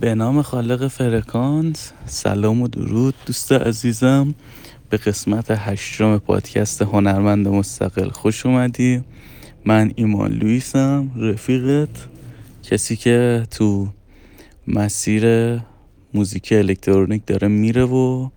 به 0.00 0.14
نام 0.14 0.42
خالق 0.42 0.88
فرکانس. 0.88 1.92
سلام 2.06 2.62
و 2.62 2.68
درود 2.68 3.14
دوست 3.26 3.52
عزیزم. 3.52 4.34
به 4.90 4.96
قسمت 4.96 5.46
هشتم 5.50 6.18
پادکست 6.18 6.82
هنرمند 6.82 7.48
مستقل 7.48 8.08
خوش 8.08 8.46
اومدی. 8.46 9.02
من 9.64 9.92
ایمان 9.96 10.32
لویسم 10.32 11.10
رفیقت. 11.16 11.88
کسی 12.62 12.96
که 12.96 13.46
تو 13.50 13.88
مسیر 14.68 15.24
موزیک 16.14 16.52
الکترونیک 16.52 17.26
داره 17.26 17.48
میره 17.48 17.84
و 17.84 18.28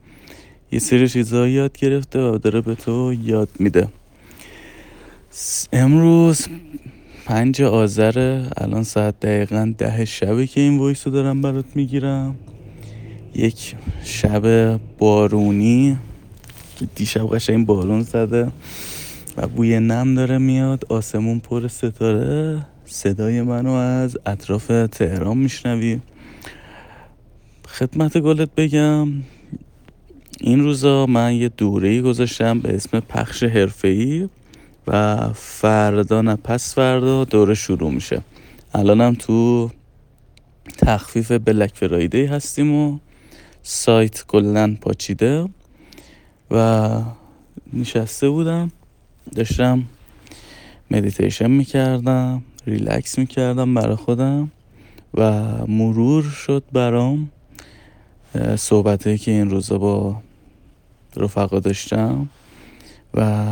یه 0.72 0.80
سری 0.80 1.10
چیزا 1.10 1.48
یاد 1.48 1.78
گرفته 1.78 2.20
و 2.20 2.38
داره 2.38 2.62
به 2.62 2.76
تو 2.76 3.14
یاد 3.24 3.50
میده. 3.60 3.88
امروز 5.74 6.48
پنج 7.26 7.62
آذره 7.62 8.48
الان 8.58 8.84
ساعت 8.84 9.20
دقیقا 9.20 9.74
ده 9.78 10.06
شبه 10.06 10.48
که 10.48 10.62
این 10.62 10.80
ویس 10.80 11.08
رو 11.08 11.14
دارم 11.14 11.42
برات 11.42 11.66
می‌گیرم. 11.76 12.36
یک 13.36 13.76
شب 14.04 14.78
بارونی. 14.98 15.98
دیشب 16.96 17.36
قشنگ 17.36 17.66
بارون 17.66 18.02
زده 18.02 18.52
و 19.38 19.48
بوی 19.48 19.80
نم 19.80 20.16
داره 20.16 20.38
میاد. 20.38 20.86
آسمون 20.90 21.40
پر 21.40 21.68
ستاره. 21.68 22.66
صدای 22.86 23.42
منو 23.42 23.72
از 23.72 24.18
اطراف 24.26 24.68
تهران 24.68 25.38
میشنوی. 25.38 26.00
خدمت 27.68 28.18
گلت 28.18 28.50
بگم. 28.58 29.08
این 30.42 30.60
روزا 30.60 31.06
من 31.06 31.34
یه 31.34 31.50
دوره 31.50 32.02
گذاشتم 32.02 32.60
به 32.60 32.76
اسم 32.76 33.00
پخش 33.00 33.44
حرفه‌ای. 33.44 34.30
و 34.88 35.18
فردا 35.34 36.22
نه 36.22 36.36
پس 36.36 36.76
فردا 36.76 37.24
دوره 37.24 37.54
شروع 37.54 37.92
میشه. 37.92 38.22
الانم 38.74 39.16
تو 39.16 39.70
تخفیف 40.78 41.32
Black 41.32 41.72
Friday 41.76 42.26
هستیم 42.26 42.74
و 42.74 43.00
سایت 43.64 44.26
کلا 44.28 44.78
پاچیده 44.82 45.50
و 46.52 47.02
نشسته 47.74 48.30
بودم. 48.30 48.72
داشتم 49.36 49.84
مدیتیشن 50.92 51.52
می‌کردم 51.52 52.44
ریلکس 52.68 53.18
می‌کردم 53.18 53.74
برای 53.74 53.96
خودم 53.96 54.52
و 55.14 55.42
مرور 55.68 56.24
شد 56.24 56.64
برام. 56.72 57.32
صحبته 58.56 59.18
که 59.18 59.32
این 59.32 59.50
روزا 59.50 59.78
با 59.78 60.22
رفقا 61.18 61.60
داشتم 61.60 62.30
و 63.14 63.52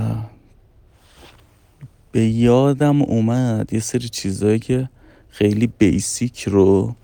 به 2.13 2.25
یادم 2.25 3.01
اومد 3.01 3.73
یه 3.73 3.79
سری 3.79 4.09
چیزهایی 4.09 4.59
که 4.59 4.89
خیلی 5.29 5.67
بیسیک 5.67 6.43
رو 6.43 6.95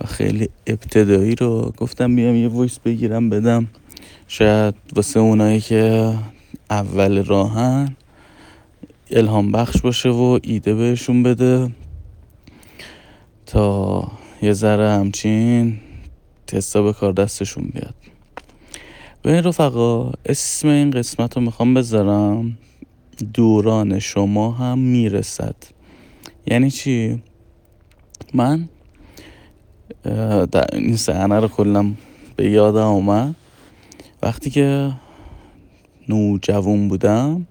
و 0.00 0.06
خیلی 0.06 0.48
ابتدایی 0.66 1.34
رو 1.34 1.72
گفتم 1.76 2.16
بیام 2.16 2.36
یه 2.36 2.48
ویس 2.48 2.78
بگیرم 2.78 3.30
بدم. 3.30 3.66
شاید 4.28 4.74
واسه 4.96 5.20
اونایی 5.20 5.60
که 5.60 6.14
اول 6.70 7.24
راهن 7.24 7.96
الهام 9.10 9.52
بخش 9.52 9.80
باشه 9.80 10.08
و 10.08 10.38
ایده 10.42 10.74
بهشون 10.74 11.22
بده. 11.22 11.70
تا 13.46 14.12
یه 14.42 14.52
ذره 14.52 14.90
همچین 14.90 15.80
تستا 16.46 16.82
به 16.82 16.92
کار 16.92 17.12
دستشون 17.12 17.64
بیاد. 17.74 17.94
به 19.22 19.32
این 19.32 19.44
رفقا 19.44 20.12
اسم 20.26 20.68
این 20.68 20.90
قسمت 20.90 21.36
رو 21.36 21.42
می‌خوام 21.42 21.74
بذارم. 21.74 22.58
دوران 23.34 23.98
شما 23.98 24.50
هم 24.50 24.78
می‌رسد. 24.78 25.56
یعنی 26.46 26.70
چی؟ 26.70 27.22
من 28.34 28.68
در 30.52 30.66
این 30.72 30.96
صحنه 30.96 31.40
رو 31.40 31.48
کلم 31.48 31.96
به 32.36 32.50
یادم 32.50 32.86
اومد. 32.86 33.34
وقتی 34.22 34.50
که 34.50 34.92
نوجوان 36.08 36.88
بودم 36.88 37.46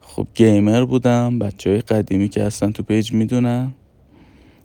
خب 0.00 0.26
گیمر 0.34 0.84
بودم 0.84 1.38
بچه 1.38 1.70
های 1.70 1.80
قدیمی 1.80 2.28
که 2.28 2.42
هستن 2.42 2.72
تو 2.72 2.82
پیج 2.82 3.12
می‌دونن. 3.12 3.74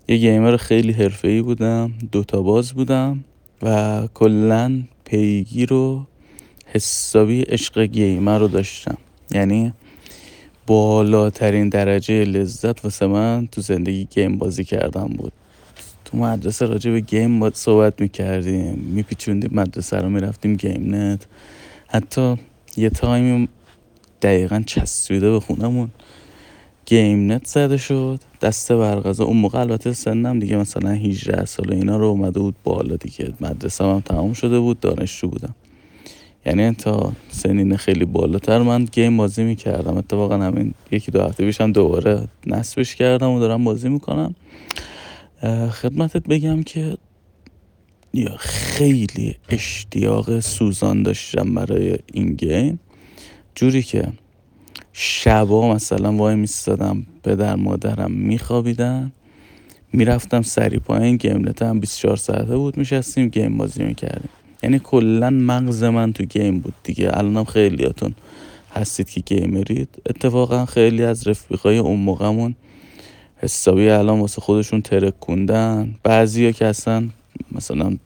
یه 0.07 0.17
gamer 0.17 0.57
خیلی 0.57 0.91
حرفه‌ای 0.91 1.41
بودم 1.41 1.94
Dota 2.11 2.41
باز 2.41 2.73
بودم 2.73 3.23
و 3.61 4.07
کلا 4.13 4.81
پیگیر 5.05 5.69
رو 5.69 6.05
حسابی 6.66 7.41
عشق 7.41 7.79
gamer 7.79 8.39
رو 8.39 8.47
داشتم. 8.47 8.97
یعنی 9.31 9.73
بالاترین 10.67 11.69
درجه 11.69 12.23
لذت 12.23 12.85
واسه 12.85 13.07
من 13.07 13.47
تو 13.51 13.61
زندگی 13.61 14.05
game 14.05 14.38
بازی 14.38 14.63
کردم 14.63 15.07
بود. 15.07 15.33
تو 16.05 16.17
مدرسه 16.17 16.66
راجع 16.66 16.91
به 16.91 17.00
game 16.99 17.49
صحبت 17.50 18.01
می‌کردیم 18.01 18.73
میپیچوندیم 18.73 19.50
مدرسه 19.53 19.97
رو 19.97 20.09
می‌رفتیم 20.09 20.56
گیم 20.56 20.95
نت 20.95 21.25
حتی 21.88 22.35
یه 22.77 22.89
تایمی 22.89 23.50
دقیقا 24.22 24.63
چسبیده 24.66 25.31
به 25.31 25.39
خونمون. 25.39 25.89
گیم 26.85 27.31
نت 27.31 27.47
زده 27.47 27.77
شد 27.77 28.19
دست 28.41 28.77
بر 28.77 29.00
قضا 29.00 29.23
اون 29.23 29.38
موقع. 29.38 29.59
البته 29.59 29.94
سنم 29.94 30.39
دیگه 30.39 30.57
مثلا 30.57 30.91
18 30.91 31.45
سال 31.45 31.73
اینا 31.73 31.97
رو 31.97 32.06
اومده 32.06 32.39
بود 32.39 32.56
بالا 32.63 32.95
دیگه. 32.95 33.33
مدرسه 33.41 33.83
هم 33.83 34.00
تمام 34.00 34.33
شده 34.33 34.59
بود 34.59 34.79
دانشجو 34.79 35.27
بودم. 35.27 35.56
یعنی 36.47 36.71
تا 36.71 37.13
سنین 37.29 37.77
خیلی 37.77 38.05
بالاتر 38.05 38.61
من 38.61 38.85
game 38.85 39.17
بازی 39.17 39.43
می‌کردم. 39.43 39.97
اتفاقا 39.97 40.37
همین 40.37 40.73
یکی 40.91 41.11
دو 41.11 41.21
هفته 41.21 41.45
پیشم 41.45 41.71
دوباره 41.71 42.27
نصبش 42.45 42.95
کردم 42.95 43.31
و 43.31 43.39
دارم 43.39 43.63
بازی 43.63 43.89
می‌کنم. 43.89 44.35
خدمتت 45.71 46.27
بگم 46.27 46.63
که 46.63 46.97
یا 48.13 48.35
خیلی 48.39 49.35
اشتیاق 49.49 50.39
سوزان 50.39 51.03
داشتم 51.03 51.53
برای 51.53 51.97
این 52.13 52.33
game. 52.33 52.79
جوری 53.55 53.83
که 53.83 54.07
شبا 54.93 55.73
مثلا 55.73 56.13
وای 56.13 56.35
میستادم 56.35 57.05
پدر 57.23 57.55
مادرم 57.55 58.11
میخوابیدن. 58.11 59.11
می‌رفتم 59.93 60.41
سری 60.41 60.79
پایین 60.79 61.17
گیم 61.17 61.53
هم 61.61 61.79
24 61.79 62.17
ساعته 62.17 62.57
بود 62.57 62.77
میشستیم 62.77 63.27
گیم 63.27 63.57
بازی 63.57 63.83
می‌کردیم. 63.83 64.29
یعنی 64.63 64.79
کلا 64.84 65.29
مغز 65.29 65.84
من 65.84 66.13
تو 66.13 66.23
گیم 66.23 66.59
بود 66.59 66.73
دیگه. 66.84 67.18
الانم 67.18 67.44
خیلیاتون 67.44 68.16
هستید 68.75 69.09
که 69.09 69.19
گیمرید. 69.19 69.90
اتفاقا 70.09 70.66
خیلی 70.66 71.03
از 71.03 71.28
رفیقای 71.28 71.78
اون 71.78 72.00
موقعمون 72.00 72.56
حسابی 73.38 73.90
الان 73.90 74.19
واسه 74.19 74.41
خودشون 74.41 74.81
ترکوندن 74.81 75.95
بعضی 76.03 76.53
که 76.53 76.66
اصلا 76.66 77.09
مثلا 77.51 77.97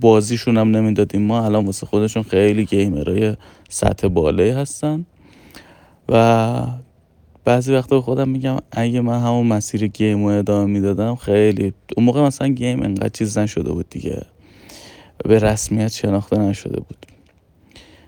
بازیشون 0.00 0.58
هم 0.58 0.76
نمی‌دادیم 0.76 1.22
ما 1.22 1.44
الان 1.44 1.66
واسه 1.66 1.86
خودشون 1.86 2.22
خیلی 2.22 2.64
گیمرای 2.64 3.36
سطح 3.68 4.08
بالایی 4.08 4.50
هستن. 4.50 5.06
و 6.08 6.66
بعضی 7.44 7.72
وقتا 7.72 7.96
به 7.96 8.02
خودم 8.02 8.28
میگم 8.28 8.56
اگه 8.70 9.00
من 9.00 9.20
همون 9.20 9.46
مسیر 9.46 9.86
گیم 9.86 10.26
رو 10.26 10.38
ادامه 10.38 10.72
می‌دادم 10.72 11.14
خیلی 11.14 11.72
اون 11.96 12.06
موقع 12.06 12.22
مثلا 12.22 12.48
گیم 12.48 12.82
انقدر 12.82 13.08
چیز 13.08 13.38
نشده 13.38 13.72
بود 13.72 13.86
دیگه. 13.90 14.22
به 15.24 15.38
رسمیت 15.38 15.92
شناخته 15.92 16.38
نشده 16.38 16.80
بود. 16.80 17.06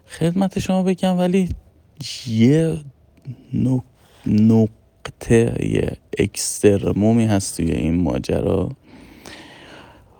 خدمت 0.09 0.59
شما 0.59 0.83
بگم 0.83 1.19
ولی 1.19 1.49
یه 2.27 2.79
نقطه 4.27 5.67
یه 5.69 5.97
اکسترمومی 6.19 7.25
هست 7.25 7.57
توی 7.57 7.71
این 7.71 8.03
ماجرا. 8.03 8.71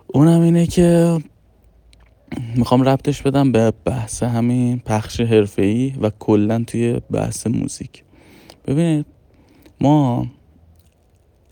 اونم 0.07 0.41
اینه 0.41 0.67
که 0.67 1.19
می‌خوام 2.55 2.83
ربطش 2.83 3.21
بدم 3.21 3.51
به 3.51 3.73
بحث 3.85 4.23
همین 4.23 4.79
پخش 4.79 5.21
حرفه‌ای 5.21 5.93
و 6.01 6.11
کلا 6.19 6.63
توی 6.67 7.01
بحث 7.11 7.47
موزیک. 7.47 8.03
ببینید 8.67 9.05
ما 9.81 10.27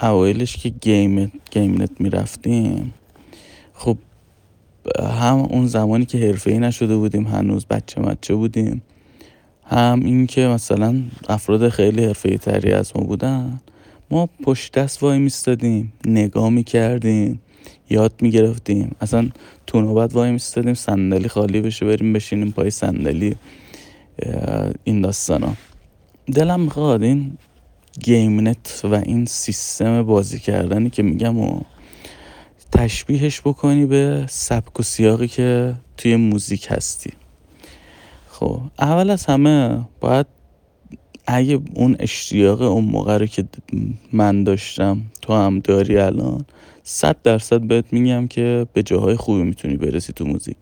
اوایلش 0.02 0.58
که 0.58 0.70
گیم 0.70 1.32
گیم 1.52 1.82
نت 1.82 2.02
می‌رفتیم 2.02 2.94
خب 3.74 3.98
هم 5.00 5.38
اون 5.38 5.68
زمانی 5.68 6.06
که 6.06 6.18
حرفه‌ای 6.18 6.60
نشده 6.60 6.98
بودیم 6.98 7.28
هنوز 7.28 7.66
بچه 7.66 8.02
مچه 8.02 8.36
بودیم. 8.36 8.82
هم 9.66 10.00
این 10.06 10.28
که 10.28 10.42
مثلا 10.42 11.02
افراد 11.30 11.70
خیلی 11.70 12.06
حرفه‌ای 12.06 12.38
تری 12.38 12.72
از 12.74 12.92
ما 12.96 13.04
بودن. 13.04 13.62
ما 14.12 14.30
پشت 14.44 14.74
دست 14.74 15.04
وای 15.04 15.20
میستادیم 15.20 15.94
نگاه 16.06 16.50
می‌کردیم 16.50 17.42
یاد 17.90 18.14
می‌گرفتیم. 18.22 18.96
اصلا 19.02 19.30
تو 19.68 19.82
نوبت 19.82 20.14
وای 20.14 20.32
میستادیم 20.32 20.74
صندلی 20.74 21.28
خالی 21.28 21.62
بشه 21.62 21.86
بریم 21.86 22.14
بشینیم 22.14 22.52
پای 22.52 22.70
صندلی 22.70 23.36
این 24.84 25.02
داستانا. 25.02 25.54
دلم 26.34 26.60
می‌خواد 26.60 27.04
این 27.04 27.38
گیم 28.04 28.48
نت 28.48 28.82
و 28.84 28.94
این 28.96 29.26
سیستم 29.26 30.04
بازی 30.04 30.40
کردنی 30.40 30.90
که 30.90 31.04
میگم 31.04 31.40
و 31.40 31.62
تشبیهش 32.72 33.42
بکنی 33.42 33.86
به 33.86 34.26
سبک 34.30 34.80
و 34.80 34.84
سیاقی 34.84 35.28
که 35.28 35.76
توی 35.98 36.16
موزیک 36.16 36.68
هستی. 36.70 37.12
خب 38.28 38.62
اول 38.80 39.10
از 39.10 39.26
همه 39.26 39.86
باید 40.00 40.26
اگه 41.28 41.60
اون 41.74 41.96
اشتیاق 42.00 42.62
اون 42.62 42.86
موقع 42.86 43.18
رو 43.18 43.26
که 43.26 43.46
من 44.14 44.44
داشتم 44.44 45.02
تو 45.22 45.34
هم 45.34 45.60
داری 45.60 45.98
الان 45.98 46.46
صد 46.84 47.16
درصد 47.24 47.62
بهت 47.62 47.86
میگم 47.92 48.28
که 48.28 48.68
به 48.74 48.84
جاهای 48.84 49.16
خوبی 49.16 49.44
می‌تونی 49.44 49.78
برسی 49.78 50.14
تو 50.14 50.26
موزیک. 50.26 50.58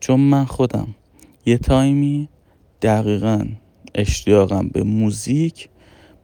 چون 0.00 0.20
من 0.20 0.44
خودم 0.44 0.88
یه 1.46 1.58
تایمی 1.58 2.28
دقیقا 2.82 3.46
اشتیاقم 3.94 4.68
به 4.68 4.82
موزیک 4.82 5.68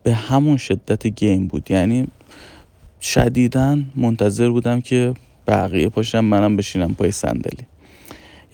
به 0.03 0.15
همون 0.15 0.57
شدت 0.57 1.07
گیم 1.07 1.47
بود. 1.47 1.71
یعنی 1.71 2.07
شدیدن 3.03 3.91
منتظر 3.97 4.51
بودم 4.51 4.81
که 4.81 5.15
بقیه 5.47 5.89
پاشم 5.89 6.21
منم 6.21 6.57
بشینم 6.57 6.95
پای 6.95 7.11
صندلی. 7.11 7.67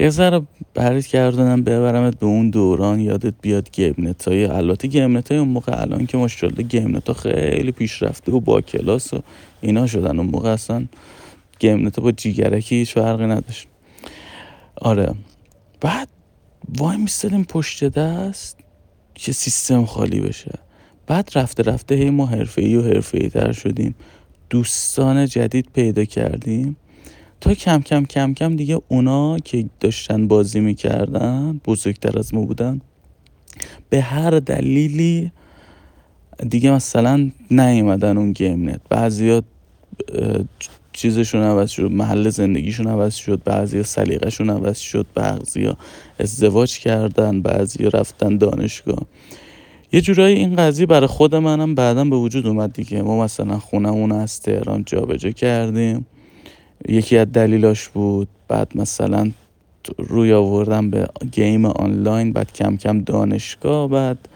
یه 0.00 0.10
ذره 0.10 0.42
برات 0.74 1.06
کردنم 1.06 1.62
ببرمت 1.62 2.18
به 2.18 2.26
اون 2.26 2.50
دوران 2.50 3.00
یادت 3.00 3.34
بیاد 3.42 3.70
گیمنت 3.72 4.28
های 4.28 4.44
البته 4.44 4.88
گیمنت 4.88 5.32
های 5.32 5.40
اون 5.40 5.48
موقع 5.48 5.80
الان 5.80 6.06
که 6.06 6.18
ماشاءالله 6.18 6.62
گیمنت 6.62 7.08
ها 7.08 7.14
خیلی 7.14 7.72
پیشرفته 7.72 8.32
و 8.32 8.40
با 8.40 8.60
کلاس 8.60 9.14
و 9.14 9.22
اینا 9.60 9.86
شدن. 9.86 10.18
اون 10.18 10.28
موقع 10.28 10.50
اصلا 10.50 10.86
گیمنت 11.58 11.98
ها 11.98 12.04
با 12.04 12.12
جیگرکی 12.12 12.76
هیچ 12.76 12.94
فرقی 12.94 13.26
نداشت. 13.26 13.68
آره. 14.76 15.14
بعد 15.80 16.08
وایمیستادیم 16.78 17.44
پشت 17.44 17.84
دست 17.84 18.58
که 19.14 19.32
سیستم 19.32 19.84
خالی 19.84 20.20
بشه. 20.20 20.52
بعد 21.06 21.30
رفته 21.34 21.62
رفته 21.62 21.94
هی 21.94 22.10
ما 22.10 22.26
حرفه‌ای 22.26 22.78
و 22.78 22.82
حرفه‌ای‌تر 22.82 23.52
شدیم. 23.52 23.94
دوستان 24.50 25.26
جدید 25.26 25.68
پیدا 25.74 26.04
کردیم. 26.04 26.76
تا 27.40 27.54
کم 27.54 27.80
کم 27.80 28.04
کم 28.04 28.34
کم 28.34 28.56
دیگه 28.56 28.80
اونا 28.88 29.38
که 29.38 29.64
داشتن 29.80 30.28
بازی 30.28 30.60
می‌کردن 30.60 31.60
بزرگتر 31.64 32.18
از 32.18 32.34
ما 32.34 32.40
بودن 32.40 32.80
به 33.90 34.00
هر 34.00 34.30
دلیلی 34.30 35.32
دیگه 36.48 36.70
مثلا 36.70 37.30
نیومدن 37.50 38.16
اون 38.18 38.32
گیم 38.32 38.68
نت. 38.68 38.80
بعضیا 38.88 39.42
چیزشون 40.92 41.42
عوض 41.42 41.70
شد 41.70 41.90
محل 41.90 42.28
زندگیشون 42.28 42.86
عوض 42.86 43.14
شد 43.14 43.42
بعضی 43.44 43.82
سلیقهشون 43.82 44.50
عوض 44.50 44.78
شد 44.78 45.06
بعضی 45.14 45.72
ازدواج 46.18 46.78
کردن 46.78 47.42
بعضی 47.42 47.84
رفتن 47.84 48.36
دانشگاه. 48.36 49.02
یه 49.93 50.00
جورایی 50.00 50.37
این 50.37 50.56
قضیه 50.56 50.87
برای 50.87 51.06
خود 51.06 51.35
منم 51.35 51.75
بعدا 51.75 52.05
به 52.05 52.17
وجود 52.17 52.46
اومد 52.46 52.73
دیگه. 52.73 53.02
ما 53.02 53.25
مثلا 53.25 53.58
خونمون 53.58 54.12
از 54.12 54.40
تهران 54.40 54.85
جابجا 54.87 55.31
کردیم. 55.31 56.06
یکی 56.88 57.17
از 57.17 57.32
دلیلاش 57.32 57.88
بود. 57.88 58.29
بعد 58.49 58.73
مثلا 58.75 59.31
روی 59.99 60.32
آوردم 60.32 60.90
به 60.90 61.08
گیم 61.32 61.64
آنلاین 61.64 62.32
بعد 62.32 62.52
کم 62.52 62.76
کم 62.76 63.00
دانشگاه 63.00 63.88
بعد 63.88 64.29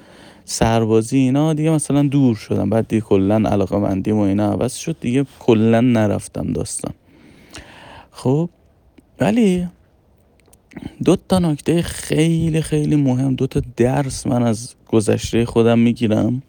سربازی 0.44 1.18
اینا 1.18 1.52
دیگه 1.52 1.70
مثلا 1.70 2.02
دور 2.02 2.36
شدم. 2.36 2.70
بعد 2.70 2.88
دیگه 2.88 3.02
کلا 3.02 3.34
علاقه 3.34 3.76
مندیم 3.76 4.16
و 4.16 4.20
اینا 4.20 4.52
عوض 4.52 4.74
شد. 4.74 4.96
دیگه 5.00 5.26
کلا 5.38 5.80
نرفتم 5.80 6.52
داستان. 6.52 6.94
خب 8.10 8.48
ولی 9.20 9.68
دو 11.04 11.16
تا 11.28 11.38
نکته 11.38 11.82
خیلی 11.82 12.62
خیلی 12.62 12.96
مهم 12.96 13.34
دو 13.34 13.46
تا 13.46 13.62
درس 13.76 14.26
من 14.26 14.42
از 14.42 14.74
گذشته 14.92 15.44
خودم 15.44 15.78
می‌گیرم 15.78 16.42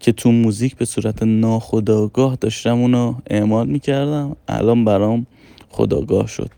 که 0.00 0.12
تو 0.12 0.32
موزیک 0.32 0.76
به 0.76 0.84
صورت 0.84 1.22
ناخداگاه 1.22 2.36
داشتم 2.40 2.80
اونو 2.80 3.14
اعمال 3.26 3.68
می‌کردم. 3.68 4.36
الان 4.48 4.84
برام 4.84 5.26
خداگاه 5.68 6.26
شد. 6.26 6.50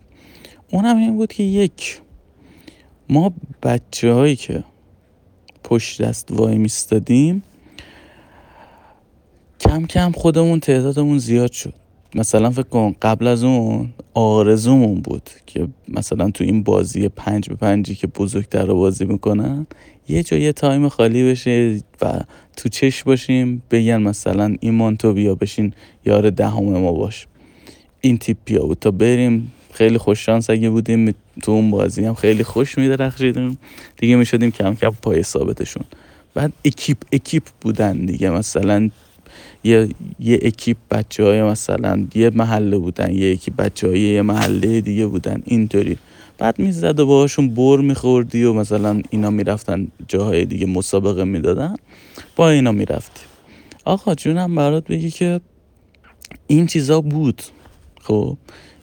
اونم 0.71 0.97
این 0.97 1.17
بود 1.17 1.33
که 1.33 1.43
یک 1.43 2.01
ما 3.09 3.33
بچه 3.63 4.13
هایی 4.13 4.37
که 4.37 4.65
پشت 5.65 6.03
دست 6.03 6.29
وای 6.31 6.59
میستادیم 6.59 7.43
کم 9.61 9.87
کم 9.87 10.13
خودمون 10.13 10.61
تعدادمون 10.61 11.19
زیاد 11.19 11.53
شد. 11.53 11.75
مثلا 12.15 12.51
فکر 12.51 12.63
کن 12.63 12.95
قبل 13.03 13.27
از 13.27 13.45
اون 13.45 13.93
آرزومون 14.15 15.01
بود 15.01 15.31
که 15.47 15.69
مثلا 15.89 16.31
تو 16.31 16.45
این 16.45 16.63
بازی 16.63 17.09
پنج 17.09 17.49
به 17.49 17.55
پنجی 17.55 17.95
که 17.95 18.07
بزرگتر 18.07 18.67
رو 18.67 18.75
بازی 18.75 19.05
می‌کنن 19.05 19.67
یه 20.13 20.23
جا 20.23 20.37
یه 20.37 20.53
تایم 20.53 20.89
خالی 20.89 21.31
بشه 21.31 21.81
و 22.03 22.21
تو 22.57 22.69
چش 22.69 23.03
باشیم 23.03 23.63
بگن 23.71 24.03
مثلا 24.03 24.57
ایمان 24.61 24.97
تو 24.97 25.13
بیا 25.13 25.35
بشین 25.35 25.73
یار 26.07 26.31
دهم 26.31 26.65
ما 26.65 26.93
باش. 26.93 27.27
این 28.01 28.19
تیپیا 28.19 28.63
بود 28.63 28.79
تا 28.81 28.91
بریم. 28.91 29.53
خیلی 29.73 29.99
خوش 29.99 30.27
شانس 30.27 30.51
اگه 30.51 30.71
بودیم 30.71 31.15
تو 31.43 31.53
اون 31.53 31.71
بازی 31.71 32.05
هم 32.05 32.15
خیلی 32.15 32.45
خوش 32.45 32.79
میدرخشیدیم. 32.79 33.59
دیگه 33.97 34.17
می‌شدیم 34.17 34.51
کم 34.51 34.75
کم 34.75 34.91
پای 35.03 35.23
ثابتشون. 35.23 35.85
بعد 36.35 36.53
اکیپ 36.65 36.97
اکیپ 37.13 37.43
بودن 37.61 37.99
دیگه. 38.07 38.31
مثلا 38.31 38.91
یه 39.65 39.89
یه 40.21 40.39
اکیپ 40.43 40.77
بچه 40.91 41.25
های 41.25 41.43
مثلا 41.43 42.07
یه 42.15 42.31
محله 42.31 42.79
بودن 42.79 43.15
یه 43.15 43.33
اکیپ 43.33 43.57
بچه 43.57 43.89
های 43.89 44.01
یه 44.01 44.23
محله 44.23 44.81
دیگه 44.81 45.07
بودن. 45.07 45.43
اینطوری. 45.45 45.99
بعد 46.43 46.59
می‌زد 46.59 47.01
و 47.01 47.07
باهاشون 47.07 47.55
بر 47.55 47.77
میخوردی 47.77 48.45
و 48.45 48.53
مثلا 48.53 49.03
اینا 49.11 49.31
می‌رفتن 49.31 49.89
جاهای 50.09 50.45
دیگه 50.45 50.67
مسابقه 50.67 51.25
می‌دادن. 51.25 51.77
با 52.37 52.51
اینا 52.51 52.73
می‌رفتی. 52.73 53.21
آقا 53.85 54.15
جونم 54.15 54.55
برات 54.55 54.87
بگی 54.87 55.11
که 55.11 55.41
این 56.47 56.67
چیزا 56.67 57.01
بود. 57.01 57.43
خب 58.01 58.37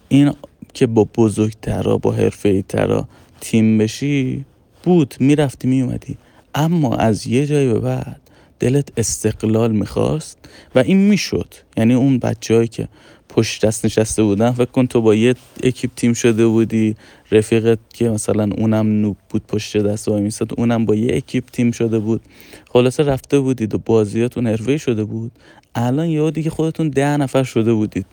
این 0.10 0.34
که 0.74 0.88
با 0.88 1.08
بزرگترا 1.18 1.98
با 1.98 2.12
حرفه 2.12 2.62
ترا 2.62 3.08
تیم 3.42 3.78
بشی 3.78 4.46
بود. 4.84 5.16
می‌رفتی 5.20 5.68
میومدی 5.68 6.18
اما 6.56 6.96
از 6.96 7.28
یه 7.28 7.48
جایی 7.48 7.74
به 7.74 7.80
بعد 7.80 8.22
دلت 8.60 8.90
استقلال 8.98 9.72
می‌خواست 9.72 10.38
و 10.76 10.80
این 10.80 10.98
می‌شد. 10.98 11.54
یعنی 11.78 11.94
اون 11.94 12.20
بچههایی 12.20 12.68
که 12.68 12.88
پشت 13.30 13.66
دست 13.66 13.86
نشسته 13.86 14.24
بودن. 14.24 14.52
فکر 14.52 14.66
کن 14.66 14.88
تو 14.88 15.02
با 15.02 15.16
یه 15.16 15.36
اکیپ 15.64 15.92
تیم 15.96 16.14
شده 16.14 16.48
بودی. 16.48 16.96
رفیقت 17.32 17.80
که 17.94 18.10
مثلا 18.10 18.50
اونم 18.58 19.02
نوب 19.02 19.18
بود 19.30 19.42
پشت 19.48 19.78
دست 19.78 20.08
وای 20.08 20.22
میستاد. 20.22 20.54
اونم 20.58 20.86
با 20.86 20.96
یه 20.96 21.18
اکیپ 21.18 21.44
تیم 21.52 21.72
شده 21.72 22.00
بود. 22.00 22.22
خلاصه 22.70 23.04
رفته 23.04 23.40
بودید 23.40 23.76
و 23.76 23.78
بازیاتون 23.78 24.48
حرفه 24.48 24.78
شده 24.78 25.04
بود. 25.04 25.32
الان 25.76 26.10
یه 26.10 26.32
دیگه 26.32 26.50
خودتون 26.50 26.90
ده 26.90 27.18
نفر 27.18 27.44
شده 27.44 27.74
بودید. 27.74 28.06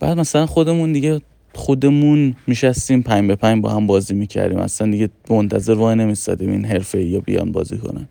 بعد 0.00 0.18
مثلا 0.18 0.46
خودمون 0.46 0.92
دیگه 0.92 1.20
خودمون 1.54 2.36
میشستیم 2.46 3.02
پنج 3.02 3.28
به 3.28 3.36
پنج 3.36 3.62
با 3.62 3.70
هم 3.70 3.86
بازی 3.86 4.14
می‌کردیم. 4.14 4.58
اصلا 4.58 4.90
دیگه 4.90 5.10
منتظر 5.30 5.74
وای 5.74 5.94
نمیستادیم 5.96 6.50
این 6.50 6.64
حرفه 6.64 7.04
یا 7.04 7.20
بیان 7.20 7.52
بازی 7.52 7.78
کنن. 7.78 8.08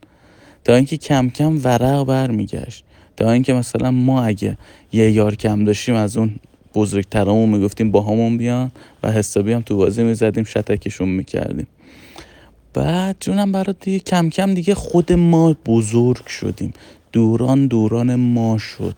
تا 0.63 0.75
اینکه 0.75 0.97
کم 0.97 1.29
کم 1.29 1.59
ورق 1.63 2.03
برمیگشت. 2.03 2.83
تا 3.17 3.31
اینکه 3.31 3.53
مثلا 3.53 3.91
ما 3.91 4.23
اگه 4.23 4.57
یه 4.93 5.11
یار 5.11 5.35
کم 5.35 5.63
داشتیم 5.63 5.95
از 5.95 6.17
اون 6.17 6.35
بزرگترامون 6.75 7.49
می‌گفتیم 7.49 7.91
با 7.91 8.01
همون 8.01 8.37
بیان 8.37 8.71
و 9.03 9.11
حسابی 9.11 9.53
هم 9.53 9.61
تو 9.61 9.77
بازی 9.77 10.03
می‌زدیم 10.03 10.43
شتکشون 10.43 11.09
می‌کردیم. 11.09 11.67
بعد 12.73 13.17
جونم 13.19 13.51
برات 13.51 13.75
دیگه 13.81 13.99
کم 13.99 14.29
کم 14.29 14.53
دیگه 14.53 14.75
خود 14.75 15.13
ما 15.13 15.55
بزرگ 15.65 16.25
شدیم. 16.25 16.73
دوران 17.11 17.67
دوران 17.67 18.15
ما 18.15 18.57
شد. 18.57 18.95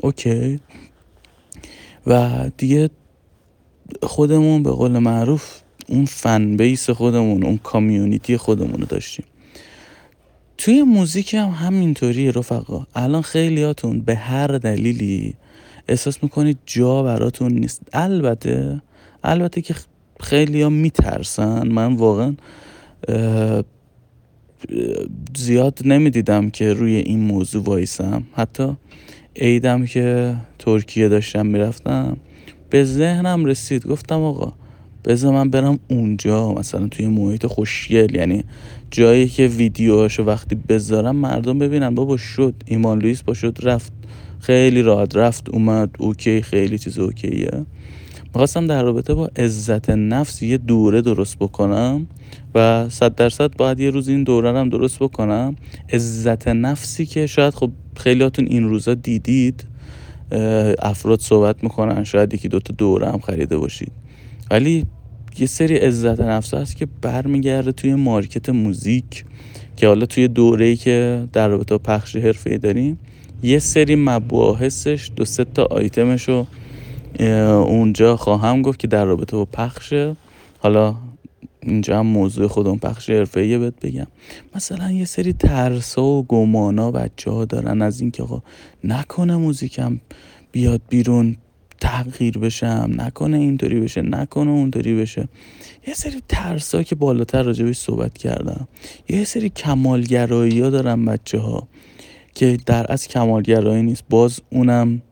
اوکی. 0.00 0.60
و 2.06 2.30
دیگه 2.56 2.90
خودمون 4.02 4.62
به 4.62 4.70
قول 4.70 4.98
معروف 4.98 5.60
اون 5.88 6.04
فن 6.04 6.56
بیس 6.56 6.90
خودمون 6.90 7.42
اون 7.42 7.58
کامیونیتی 7.58 8.36
خودمون 8.36 8.80
رو 8.80 8.86
داشتیم. 8.86 9.24
توی 10.58 10.82
موزیک 10.82 11.34
هم 11.34 11.48
همینطوری 11.48 12.32
رفقا. 12.32 12.86
الان 12.94 13.22
خیلیاتون 13.22 14.00
به 14.00 14.14
هر 14.14 14.46
دلیلی 14.46 15.34
احساس 15.88 16.22
می‌کنید 16.22 16.58
جا 16.66 17.02
براتون 17.02 17.52
نیست. 17.52 17.82
البته 17.92 18.82
البته 19.24 19.62
که 19.62 19.74
خیلی 20.20 20.62
ها 20.62 20.68
میترسن. 20.68 21.68
من 21.68 21.92
واقعا 21.92 22.34
زیاد 25.36 25.78
نمی‌دیدم 25.84 26.50
که 26.50 26.72
روی 26.72 26.96
این 26.96 27.20
موضوع 27.20 27.62
وایسم. 27.62 28.22
حتی 28.36 28.76
عیدم 29.36 29.86
که 29.86 30.36
ترکیه 30.58 31.08
داشتم 31.08 31.46
می‌رفتم 31.46 32.16
به 32.70 32.84
ذهنم 32.84 33.44
رسید. 33.44 33.86
گفتم 33.86 34.22
آقا 34.22 34.52
بذار 35.04 35.32
من 35.32 35.50
برم 35.50 35.78
اونجا 35.88 36.52
مثلا 36.52 36.88
توی 36.88 37.06
محیط 37.06 37.46
خوشگل 37.46 38.14
یعنی 38.14 38.44
جایی 38.90 39.28
که 39.28 39.46
ویدیوهاشو 39.46 40.22
وقتی 40.22 40.54
بذارم 40.54 41.16
مردم 41.16 41.58
ببینن 41.58 41.94
بابا 41.94 42.16
شد 42.16 42.54
ایمان 42.66 42.98
لویس 42.98 43.22
با 43.22 43.34
شد 43.34 43.58
رفت. 43.62 43.92
خیلی 44.40 44.82
راحت 44.82 45.16
رفت 45.16 45.48
اومد 45.48 45.90
اوکی 45.98 46.42
خیلی 46.42 46.78
چیز 46.78 46.98
اوکیه. 46.98 47.66
می‌خواستم 48.24 48.66
در 48.66 48.82
رابطه 48.82 49.14
با 49.14 49.30
عزت 49.36 49.90
نفس 49.90 50.42
یه 50.42 50.58
دوره 50.58 51.02
درست 51.02 51.38
بکنم 51.38 52.06
و 52.54 52.88
صد 52.88 53.14
درصد 53.14 53.56
باید 53.56 53.80
یه 53.80 53.90
روز 53.90 54.08
این 54.08 54.24
دوره 54.24 54.58
هم 54.58 54.68
درست 54.68 54.98
بکنم. 54.98 55.56
عزت 55.92 56.48
نفسی 56.48 57.06
که 57.06 57.26
شاید 57.26 57.54
خب 57.54 57.70
خیلیاتون 57.96 58.46
این 58.46 58.68
روزا 58.68 58.94
دیدید 58.94 59.64
افراد 60.78 61.20
صحبت 61.20 61.62
می‌کنن 61.62 62.04
شاید 62.04 62.34
یکی 62.34 62.48
دوتا 62.48 62.74
دوره 62.78 63.06
هم 63.12 63.18
خریده 63.18 63.58
باشید. 63.58 63.92
ولی 64.50 64.86
یه 65.38 65.46
سری 65.46 65.76
عزت 65.76 66.20
نفس 66.20 66.54
هست 66.54 66.76
که 66.76 66.86
برمیگرده 67.02 67.72
توی 67.72 67.94
مارکت 67.94 68.48
موزیک 68.48 69.24
که 69.76 69.86
حالا 69.86 70.06
توی 70.06 70.28
دوره 70.28 70.66
ای 70.66 70.76
که 70.76 71.28
در 71.32 71.48
رابطه 71.48 71.74
با 71.74 71.78
پخش 71.78 72.16
حرفه 72.16 72.58
داریم 72.58 72.98
یه 73.42 73.58
سری 73.58 73.96
مباحثش 73.96 75.10
دو 75.16 75.24
سه 75.24 75.44
تا 75.44 75.64
آیتمش 75.64 76.28
رو 76.28 76.46
اونجا 77.62 78.16
خواهم 78.16 78.62
گفت 78.62 78.78
که 78.78 78.86
در 78.86 79.04
رابطه 79.04 79.36
با 79.36 79.44
پخشه 79.44 80.16
حالا 80.58 80.96
اینجا 81.62 81.98
هم 81.98 82.06
موضوع 82.06 82.46
خودم 82.46 82.78
پخش 82.78 83.10
حرفه‌ایه 83.10 83.58
بهت 83.58 83.80
بگم. 83.82 84.06
مثلا 84.54 84.90
یه 84.90 85.04
سری 85.04 85.32
ترسا 85.32 86.04
و 86.04 86.22
گمانا 86.22 86.90
بچه 86.90 87.30
ها 87.30 87.44
دارن 87.44 87.82
از 87.82 88.00
اینکه 88.00 88.22
آقا 88.22 88.42
نکنه 88.84 89.36
موزیکم 89.36 90.00
بیاد 90.52 90.80
بیرون. 90.88 91.36
تغییر 91.80 92.38
بشم 92.38 92.90
نکنه 92.96 93.36
اینطوری 93.36 93.80
بشه 93.80 94.02
نکنه 94.02 94.50
اونطوری 94.50 94.94
بشه. 94.94 95.28
یه 95.86 95.94
سری 95.94 96.22
ترسا 96.28 96.82
که 96.82 96.94
بالاتر 96.94 97.42
راجبش 97.42 97.78
صحبت 97.78 98.18
کردم. 98.18 98.68
یه 99.08 99.24
سری 99.24 99.48
کمالگرایی 99.50 100.60
ها 100.60 100.70
دارن 100.70 101.04
بچه 101.04 101.38
ها 101.38 101.68
که 102.34 102.58
در 102.66 102.92
از 102.92 103.08
کمالگرایی 103.08 103.82
نیست. 103.82 104.04
باز 104.10 104.40
اونم 104.50 105.02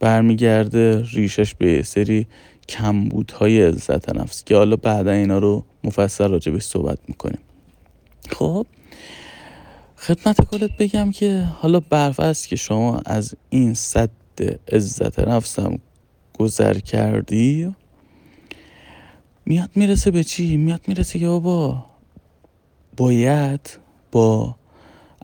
برمیگرده 0.00 1.04
ریشش 1.12 1.54
به 1.54 1.82
سری 1.82 2.26
کمبودهای 2.68 3.62
عزت 3.62 4.16
نفس 4.16 4.44
که 4.44 4.56
حالا 4.56 4.76
بعدا 4.76 5.10
اینا 5.10 5.38
رو 5.38 5.64
مفصل 5.84 6.28
راجبش 6.30 6.62
صحبت 6.62 6.98
می‌کنیم. 7.08 7.38
خب 8.28 8.66
خدمت 9.96 10.40
کلت 10.50 10.70
بگم 10.78 11.10
که 11.10 11.48
حالا 11.58 11.80
برفرض 11.80 12.46
که 12.46 12.56
شما 12.56 13.00
از 13.06 13.34
این 13.50 13.74
صد 13.74 14.10
عزت 14.72 15.18
نفسم 15.18 15.78
گذر 16.40 16.78
کردی؟ 16.78 17.74
میاد 19.46 19.70
می‌رسه 19.74 20.10
به 20.10 20.24
چی؟ 20.24 20.56
میاد 20.56 20.80
می‌رسه 20.86 21.18
که 21.18 21.26
بابا 21.26 21.84
باید 22.96 23.78
با 24.12 24.56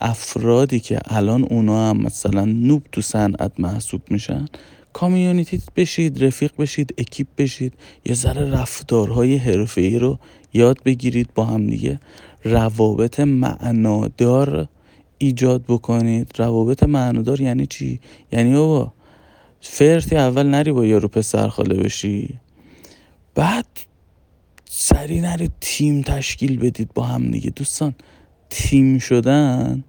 افرادی 0.00 0.80
که 0.80 0.98
الان 1.04 1.44
اونا 1.44 1.90
هم 1.90 1.96
مثلا 1.96 2.44
نوب 2.44 2.82
تو 2.92 3.00
صنعت 3.00 3.52
محسوب 3.58 4.02
میشن 4.10 4.46
کامیونیتی 4.92 5.62
بشید 5.76 6.24
رفیق 6.24 6.52
بشید 6.58 6.94
اکیپ 6.98 7.26
بشید 7.38 7.72
یه 8.04 8.14
ذره 8.14 8.50
رفتارهای 8.50 9.40
ای 9.76 9.98
رو 9.98 10.18
یاد 10.52 10.78
بگیرید 10.84 11.28
با 11.34 11.44
هم 11.44 11.66
دیگه. 11.66 12.00
روابط 12.44 13.20
معنادار 13.20 14.68
ایجاد 15.18 15.64
بکنید. 15.68 16.32
روابط 16.36 16.82
معنادار 16.82 17.40
یعنی 17.40 17.66
چی؟ 17.66 18.00
یعنی 18.32 18.54
بابا 18.54 18.95
فرتی 19.68 20.16
اول 20.16 20.46
نری 20.46 20.72
با 20.72 20.86
یارو 20.86 21.08
پسر 21.08 21.48
خاله 21.48 21.74
بشی. 21.74 22.38
بعد 23.34 23.66
سری 24.64 25.20
نری 25.20 25.50
تیم 25.60 26.02
تشکیل 26.02 26.58
بدید 26.58 26.90
با 26.94 27.02
هم 27.02 27.30
دیگه. 27.30 27.50
دوستان 27.50 27.94
تیم 28.50 28.98
شدن 28.98 29.84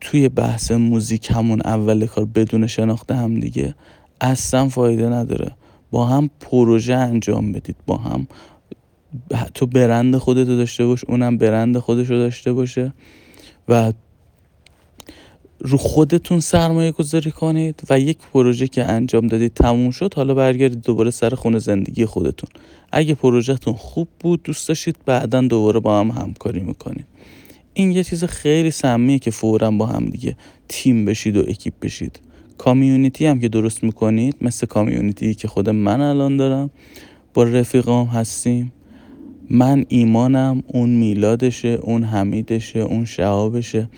توی 0.00 0.28
بحث 0.28 0.70
موزیک 0.70 1.30
همون 1.30 1.60
اول 1.64 2.06
کار 2.06 2.24
بدون 2.24 2.66
شناخته 2.66 3.14
هم 3.14 3.40
دیگه 3.40 3.74
اصلا 4.20 4.68
فایده 4.68 5.08
نداره. 5.08 5.52
با 5.90 6.06
هم 6.06 6.30
پروژه 6.40 6.94
انجام 6.94 7.52
بدید 7.52 7.76
با 7.86 7.96
هم 7.96 8.26
تو 9.54 9.66
برند 9.66 10.16
خودتو 10.16 10.56
داشته 10.56 10.86
باش 10.86 11.04
اونم 11.04 11.38
برند 11.38 11.78
خودشو 11.78 12.14
داشته 12.14 12.52
باشه 12.52 12.92
و 13.68 13.92
رو 15.60 15.78
خودتون 15.78 16.40
سرمایه 16.40 16.92
گذاری 16.92 17.30
کنید 17.30 17.82
و 17.90 18.00
یک 18.00 18.18
پروژه 18.32 18.68
که 18.68 18.84
انجام 18.84 19.26
دادید 19.26 19.54
تموم 19.54 19.90
شد 19.90 20.14
حالا 20.14 20.34
برگردید 20.34 20.82
دوباره 20.82 21.10
سر 21.10 21.34
خونه 21.34 21.58
زندگی 21.58 22.04
خودتون. 22.04 22.50
اگه 22.92 23.14
پروژهتون 23.14 23.74
خوب 23.74 24.08
بود 24.20 24.42
دوست 24.42 24.68
داشتید 24.68 24.96
بعدا 25.06 25.40
دوباره 25.40 25.80
با 25.80 26.00
هم 26.00 26.10
همکاری 26.10 26.60
می‌کنید. 26.60 27.06
این 27.74 27.90
یه 27.90 28.04
چیز 28.04 28.24
خیلی 28.24 28.70
سمیه 28.70 29.18
که 29.18 29.30
فورا 29.30 29.70
با 29.70 29.86
هم 29.86 30.06
دیگه 30.06 30.36
تیم 30.68 31.04
بشید 31.04 31.36
و 31.36 31.40
اکیپ 31.40 31.74
بشید. 31.82 32.20
کامیونیتی 32.58 33.26
هم 33.26 33.40
که 33.40 33.48
درست 33.48 33.84
می‌کنید 33.84 34.36
مثل 34.40 34.66
کامیونیتی 34.66 35.34
که 35.34 35.48
خود 35.48 35.70
من 35.70 36.00
الان 36.00 36.36
دارم. 36.36 36.70
با 37.34 37.42
رفیقام 37.42 38.06
هستیم. 38.06 38.72
من 39.50 39.84
ایمانم 39.88 40.62
اون 40.66 40.90
میلادشه 40.90 41.68
اون 41.68 42.04
حمیدشه 42.04 42.78
اون 42.78 43.04
شهابشه. 43.04 43.88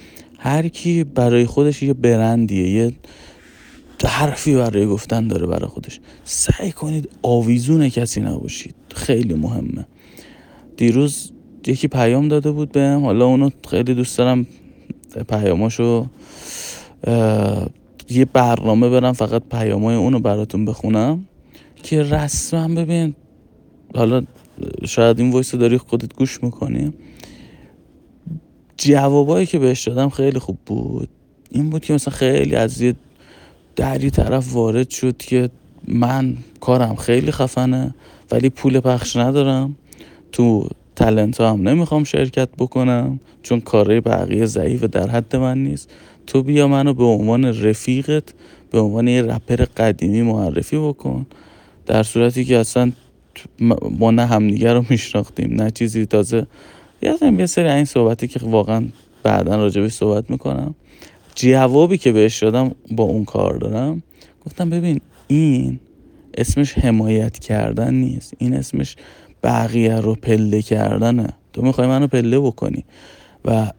هر 0.42 0.68
کی 0.68 1.04
برای 1.04 1.46
خودش 1.46 1.82
یه 1.82 1.94
برندیه 1.94 2.70
یه 2.70 2.92
حرفی 4.04 4.54
برای 4.54 4.86
گفتن 4.86 5.28
داره 5.28 5.46
برای 5.46 5.68
خودش. 5.68 6.00
سعی 6.24 6.72
کنید 6.72 7.08
آویزون 7.22 7.88
کسی 7.88 8.20
نباشید. 8.20 8.74
خیلی 8.94 9.34
مهمه. 9.34 9.86
دیروز 10.76 11.32
یکی 11.66 11.88
پیام 11.88 12.28
داده 12.28 12.50
بود 12.50 12.72
بهم. 12.72 13.04
حالا 13.04 13.26
اونو 13.26 13.50
خیلی 13.70 13.94
دوست 13.94 14.18
دارم 14.18 14.46
پیاماشو 15.28 16.06
یه 18.10 18.24
برنامه 18.32 18.88
برم 18.88 19.12
فقط 19.12 19.42
پیامای 19.50 19.96
اونو 19.96 20.18
براتون 20.18 20.64
بخونم. 20.64 21.26
که 21.82 22.02
رسما 22.02 22.68
ببین 22.68 23.14
حالا 23.94 24.22
شاید 24.84 25.20
این 25.20 25.30
وایس 25.30 25.54
داری 25.54 25.78
خودت 25.78 26.14
گوش 26.14 26.42
می‌کنی. 26.42 26.92
جوابایی 28.76 29.46
که 29.46 29.58
بهش 29.58 29.88
دادم 29.88 30.08
خیلی 30.08 30.38
خوب 30.38 30.58
بود. 30.66 31.08
این 31.50 31.70
بود 31.70 31.84
که 31.84 31.94
مثلا 31.94 32.14
خیلی 32.14 32.54
از 32.54 32.80
یه 32.80 32.94
دری 33.76 34.10
طرف 34.10 34.54
وارد 34.54 34.90
شد 34.90 35.16
که 35.16 35.50
من 35.88 36.36
کارم 36.60 36.94
خیلی 36.96 37.32
خفنه 37.32 37.94
ولی 38.30 38.50
پول 38.50 38.80
پخش 38.80 39.16
ندارم. 39.16 39.76
تو 40.32 40.68
تلنت 40.96 41.40
هم 41.40 41.68
نمی‌خوام 41.68 42.04
شرکت 42.04 42.48
بکنم 42.58 43.20
چون 43.42 43.60
کارهای 43.60 44.00
بقیه 44.00 44.46
ضعیف 44.46 44.84
در 44.84 45.08
حد 45.08 45.36
من 45.36 45.58
نیست. 45.58 45.90
تو 46.26 46.42
بیا 46.42 46.68
منو 46.68 46.94
به 46.94 47.04
عنوان 47.04 47.44
رفیقت 47.44 48.24
به 48.70 48.80
عنوان 48.80 49.08
یه 49.08 49.22
رپر 49.22 49.56
قدیمی 49.56 50.22
معرفی 50.22 50.78
بکن. 50.78 51.26
در 51.86 52.02
صورتی 52.02 52.44
که 52.44 52.58
اصلا 52.58 52.92
ما 53.90 54.10
نه 54.10 54.26
همدیگه 54.26 54.72
رو 54.72 54.84
میشناختیم 54.88 55.54
نه 55.62 55.70
چیزی. 55.70 56.06
تازه 56.06 56.46
یادم 57.02 57.40
یه 57.40 57.46
سری 57.46 57.68
این 57.68 57.84
صحبتی 57.84 58.28
که 58.28 58.40
واقعا 58.42 58.84
بعدا 59.22 59.56
راجبش 59.56 59.92
صحبت 59.92 60.30
می‌کنم. 60.30 60.74
جوابی 61.34 61.98
که 61.98 62.12
بهش 62.12 62.42
دادم 62.42 62.74
با 62.90 63.04
اون 63.04 63.24
کار 63.24 63.54
دارم. 63.54 64.02
گفتم 64.46 64.70
ببین 64.70 65.00
این 65.28 65.80
اسمش 66.34 66.78
حمایت 66.78 67.38
کردن 67.38 67.94
نیست. 67.94 68.34
این 68.38 68.54
اسمش 68.54 68.96
بقیه 69.42 70.00
رو 70.00 70.14
پله 70.14 70.62
کردنه. 70.62 71.28
تو 71.52 71.62
می‌خوای 71.62 71.88
منو 71.88 72.06
پله 72.06 72.40
بکنی 72.40 72.84
و 73.44 73.72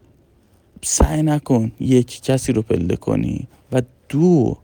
سعی 0.81 1.21
نکن 1.21 1.71
یک 1.79 2.21
کسی 2.21 2.53
رو 2.53 2.61
پله 2.61 2.95
کنی 2.95 3.47
و 3.71 3.81
دو 4.09 4.57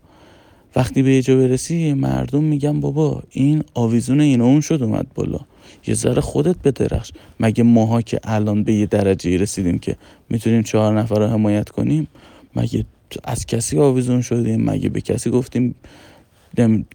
وقتی 0.75 1.01
به 1.01 1.13
یه 1.13 1.22
جا 1.22 1.38
برسی 1.38 1.94
مردم 1.94 2.44
میگن 2.44 2.80
بابا 2.80 3.24
این 3.30 3.63
آویزون 3.74 4.22
این 4.22 4.42
اون 4.42 4.62
شد 4.62 4.84
اومد 4.84 5.08
بالا. 5.16 5.39
یه 5.88 5.94
ذره 5.94 6.22
خودت 6.22 6.56
بدرخش. 6.64 7.12
مگه 7.40 7.64
ماها 7.64 8.02
که 8.02 8.20
الان 8.24 8.64
به 8.64 8.74
یه 8.74 8.86
درجه 8.86 9.38
رسیدیم 9.38 9.80
که 9.80 9.96
می‌تونیم 10.30 10.64
چهار 10.64 11.00
نفر 11.00 11.20
رو 11.20 11.28
حمایت 11.28 11.70
کنیم؟ 11.70 12.08
مگه 12.56 12.86
از 13.24 13.46
کسی 13.46 13.80
آویزون 13.80 14.22
شدیم؟ 14.22 14.70
مگه 14.70 14.90
به 14.90 15.02
کسی 15.02 15.30
گفتیم 15.30 15.76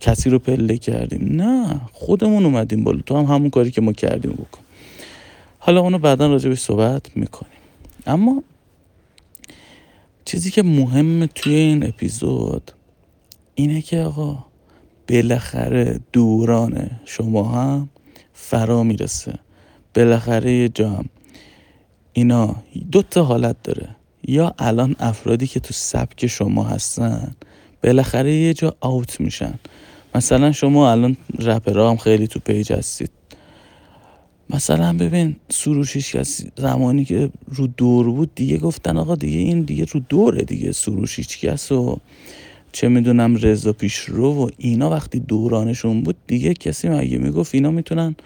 کسی 0.00 0.30
رو 0.30 0.38
پله 0.38 0.76
کردیم؟ 0.76 1.42
نه 1.42 1.80
خودمون 1.92 2.44
اومدیم 2.44 2.84
بالا. 2.84 3.00
تو 3.06 3.16
هم 3.16 3.24
همون 3.24 3.50
کاری 3.50 3.70
که 3.70 3.80
ما 3.80 3.92
کردیم 3.92 4.32
بکن. 4.32 4.60
حالا 5.58 5.80
اونو 5.80 5.98
بعدا 5.98 6.26
راجبش 6.26 6.58
صحبت 6.58 7.16
می‌کنیم. 7.16 7.52
اما 8.06 8.42
چیزی 10.24 10.50
که 10.50 10.62
مهم 10.62 11.26
توی 11.26 11.54
این 11.54 11.86
اپیزود 11.86 12.72
اینه 13.54 13.82
که 13.82 14.00
آقا 14.00 14.44
بالاخره 15.08 16.00
دوران 16.12 16.90
شما 17.04 17.44
هم 17.44 17.88
فرا 18.34 18.82
می‌رسه. 18.82 19.34
بالاخره 19.94 20.52
یه 20.52 20.68
جام 20.68 21.04
اینا 22.12 22.56
دو 22.92 23.02
تا 23.02 23.24
حالت 23.24 23.56
داره. 23.62 23.88
یا 24.28 24.54
الان 24.58 24.96
افرادی 24.98 25.46
که 25.46 25.60
تو 25.60 25.74
سبک 25.74 26.26
شما 26.26 26.64
هستن 26.64 27.34
بالاخره 27.82 28.34
یه 28.34 28.54
جا 28.54 28.74
آوت 28.80 29.20
میشن. 29.20 29.54
مثلا 30.14 30.52
شما 30.52 30.90
الان 30.90 31.16
رپرها 31.38 31.90
هم 31.90 31.96
خیلی 31.96 32.26
تو 32.26 32.40
پیج 32.40 32.72
هستید. 32.72 33.10
مثلا 34.50 34.96
ببین 34.96 35.36
سروش 35.50 35.96
کسی 36.16 36.50
زمانی 36.56 37.04
که 37.04 37.30
رو 37.46 37.66
دور 37.66 38.10
بود 38.10 38.34
دیگه 38.34 38.58
گفتن 38.58 38.96
آقا 38.96 39.14
دیگه 39.14 39.38
این 39.38 39.60
دیگه 39.60 39.84
رو 39.84 40.00
دوره 40.08 40.42
دیگه 40.42 40.72
سروش 40.72 41.20
کس 41.20 41.72
و 41.72 41.98
چه 42.74 42.88
می‌دونم 42.88 43.36
رضا 43.36 43.72
پیشرو 43.72 44.32
و 44.32 44.48
اینا 44.58 44.90
وقتی 44.90 45.20
دورانشون 45.20 46.02
بود 46.02 46.16
دیگه 46.26 46.54
کسی 46.54 46.88
مگه 46.88 47.18
می‌گفت 47.18 47.54
اینا 47.54 47.70
می‌تونن 47.70 48.16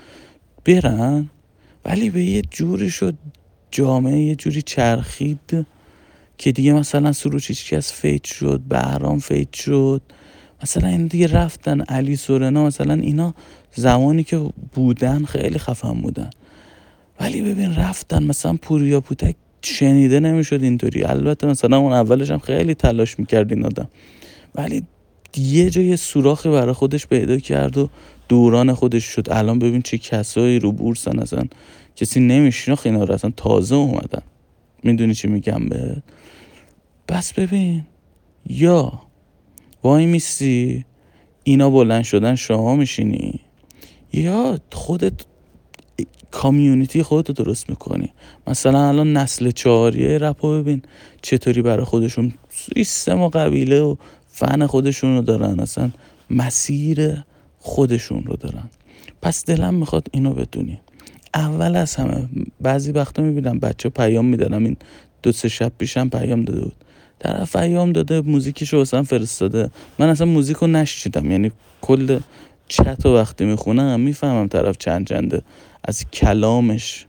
برن؟ 0.64 1.28
ولی 1.84 2.10
به 2.10 2.24
یه 2.24 2.42
جوری 2.50 2.90
شد 2.90 3.14
جامعه 3.70 4.20
یه 4.20 4.34
جوری 4.34 4.62
چرخید 4.62 5.66
که 6.38 6.52
دیگه 6.52 6.72
مثلا 6.72 7.12
سروش 7.12 7.72
از 7.72 7.92
فیت 7.92 8.24
شد 8.24 8.60
بهرام 8.68 9.18
فیت 9.18 9.52
شد. 9.52 10.02
مثلا 10.62 10.88
این 10.88 11.06
دیگه 11.06 11.26
رفتن 11.26 11.80
علی 11.80 12.16
سورنا 12.16 12.66
مثلا 12.66 12.94
اینا 12.94 13.34
زمانی 13.74 14.24
که 14.24 14.50
بودن 14.72 15.24
خیلی 15.24 15.58
خفن 15.58 15.94
بودن. 15.94 16.30
ولی 17.20 17.42
ببین 17.42 17.74
رفتن 17.76 18.22
مثلا 18.22 18.58
پوریا 18.62 19.00
پوتک 19.00 19.36
شنیده 19.62 20.20
نمی‌شد 20.20 20.62
اینطوری. 20.62 21.02
البته 21.04 21.46
مثلا 21.46 21.78
اون 21.78 21.92
اولش 21.92 22.30
هم 22.30 22.38
خیلی 22.38 22.74
تلاش 22.74 23.18
می‌کرد 23.18 23.52
این 23.52 23.66
آدم. 23.66 23.88
ولی 24.54 24.82
یه 25.36 25.70
جای 25.70 25.96
سوراخی 25.96 26.48
برای 26.48 26.72
خودش 26.72 27.06
پیدا 27.06 27.38
کرد 27.38 27.78
و 27.78 27.88
دوران 28.28 28.74
خودش 28.74 29.04
شد. 29.04 29.26
الان 29.30 29.58
ببین 29.58 29.82
چه 29.82 29.98
کسایی 29.98 30.58
رو 30.58 30.72
بورسن 30.72 31.18
اصلا 31.18 31.44
کسی 31.96 32.20
نمیشناخت 32.20 32.86
اینا 32.86 33.04
رو 33.04 33.14
اصلا 33.14 33.32
تازه 33.36 33.74
اومدن. 33.74 34.22
می‌دونی 34.82 35.14
چی 35.14 35.28
میگم 35.28 35.68
به 35.68 36.02
بس 37.08 37.32
ببین. 37.32 37.86
یا 38.46 39.02
وای 39.82 40.06
میسی 40.06 40.84
اینا 41.44 41.70
بلند 41.70 42.04
شدن 42.04 42.34
شما 42.34 42.76
میشینی؟ 42.76 43.40
یا 44.12 44.58
خودت 44.72 45.12
کامیونیتی 46.30 47.02
خودتو 47.02 47.32
درست 47.32 47.70
می‌کنی؟ 47.70 48.12
مثلا 48.46 48.88
الان 48.88 49.12
نسل 49.12 49.50
چهاریه 49.50 50.18
رپا 50.18 50.58
ببین 50.58 50.82
چطوری 51.22 51.62
برای 51.62 51.84
خودشون 51.84 52.32
سیستم 52.50 53.20
و 53.20 53.28
قبیله 53.28 53.80
و 53.80 53.96
فن 54.38 54.66
خودشون 54.66 55.16
رو 55.16 55.22
دارن 55.22 55.60
اصلا 55.60 55.90
مسیر 56.30 57.24
خودشون 57.58 58.22
رو 58.22 58.36
دارن. 58.36 58.70
پس 59.22 59.44
دلم 59.44 59.74
می‌خواد 59.74 60.08
اینو 60.12 60.32
بدونی. 60.32 60.80
اول 61.34 61.76
از 61.76 61.94
همه 61.96 62.28
بعضی 62.60 62.92
وقتا 62.92 63.22
می‌بینم 63.22 63.58
بچه 63.58 63.88
پیام 63.88 64.24
میدنم 64.24 64.64
این 64.64 64.76
دو 65.22 65.32
سه 65.32 65.48
شب 65.48 65.72
پیشم 65.78 66.08
پیام 66.08 66.42
داده 66.42 66.60
بود. 66.60 66.74
طرف 67.18 67.56
پیام 67.56 67.92
داده 67.92 68.20
موزیکش 68.20 68.72
رو 68.72 68.80
اصلا 68.80 69.02
فرستاده. 69.02 69.70
من 69.98 70.08
اصلا 70.08 70.26
موزیک 70.26 70.56
رو 70.56 70.66
نشیدم 70.66 71.30
یعنی 71.30 71.52
کل 71.80 72.18
چت 72.68 73.06
و 73.06 73.16
وقتی 73.16 73.44
می‌خونم 73.44 74.00
می‌فهمم 74.00 74.48
طرف 74.48 74.78
چند 74.78 75.06
چنده. 75.06 75.42
از 75.84 76.10
کلامش 76.10 77.06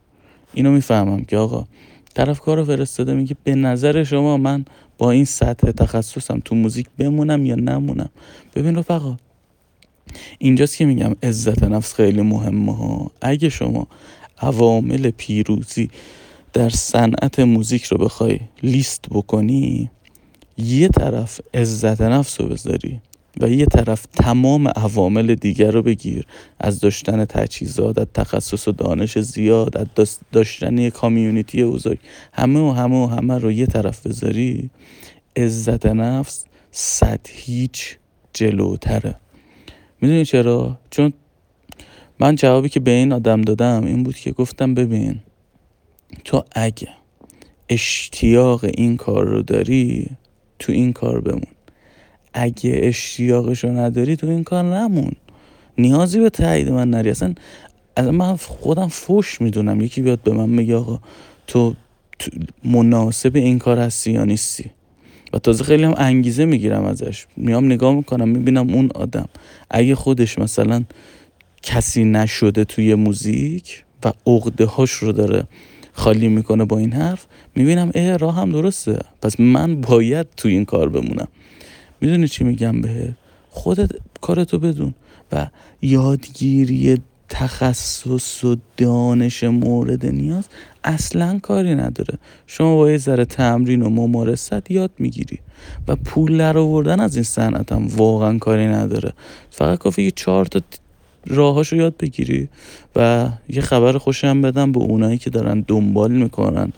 اینو 0.53 0.71
می‌فهمم 0.71 1.25
که 1.25 1.38
آقا 1.38 1.65
طرف 2.13 2.39
کار 2.39 2.57
رو 2.57 2.65
فرستاده 2.65 3.13
میگه 3.13 3.36
به 3.43 3.55
نظر 3.55 4.03
شما 4.03 4.38
من 4.38 4.65
با 4.99 5.11
این 5.11 5.25
سطح 5.25 5.71
تخصصم 5.71 6.41
تو 6.45 6.55
موزیک 6.55 6.87
بمونم 6.97 7.45
یا 7.45 7.55
نمونم؟ 7.55 8.09
ببین 8.55 8.75
رفقا 8.75 9.17
اینجاست 10.37 10.77
که 10.77 10.85
میگم 10.85 11.15
عزت 11.23 11.63
نفس 11.63 11.93
خیلی 11.93 12.21
مهمه 12.21 12.75
ها. 12.77 13.11
اگه 13.21 13.49
شما 13.49 13.87
عوامل 14.37 15.11
پیروزی 15.11 15.89
در 16.53 16.69
صنعت 16.69 17.39
موزیک 17.39 17.83
رو 17.83 17.97
بخوای 17.97 18.39
لیست 18.63 19.05
بکنی 19.11 19.91
یه 20.57 20.87
طرف 20.87 21.41
عزت 21.53 22.01
نفس 22.01 22.41
رو 22.41 22.47
بذاری. 22.47 23.01
و 23.41 23.50
یه 23.50 23.65
طرف 23.65 24.05
تمام 24.05 24.67
عوامل 24.67 25.36
دیگر 25.36 25.71
رو 25.71 25.81
بگیر. 25.81 26.25
از 26.59 26.79
داشتن 26.79 27.25
تجهیزات 27.25 27.98
از 27.98 28.07
تخصص 28.13 28.67
و 28.67 28.71
دانش 28.71 29.19
زیاد 29.19 29.77
از 29.77 30.17
داشتن 30.31 30.77
یه 30.77 30.91
کامیونیتی 30.91 31.63
بزرگ. 31.63 32.00
همه 32.33 32.59
و 32.59 32.71
همه 32.71 33.05
و 33.05 33.07
همه 33.07 33.38
رو 33.38 33.51
یه 33.51 33.65
طرف 33.65 34.07
بذاری 34.07 34.69
عزت 35.36 35.86
نفس 35.86 36.45
صد 36.71 37.19
هیچ 37.29 37.98
جلوتره. 38.33 39.15
می‌دونی 40.01 40.25
چرا؟ 40.25 40.79
چون 40.89 41.13
من 42.19 42.36
جوابی 42.36 42.69
که 42.69 42.79
به 42.79 42.91
این 42.91 43.13
آدم 43.13 43.41
دادم 43.41 43.86
این 43.86 44.03
بود 44.03 44.15
که 44.15 44.31
گفتم 44.31 44.74
ببین 44.74 45.19
تو 46.25 46.43
اگه 46.51 46.88
اشتیاق 47.69 48.63
این 48.63 48.98
کار 48.98 49.25
رو 49.25 49.41
داری 49.41 50.09
تو 50.59 50.71
این 50.71 50.93
کار 50.93 51.21
بمون. 51.21 51.58
اگه 52.33 52.79
اشتیاقش 52.83 53.63
رو 53.63 53.77
نداری 53.77 54.15
تو 54.15 54.27
این 54.27 54.43
کار 54.43 54.63
نمون. 54.63 55.12
نیازی 55.77 56.19
به 56.19 56.29
تایید 56.29 56.69
من 56.69 56.89
نری. 56.89 57.09
اصلا 57.09 57.33
از 57.95 58.07
من 58.07 58.36
خودم 58.36 58.88
فوش 58.88 59.41
می‌دونم. 59.41 59.81
یکی 59.81 60.01
بیاد 60.01 60.19
به 60.24 60.31
من 60.31 60.50
میگه 60.50 60.75
آقا 60.75 61.00
تو, 61.48 61.75
مناسب 62.63 63.36
این 63.36 63.59
کار 63.59 63.79
هستی 63.79 64.12
یا 64.12 64.25
نیستی؟ 64.25 64.65
و 65.33 65.39
تازه 65.39 65.63
خیلی 65.63 65.83
هم 65.83 65.93
انگیزه 65.98 66.45
می‌گیرم 66.45 66.86
ازش. 66.86 67.25
میام 67.38 67.65
نگاه 67.65 67.95
می‌کنم 67.95 68.29
می‌بینم 68.29 68.74
اون 68.74 68.89
آدم 68.95 69.29
اگه 69.69 69.95
خودش 69.95 70.39
مثلا 70.39 70.83
کسی 71.62 72.03
نشده 72.03 72.65
توی 72.65 72.95
موزیک 72.95 73.83
و 74.03 74.13
عقده 74.27 74.65
هاش 74.65 74.91
رو 74.91 75.12
داره 75.12 75.43
خالی 75.93 76.27
می‌کنه 76.27 76.65
با 76.65 76.77
این 76.77 76.91
حرف 76.91 77.25
می‌بینم 77.56 77.91
اه 77.95 78.17
راه 78.17 78.36
هم 78.36 78.51
درسته. 78.51 78.99
پس 79.21 79.39
من 79.39 79.82
باید 79.82 80.27
توی 80.38 80.53
این 80.53 80.65
کار 80.65 80.89
بمونم. 80.89 81.27
می‌دونی 82.01 82.27
چی 82.27 82.43
میگم 82.43 82.81
به 82.81 83.13
خودت 83.49 83.91
کارتو 84.21 84.59
بدون. 84.59 84.93
و 85.31 85.47
یادگیری 85.81 87.01
تخصص 87.29 88.43
و 88.43 88.55
دانش 88.77 89.43
مورد 89.43 90.05
نیاز 90.05 90.43
اصلا 90.83 91.39
کاری 91.39 91.75
نداره. 91.75 92.17
شما 92.47 92.75
با 92.75 92.91
یه 92.91 92.97
ذره 92.97 93.25
تمرین 93.25 93.81
و 93.81 93.89
ممارست 93.89 94.71
یاد 94.71 94.91
می‌گیری. 94.99 95.39
و 95.88 95.95
پول 95.95 96.38
در 96.38 96.57
آوردن 96.57 96.99
از 96.99 97.15
این 97.15 97.23
صنعت 97.23 97.71
هم 97.71 97.88
واقعا 97.88 98.38
کاری 98.38 98.67
نداره. 98.67 99.13
فقط 99.51 99.79
کافی 99.79 100.03
یه 100.03 100.12
چهار 100.12 100.45
تا 100.45 100.62
راهاشو 101.27 101.75
یاد 101.75 101.97
بگیری 101.97 102.49
و 102.95 103.29
یه 103.49 103.62
خبر 103.62 103.97
خوشم 103.97 104.41
بدم 104.41 104.71
به 104.71 104.79
اونایی 104.79 105.17
که 105.17 105.29
دارن 105.29 105.65
دنبال 105.67 106.12
می‌کنن 106.12 106.73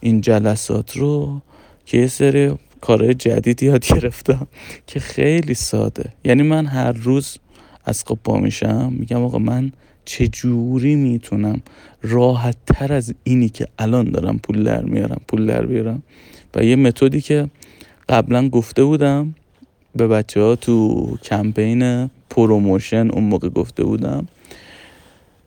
این 0.00 0.20
جلسات 0.20 0.96
رو 0.96 1.40
که 1.86 1.98
یه 1.98 2.06
سری 2.06 2.52
کارهای 2.86 3.14
جدید 3.14 3.62
یاد 3.62 3.86
گرفتم 3.86 4.46
که 4.86 5.00
خیلی 5.00 5.54
ساده. 5.54 6.12
یعنی 6.24 6.42
من 6.42 6.66
هر 6.66 6.92
روز 6.92 7.38
از 7.84 8.04
خواب 8.04 8.18
پا 8.24 8.36
میشم 8.36 8.92
میگم 8.98 9.22
آقا 9.22 9.38
من 9.38 9.72
چجوری 10.04 10.94
می‌تونم 10.94 11.62
راحت 12.02 12.56
تر 12.66 12.92
از 12.92 13.14
اینی 13.24 13.48
که 13.48 13.66
الان 13.78 14.10
دارم 14.10 14.38
پول 14.38 14.64
در 14.64 14.82
میارم 14.82 15.20
پول 15.28 15.46
در 15.46 15.66
بیارم؟ 15.66 16.02
و 16.54 16.64
یه 16.64 16.76
متدی 16.76 17.20
که 17.20 17.50
قبلا 18.08 18.48
گفته 18.48 18.84
بودم 18.84 19.34
به 19.96 20.06
بچه 20.08 20.40
ها 20.40 20.56
تو 20.56 20.76
کمپین 21.22 22.10
promotion 22.30 23.10
اون 23.10 23.24
موقع 23.24 23.48
گفته 23.48 23.84
بودم 23.84 24.28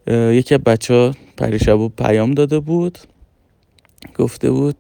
یکی 0.08 0.56
از 0.56 0.62
بچه 0.62 0.94
ها 0.94 1.16
پریشب 1.38 1.88
پیام 1.88 2.32
داده 2.32 2.60
بود 2.60 2.98
گفته 4.16 4.52
بود 4.52 4.76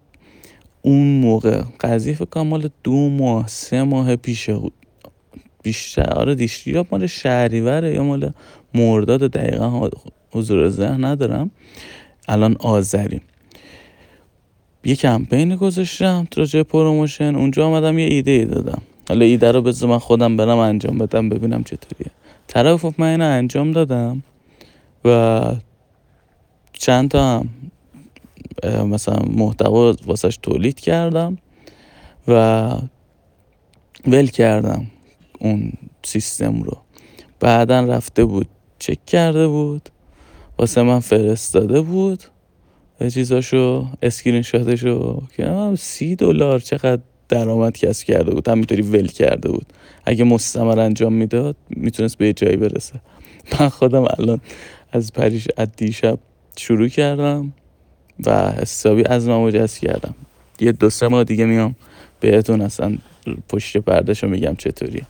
اون 0.89 1.07
موقع. 1.19 1.61
قضیه 1.79 2.13
فکر 2.13 2.41
مال 2.41 2.69
دو 2.83 3.09
ماه 3.09 3.47
سه 3.47 3.83
ماه 3.83 4.15
پیشه 4.15 4.53
بود. 4.53 4.73
بیشتر 5.63 6.09
آره 6.13 6.35
دیشتی 6.35 6.71
یا 6.71 6.85
مال 6.91 7.07
شهریوره 7.07 7.93
یا 7.93 8.03
مال 8.03 8.33
مرداد 8.73 9.19
دقیقا 9.19 9.89
حضور 10.31 10.69
ذهن 10.69 11.05
ندارم. 11.05 11.51
الان 12.27 12.55
آذریم. 12.59 13.21
یه 14.83 14.95
کمپینی 14.95 15.55
گذاشتم 15.55 16.27
راجع 16.37 16.63
promotion. 16.63 17.35
اونجا 17.35 17.67
آمدم 17.67 17.99
یه 17.99 18.05
ایده 18.05 18.31
ای 18.31 18.45
دادم. 18.45 18.81
حالا 19.09 19.25
ایده 19.25 19.51
رو 19.51 19.61
بذار 19.61 19.89
من 19.89 19.97
خودم 19.97 20.37
برم 20.37 20.57
انجام 20.57 20.97
بدم 20.97 21.29
ببینم 21.29 21.63
چطوریه. 21.63 22.11
طرف 22.47 22.99
من 22.99 23.07
اینو 23.07 23.25
انجام 23.25 23.71
دادم 23.71 24.23
و 25.05 25.41
چند 26.73 27.11
تا 27.11 27.39
هم 27.39 27.49
مثلا 28.65 29.19
محتوا 29.31 29.95
واسش 30.05 30.37
تولید 30.41 30.79
کردم 30.79 31.37
و 32.27 32.71
ول 34.07 34.27
کردم 34.27 34.87
اون 35.39 35.73
سیستم 36.03 36.61
رو. 36.61 36.77
بعدا 37.39 37.79
رفته 37.79 38.25
بود 38.25 38.47
چک 38.79 39.05
کرده 39.05 39.47
بود 39.47 39.89
واسه 40.57 40.83
من 40.83 40.99
فرستاده 40.99 41.81
بود 41.81 42.23
چیزاشو 43.13 43.87
اسکرین 44.01 44.41
شاتشو 44.41 45.21
که 45.37 45.75
سی 45.79 46.15
دلار 46.15 46.59
چقدر 46.59 47.01
درآمد 47.29 47.77
کسب 47.77 48.05
کرده 48.05 48.31
بود. 48.31 48.47
همینطوری 48.47 48.81
ول 48.81 49.07
کرده 49.07 49.49
بود. 49.49 49.65
اگه 50.05 50.23
مستمر 50.23 50.79
انجام 50.79 51.13
می‌داد 51.13 51.55
می‌تونست 51.69 52.17
به 52.17 52.33
جایی 52.33 52.57
برسه. 52.57 53.01
من 53.59 53.69
خودم 53.69 54.03
الان 54.17 54.41
از 54.91 55.13
پریش 55.13 55.47
از 55.57 55.67
دیشب 55.77 56.19
شروع 56.57 56.87
کردم. 56.87 57.53
و 58.25 58.51
حسابی 58.51 59.03
از 59.03 59.25
جذب 59.25 59.79
کردم. 59.79 60.15
یه 60.59 60.71
دو 60.71 60.89
سه 60.89 61.07
ماه 61.07 61.23
دیگه 61.23 61.45
میام 61.45 61.75
بهتون 62.19 62.61
اصلا 62.61 62.97
پشت 63.49 63.77
پردش 63.77 64.23
رو 64.23 64.29
میگم 64.29 64.55
چطوریه. 64.55 65.05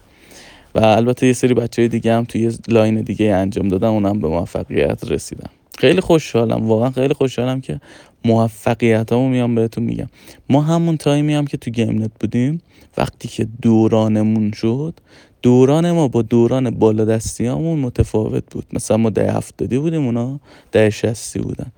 و 0.76 0.80
البته 0.80 1.28
یه 1.28 1.34
سری 1.34 1.54
بچه 1.54 1.88
دیگه 1.88 2.13
هم 2.13 2.26
توی 2.26 2.52
line 2.67 3.02
دیگه 3.02 3.36
انجام 3.36 3.67
دادم 3.67 3.91
اونم 3.91 4.19
به 4.19 4.28
موفقیت 4.28 5.12
رسیدم 5.12 5.50
خیلی 5.78 6.02
خوشحالم 6.02 6.67
واقعا 6.67 6.91
خیلی 6.91 7.13
خوشحالم 7.13 7.62
که 7.62 7.82
موفقیت 8.26 9.12
همو 9.13 9.30
میام 9.30 9.56
بهتون 9.56 9.84
میگم. 9.84 10.10
ما 10.50 10.62
همون 10.62 10.98
تایمی 10.98 11.34
هم 11.34 11.45
که 11.45 11.58
تو 11.58 11.72
گیم 11.72 11.95
نت 11.95 12.12
بودیم 12.19 12.62
وقتی 12.98 13.28
که 13.28 13.48
دورانمون 13.62 14.52
شد 14.52 14.93
دوران 15.41 15.91
ما 15.91 16.08
با 16.08 16.22
دوران 16.22 16.69
بالا 16.69 17.06
دستیامون 17.06 17.80
متفاوت 17.80 18.43
بود. 18.52 18.65
مثلا 18.74 18.98
ما 18.98 19.10
دهه 19.10 19.32
هفتادی 19.34 19.78
بودیم 19.78 20.06
اونا 20.06 20.39
ده 20.72 20.89
شستی 20.89 21.39
بودن. 21.39 21.72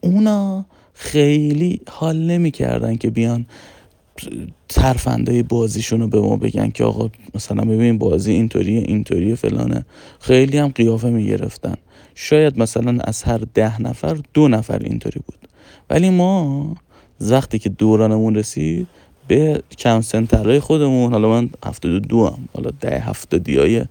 اونا 0.00 0.64
خیلی 1.00 1.80
حال 1.88 2.16
نمی‌کردن 2.16 2.96
که 2.96 3.10
بیان 3.10 3.46
ترفندای 4.68 5.42
بازیشون 5.42 6.00
رو 6.00 6.08
به 6.08 6.20
ما 6.20 6.36
بگن 6.36 6.70
که 6.70 6.84
آقا 6.84 7.10
مثلا 7.34 7.64
ببین 7.64 7.98
بازی 7.98 8.32
اینطوریه 8.32 8.80
اینطوریه 8.80 9.34
فلانه. 9.34 9.84
خیلی 10.20 10.58
هم 10.58 10.68
قیافه 10.68 11.10
می‌گرفتن. 11.10 11.74
شاید 12.14 12.58
مثلا 12.58 12.98
از 13.04 13.22
هر 13.22 13.40
ده 13.54 13.82
نفر 13.82 14.18
دو 14.34 14.48
نفر 14.48 14.78
اینطوری 14.78 15.20
بود. 15.26 15.48
ولی 15.90 16.10
ما 16.10 16.76
وقتی 17.20 17.58
که 17.58 17.68
دورانمون 17.68 18.34
رسید 18.34 18.86
به 19.28 19.62
کم 19.78 20.00
سنترهای 20.00 20.60
خودمون 20.60 21.12
حالا 21.12 21.28
من 21.28 21.50
هفتاد 21.66 22.02
دو 22.02 22.26
هم 22.26 22.48
حالا 22.54 22.70
ده 22.80 22.98
هفتادی 22.98 23.56
های 23.58 23.84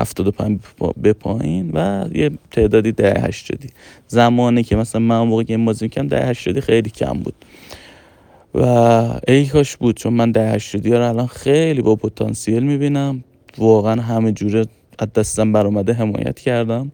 هفتاد 0.00 0.26
و 0.26 0.30
پنج 0.30 0.58
به 0.96 1.12
پایین 1.12 1.70
و 1.74 2.08
یه 2.14 2.30
تعدادی 2.50 2.92
ده 2.92 3.20
هشتادی. 3.20 3.68
زمانی 4.06 4.62
که 4.62 4.76
مثلا 4.76 5.00
من 5.00 5.20
موقع 5.20 5.42
گیم 5.42 5.64
بازی 5.64 5.84
می‌کنم 5.84 6.08
ده 6.08 6.26
هشتادی 6.26 6.60
خیلی 6.60 6.90
کم 6.90 7.12
بود. 7.12 7.34
و 8.54 8.64
ای 9.28 9.46
کاش 9.46 9.76
بود 9.76 9.96
چون 9.96 10.12
من 10.12 10.30
ده 10.30 10.50
هشتادی 10.50 10.90
رو 10.90 11.08
الان 11.08 11.26
خیلی 11.26 11.82
با 11.82 11.96
پتانسیل 11.96 12.62
می‌بینم. 12.62 13.24
واقعا 13.58 14.02
همه 14.02 14.32
جوره 14.32 14.66
از 14.98 15.12
دستم 15.12 15.52
برآمده 15.52 15.92
حمایت 15.92 16.38
کردم 16.38 16.92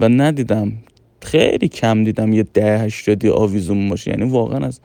و 0.00 0.08
ندیدم. 0.08 0.72
خیلی 1.22 1.68
کم 1.68 2.04
دیدم 2.04 2.32
یه 2.32 2.42
ده 2.42 2.78
هشتادی 2.78 3.28
آویزون 3.28 3.88
باشه. 3.88 4.10
یعنی 4.10 4.24
واقعا 4.30 4.66
از 4.66 4.80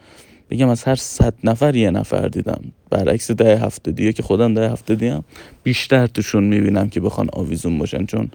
بگم 0.49 0.69
از 0.69 0.84
هر 0.84 0.95
صد 0.95 1.34
نفر 1.43 1.75
یه 1.75 1.91
نفر 1.91 2.27
دیدم. 2.27 2.62
برعکس 2.89 3.32
ده 3.32 3.58
هفتادیه 3.58 4.13
که 4.13 4.23
خودم 4.23 4.54
ده 4.54 4.69
هفتادی 4.69 5.08
هم 5.08 5.23
بیشتر 5.63 6.08
توشون 6.08 6.43
می‌بینم 6.43 6.89
که 6.89 6.99
بخوان 6.99 7.30
آویزون 7.34 7.78
باشن 7.78 8.06
چون 8.06 8.30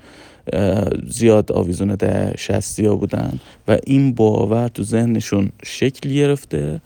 زیاد 1.08 1.52
آویزون 1.52 1.94
ده 1.94 2.34
شستی 2.38 2.86
ها 2.86 2.96
بودن 2.96 3.38
و 3.68 3.78
این 3.86 4.14
باور 4.14 4.68
تو 4.68 4.82
ذهنشون 4.82 5.50
شکل 5.64 6.10
گرفته 6.10 6.80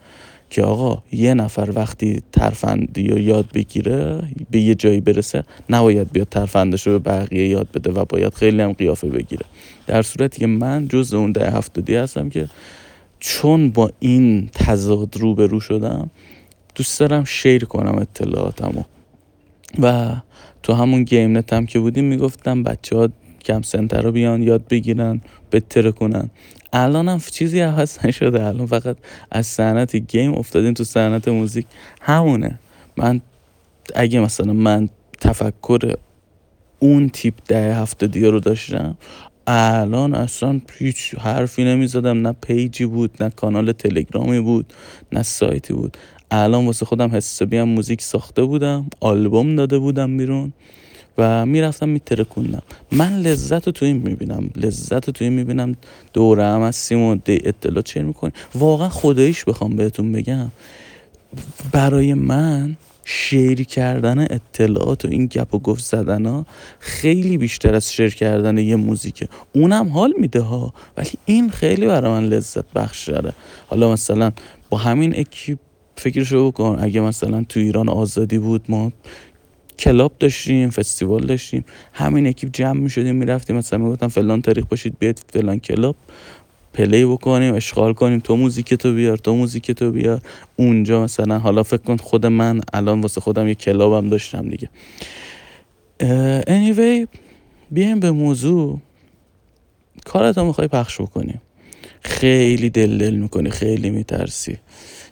که 0.50 0.62
آقا 0.62 1.02
یه 1.12 1.35
نفر 1.35 1.70
وقتی 1.74 2.22
ترفندی 2.33 3.09
رو 3.09 3.18
یاد 3.18 3.46
بگیره 3.54 4.22
به 4.50 4.61
یه 4.61 4.74
جایی 4.74 5.00
برسه 5.00 5.44
نباید 5.70 6.12
بیاد 6.12 6.28
ترفندش 6.31 6.87
رو 6.87 6.98
به 6.98 7.11
بقیه 7.11 7.48
یاد 7.48 7.68
بده 7.74 7.90
و 7.90 8.04
باید 8.04 8.35
خیلی 8.35 8.62
هم 8.62 8.72
قیافه 8.72 9.09
بگیره. 9.09 9.44
در 9.87 10.02
صورتی 10.02 10.40
که 10.40 10.46
من 10.46 10.88
جز 10.88 11.14
اون 11.14 11.33
ده 11.33 11.50
هفتادی 11.50 11.94
هستم 11.94 12.28
که 12.28 12.48
چون 13.20 13.70
با 13.70 13.90
این 14.00 14.48
تضاد 14.52 15.16
رو 15.16 15.61
شدم 15.61 16.11
دوست 16.78 17.00
دارم 17.00 17.24
شیر 17.24 17.64
کنم 17.64 17.98
اطلاعاتمو. 17.98 18.82
و 19.82 20.16
تو 20.62 20.72
همون 20.72 21.04
گیم 21.04 21.38
نت 21.38 21.52
هم 21.52 21.66
که 21.66 21.78
بودیم 21.78 22.04
می‌گفتم 22.04 22.62
بچه 22.62 22.96
ها 22.96 23.08
کم 23.44 23.62
سنتر 23.62 24.02
رو 24.02 24.12
بیان 24.12 24.42
یاد 24.42 24.68
بگیرن 24.68 25.20
بتره 25.52 25.92
کنن. 25.92 26.30
الان 26.72 27.08
هم 27.08 27.20
چیزی 27.30 27.60
عوض 27.60 27.98
نشده. 28.04 28.46
الان 28.46 28.66
فقط 28.66 28.96
از 29.30 29.46
صنعت 29.46 29.96
گیم 29.96 30.34
افتادیم 30.34 30.74
تو 30.74 30.84
صنعت 30.84 31.28
موزیک. 31.28 31.66
همونه. 32.00 32.58
من 32.96 33.20
اگه 33.94 34.20
مثلا 34.20 34.52
من 34.52 34.88
تفکر 35.20 35.94
اون 36.78 37.08
تیپ 37.08 37.34
ده 37.46 37.74
هفته 37.74 38.06
دیگه 38.06 38.30
رو 38.30 38.40
داشتم 38.40 38.98
الان 39.46 40.14
اصلا 40.14 40.60
هیچ 40.78 41.14
حرفی 41.14 41.64
نمی‌زدم. 41.64 42.26
نه 42.26 42.34
پیجی 42.40 42.86
بود 42.86 43.22
نه 43.22 43.30
کانال 43.30 43.72
تلگرامی 43.72 44.40
بود 44.40 44.72
نه 45.12 45.22
سایتی 45.22 45.74
بود. 45.74 45.96
الان 46.30 46.66
واسه 46.66 46.86
خودم 46.86 47.16
حسابی 47.16 47.56
هم 47.56 47.68
موزیک 47.68 48.02
ساخته 48.02 48.42
بودم 48.42 48.86
آلبوم 49.00 49.56
داده 49.56 49.78
بودم 49.78 50.16
بیرون 50.16 50.52
و 51.18 51.46
می‌رفتم 51.46 51.88
میترکوندم 51.88 52.62
من 52.92 53.20
لذت 53.20 53.66
رو 53.66 53.72
تو 53.72 53.84
این 53.84 53.96
می‌بینم 53.96 54.50
لذت 54.56 55.06
رو 55.06 55.12
تو 55.12 55.24
این 55.24 55.32
می‌بینم. 55.32 55.76
دوره 56.12 56.44
هم 56.44 56.62
هستیم 56.62 57.00
و 57.00 57.18
اطلاع 57.26 57.82
چه 57.82 58.02
می‌کنیم. 58.02 58.32
واقعا 58.54 58.88
خداییش 58.88 59.44
بخوام 59.44 59.76
بهتون 59.76 60.12
بگم. 60.12 60.50
برای 61.72 62.14
من 62.14 62.76
شیر 63.04 63.62
کردن 63.62 64.18
اطلاعات 64.18 65.04
و 65.04 65.08
این 65.08 65.26
گپ 65.26 65.54
و 65.54 65.58
گفت 65.58 65.84
زدن 65.84 66.26
ها 66.26 66.46
خیلی 66.80 67.38
بیشتر 67.38 67.74
از 67.74 67.92
share 67.92 68.14
کردن 68.14 68.58
یه 68.58 68.76
موزیکه. 68.76 69.28
اونم 69.52 69.88
حال 69.88 70.14
میده 70.18 70.40
ها 70.40 70.74
ولی 70.96 71.10
این 71.24 71.50
خیلی 71.50 71.86
برای 71.86 72.10
من 72.10 72.24
لذت 72.24 72.72
بخش 72.74 73.08
داره 73.08 73.32
حالا 73.68 73.92
مثلا 73.92 74.32
با 74.70 74.78
همین 74.78 75.18
اکیپ 75.18 75.58
فکرشو 75.98 76.50
بکن. 76.50 76.76
اگه 76.80 77.00
مثلا 77.00 77.44
تو 77.48 77.61
ایران 77.61 77.88
آزادی 77.88 78.38
بود 78.38 78.64
ما 78.68 78.92
club 79.78 80.12
داشتیم 80.20 80.70
فستیوال 80.70 81.26
داشتیم 81.26 81.64
همین 81.92 82.26
اکیپ 82.26 82.50
جمع 82.52 82.80
می 82.80 82.90
شدیم 82.90 83.16
می‌رفتیم 83.16 83.56
مثلا 83.56 83.78
می‌گفتم 83.78 84.08
فلان 84.08 84.42
تاریخ 84.42 84.64
باشید 84.64 84.98
بیاید 84.98 85.20
فلان 85.32 85.58
club 85.61 85.96
play 86.72 87.04
بکنیم 87.04 87.54
اشغال 87.54 87.92
کنیم 87.92 88.20
تو 88.20 88.37
موزیک 88.37 88.74
تو 88.74 88.94
بیار 88.94 89.16
تو 89.16 89.34
موزیک 89.34 89.70
تو 89.70 89.90
بیار. 89.90 90.20
اونجا 90.56 91.04
مثلا 91.04 91.38
حالا 91.38 91.62
فکر 91.62 91.82
کن 91.82 91.96
خود 91.96 92.26
من 92.26 92.61
الان 92.72 93.00
واسه 93.00 93.20
خودم 93.20 93.48
یه 93.48 93.54
club 93.54 93.98
م 93.98 94.08
داشتم 94.08 94.48
دیگه. 94.48 94.70
anyway 96.40 97.06
بیایم 97.70 98.00
به 98.00 98.11
موضوع. 98.11 98.78
کارتو 100.04 100.44
می‌خوای 100.44 100.68
پخش 100.68 101.00
بکنیم 101.00 101.42
خیلی 102.02 102.70
دل 102.70 102.98
دل 102.98 103.14
می‌کنی 103.14 103.50
خیلی 103.50 103.90
میترسی. 103.90 104.58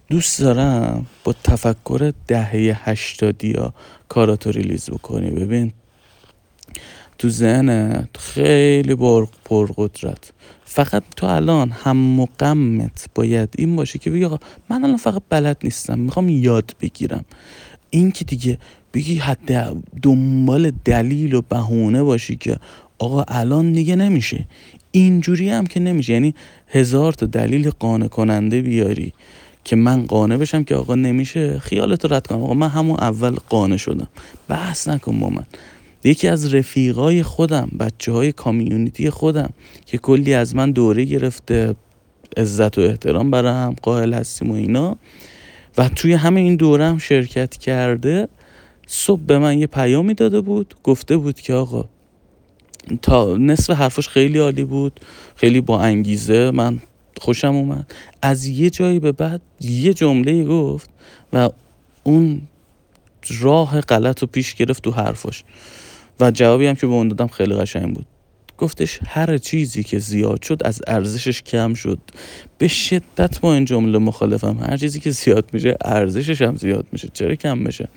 دوست 0.08 0.40
دارم 0.40 1.06
با 1.24 1.34
تفکر 1.44 2.12
دهه 2.26 2.78
هشتادی 2.84 3.52
ها 3.52 3.74
کاراتو 4.08 4.50
ریلیز 4.50 4.90
بکنی. 4.90 5.30
ببین 5.30 5.72
تو 7.18 7.28
ذهنت 7.28 8.16
خیلی 8.18 8.96
پرقدرت 9.44 10.32
فقط 10.64 11.02
تو 11.16 11.26
الان 11.26 11.70
هم 11.70 11.96
مقمت 11.96 13.06
باید 13.14 13.48
این 13.58 13.76
باشه 13.76 13.98
که 13.98 14.10
بگی 14.10 14.28
من 14.68 14.84
الان 14.84 14.96
فقط 14.96 15.22
بلد 15.30 15.56
نیستم 15.64 15.98
می‌خوام 15.98 16.28
یاد 16.28 16.74
بگیرم. 16.80 17.24
این 17.90 18.12
که 18.12 18.24
دیگه 18.24 18.58
بگی 18.94 19.18
حد 19.18 19.76
دنبال 20.02 20.70
دلیل 20.84 21.34
و 21.34 21.42
بهونه 21.42 22.02
باشی 22.02 22.36
که 22.36 22.56
آقا 22.98 23.22
الان 23.28 23.72
دیگه 23.72 23.96
نمیشه. 23.96 24.46
اینجوری 24.90 25.50
هم 25.50 25.66
که 25.66 25.80
نمیشه. 25.80 26.12
یعنی 26.12 26.34
هزار 26.68 27.12
تا 27.12 27.26
دلیل 27.26 27.70
قانع 27.70 28.08
کننده 28.08 28.62
بیاری. 28.62 29.12
که 29.66 29.76
من 29.76 30.06
قانع 30.06 30.36
بشم 30.36 30.64
که 30.64 30.74
آقا 30.74 30.94
نمیشه. 30.94 31.58
خیالت 31.58 32.12
رد 32.12 32.26
کنم. 32.26 32.42
آقا 32.42 32.54
من 32.54 32.68
همون 32.68 32.96
اول 33.00 33.36
قانع 33.48 33.76
شدم. 33.76 34.08
بحث 34.48 34.88
نکن 34.88 35.20
با 35.20 35.28
من. 35.28 35.46
یکی 36.04 36.28
از 36.28 36.54
رفیقای 36.54 37.22
خودم 37.22 37.70
بچه 37.80 38.12
های 38.12 38.32
کامیونیتی 38.32 39.10
خودم 39.10 39.50
که 39.86 39.98
کلی 39.98 40.34
از 40.34 40.56
من 40.56 40.70
دوره 40.70 41.04
گرفته 41.04 41.74
عزت 42.36 42.78
و 42.78 42.80
احترام 42.80 43.30
برای 43.30 43.52
هم 43.52 43.76
قائل 43.82 44.14
هستیم 44.14 44.50
و 44.50 44.54
اینا. 44.54 44.96
و 45.78 45.88
توی 45.88 46.12
همه 46.12 46.40
این 46.40 46.56
دوره 46.56 46.84
هم 46.84 46.98
شرکت 46.98 47.56
کرده 47.56 48.28
صبح 48.86 49.20
به 49.20 49.38
من 49.38 49.58
یه 49.58 49.66
پیامی 49.66 50.14
داده 50.14 50.40
بود. 50.40 50.74
گفته 50.82 51.16
بود 51.16 51.40
که 51.40 51.54
آقا 51.54 51.84
تا 53.02 53.36
نصف 53.36 53.70
حرفش 53.70 54.08
خیلی 54.08 54.38
عالی 54.38 54.64
بود 54.64 55.00
خیلی 55.36 55.60
با 55.60 55.80
انگیزه. 55.80 56.50
من 56.50 56.78
خوشم 57.20 57.54
اومد. 57.54 57.94
از 58.22 58.46
یه 58.46 58.70
جایی 58.70 59.00
به 59.00 59.12
بعد 59.12 59.40
یه 59.60 59.94
جمله 59.94 60.44
گفت 60.44 60.90
و 61.32 61.50
اون 62.02 62.42
راه 63.40 63.80
غلط 63.80 64.20
رو 64.20 64.26
پیش 64.26 64.54
گرفت 64.54 64.82
تو 64.82 64.90
حرفش 64.90 65.44
و 66.20 66.30
جوابی 66.30 66.66
هم 66.66 66.74
که 66.74 66.86
به 66.86 66.92
اون 66.92 67.08
دادم 67.08 67.26
خیلی 67.26 67.54
قشنگ 67.54 67.94
بود. 67.94 68.06
گفتش 68.58 69.00
هر 69.06 69.38
چیزی 69.38 69.82
که 69.82 69.98
زیاد 69.98 70.42
شد 70.42 70.62
از 70.64 70.82
ارزشش 70.86 71.42
کم 71.42 71.74
شد. 71.74 71.98
به 72.58 72.68
شدت 72.68 73.40
با 73.40 73.54
این 73.54 73.64
جمله 73.64 73.98
مخالفم. 73.98 74.58
هر 74.60 74.76
چیزی 74.76 75.00
که 75.00 75.10
زیاد 75.10 75.44
میشه 75.52 75.76
ارزشش 75.84 76.42
هم 76.42 76.56
زیاد 76.56 76.86
میشه. 76.92 77.08
چرا 77.12 77.34
کم 77.34 77.64
بشه؟ 77.64 77.88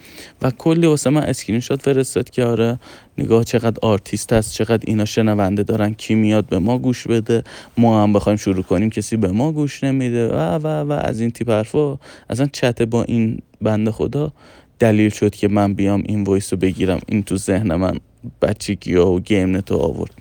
و 0.41 0.51
کلی 0.51 0.87
واسه 0.87 1.09
من 1.09 1.21
اسکرین 1.21 1.59
شات 1.59 1.81
فرستاد 1.81 2.29
که 2.29 2.43
آره 2.43 2.79
نگاه 3.17 3.43
چقدر 3.43 3.77
آرتیست 3.81 4.33
هست 4.33 4.53
چقدر 4.53 4.83
اینا 4.87 5.05
شنونده 5.05 5.63
دارن 5.63 5.93
کی 5.93 6.15
میاد 6.15 6.45
به 6.45 6.59
ما 6.59 6.77
گوش 6.77 7.07
بده. 7.07 7.43
ما 7.77 8.03
هم 8.03 8.13
بخوایم 8.13 8.37
شروع 8.37 8.63
کنیم 8.63 8.89
کسی 8.89 9.17
به 9.17 9.31
ما 9.31 9.51
گوش 9.51 9.83
نمیده. 9.83 10.27
و 10.27 10.37
و 10.37 10.67
و 10.67 10.91
از 10.91 11.19
این 11.19 11.31
تیپ 11.31 11.49
حرفا. 11.49 11.97
اصلا 12.29 12.49
چت 12.53 12.81
با 12.81 13.03
این 13.03 13.39
بنده 13.61 13.91
خدا 13.91 14.31
دلیل 14.79 15.09
شد 15.09 15.35
که 15.35 15.47
من 15.47 15.73
بیام 15.73 16.03
این 16.05 16.23
voice 16.23 16.53
رو 16.53 16.59
بگیرم. 16.59 16.99
این 17.07 17.23
تو 17.23 17.37
ذهن 17.37 17.75
من 17.75 17.99
بچگی 18.41 18.95
و 18.95 19.19
گیم 19.19 19.57
نتو 19.57 19.77
آورد. 19.77 20.11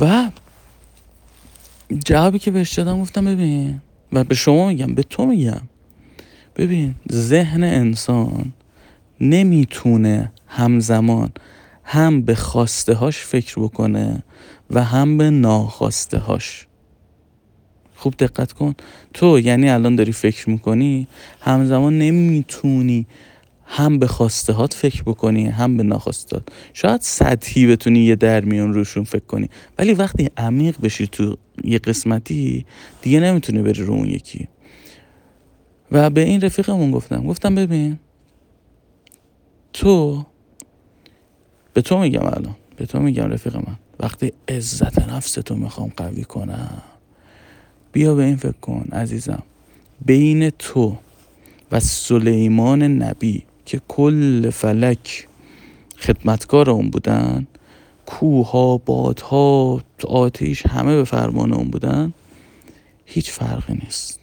و 0.00 0.30
جوابی 2.04 2.38
که 2.38 2.50
بهش 2.50 2.72
دادم 2.72 3.00
گفتم 3.00 3.24
ببین 3.24 3.80
و 4.12 4.24
به 4.24 4.34
شما 4.34 4.68
میگم 4.68 4.94
به 4.94 5.02
تو 5.02 5.26
میگم 5.26 5.60
ببین 6.56 6.94
ذهن 7.12 7.64
انسان 7.64 8.52
نمی‌تونه 9.20 10.32
همزمان 10.46 11.30
هم 11.84 12.22
به 12.22 12.34
خواسته 12.34 12.94
هاش 12.94 13.18
فکر 13.18 13.60
بکنه 13.60 14.22
و 14.70 14.84
هم 14.84 15.18
به 15.18 15.30
ناخواسته 15.30 16.18
هاش 16.18 16.66
خوب 17.96 18.14
دقت 18.18 18.52
کن. 18.52 18.74
تو 19.14 19.38
یعنی 19.38 19.70
الان 19.70 19.96
داری 19.96 20.12
فکر 20.12 20.50
می‌کنی 20.50 21.06
همزمان 21.40 21.98
نمی‌تونی 21.98 23.06
هم 23.70 23.98
به 23.98 24.06
خواسته 24.06 24.52
هات 24.52 24.74
فکر 24.74 25.02
بکنی 25.02 25.46
هم 25.46 25.76
به 25.76 25.82
ناخواستات 25.82 26.48
شاید 26.72 27.00
سطحی 27.00 27.66
بتونی 27.66 28.00
یه 28.00 28.16
درمیون 28.16 28.74
روشون 28.74 29.04
فکر 29.04 29.24
کنی. 29.24 29.48
ولی 29.78 29.94
وقتی 29.94 30.30
عمیق 30.36 30.80
بشی 30.80 31.06
تو 31.06 31.36
یه 31.64 31.78
قسمتی 31.78 32.66
دیگه 33.02 33.20
نمی‌تونی 33.20 33.62
بری 33.62 33.82
رو 33.82 33.94
اون 33.94 34.06
یکی. 34.06 34.48
و 35.92 36.10
به 36.10 36.20
این 36.20 36.40
رفیقمون 36.40 36.90
گفتم. 36.90 37.26
گفتم 37.26 37.54
ببین 37.54 37.98
تو 39.72 40.26
به 41.72 41.82
تو 41.82 41.98
میگم 41.98 42.26
الان 42.26 42.56
به 42.76 42.86
تو 42.86 43.00
میگم 43.00 43.24
رفیق 43.24 43.56
من. 43.56 43.78
وقتی 44.00 44.32
عزت 44.48 45.08
نفس 45.08 45.32
تو 45.32 45.54
می‌خوام 45.54 45.92
قوی 45.96 46.24
کنم 46.24 46.82
بیا 47.92 48.14
به 48.14 48.24
این 48.24 48.36
فکر 48.36 48.52
کن 48.52 48.88
عزیزم. 48.92 49.42
بین 50.06 50.50
تو 50.50 50.96
و 51.72 51.80
سلیمان 51.80 52.82
نبی 52.82 53.44
که 53.68 53.80
کل 53.88 54.50
فلک 54.50 55.28
خدمتکار 55.98 56.70
اون 56.70 56.90
بودن 56.90 57.46
کوها 58.06 58.76
بادها 58.76 59.82
آتیش 60.08 60.66
همه 60.66 60.96
به 60.96 61.04
فرمان 61.04 61.52
اون 61.52 61.68
بودن 61.68 62.12
هیچ 63.06 63.30
فرقی 63.30 63.74
نیست. 63.84 64.20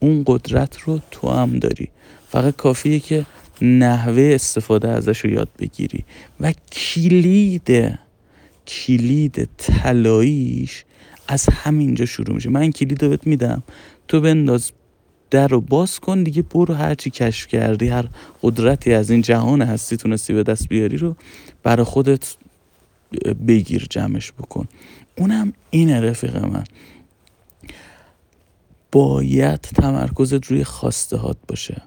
اون 0.00 0.22
قدرت 0.26 0.78
رو 0.80 1.00
تو 1.10 1.30
هم 1.30 1.58
داری. 1.58 1.88
فقط 2.28 2.56
کافیه 2.56 3.00
که 3.00 3.26
نحوه 3.62 4.30
استفاده 4.34 4.88
ازش 4.88 5.18
رو 5.18 5.30
یاد 5.30 5.48
بگیری 5.58 6.04
و 6.40 6.52
کلید 6.72 7.98
کلید 8.66 9.48
طلاییش 9.56 10.84
از 11.28 11.46
همینجا 11.52 12.06
شروع 12.06 12.34
میشه. 12.34 12.50
من 12.50 12.72
کلید 12.72 13.02
رو 13.02 13.08
بهت 13.08 13.26
میدم. 13.26 13.62
تو 14.08 14.20
بنداز 14.20 14.72
در 15.30 15.48
رو 15.48 15.60
باز 15.60 16.00
کن 16.00 16.22
دیگه 16.22 16.42
برو 16.42 16.74
هرچی 16.74 17.10
کشف 17.10 17.46
کردی 17.46 17.88
هر 17.88 18.08
قدرتی 18.42 18.92
از 18.92 19.10
این 19.10 19.22
جهان 19.22 19.62
هستی 19.62 19.96
تونستی 19.96 20.32
به 20.32 20.42
دست 20.42 20.68
بیاری 20.68 20.96
رو 20.96 21.16
برای 21.62 21.84
خودت 21.84 22.36
بگیر 23.48 23.86
جمعش 23.90 24.32
بکن. 24.32 24.68
اونم 25.16 25.52
اینه 25.70 26.00
رفیق 26.00 26.36
من. 26.36 26.64
باید 28.92 29.60
تمرکزت 29.60 30.46
روی 30.46 30.64
خواسته 30.64 31.16
هات 31.16 31.36
باشه. 31.48 31.82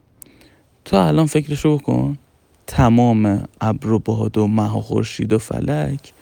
تو 0.85 0.97
الان 0.97 1.25
فکرشو 1.25 1.77
بکن. 1.77 2.17
تمام 2.67 3.43
ابر 3.61 3.91
و 3.91 3.99
باد 3.99 4.37
و 4.37 4.47
مه 4.47 4.77
و 4.77 4.81
خورشید 4.81 5.33
و 5.33 5.37
فلک 5.37 6.13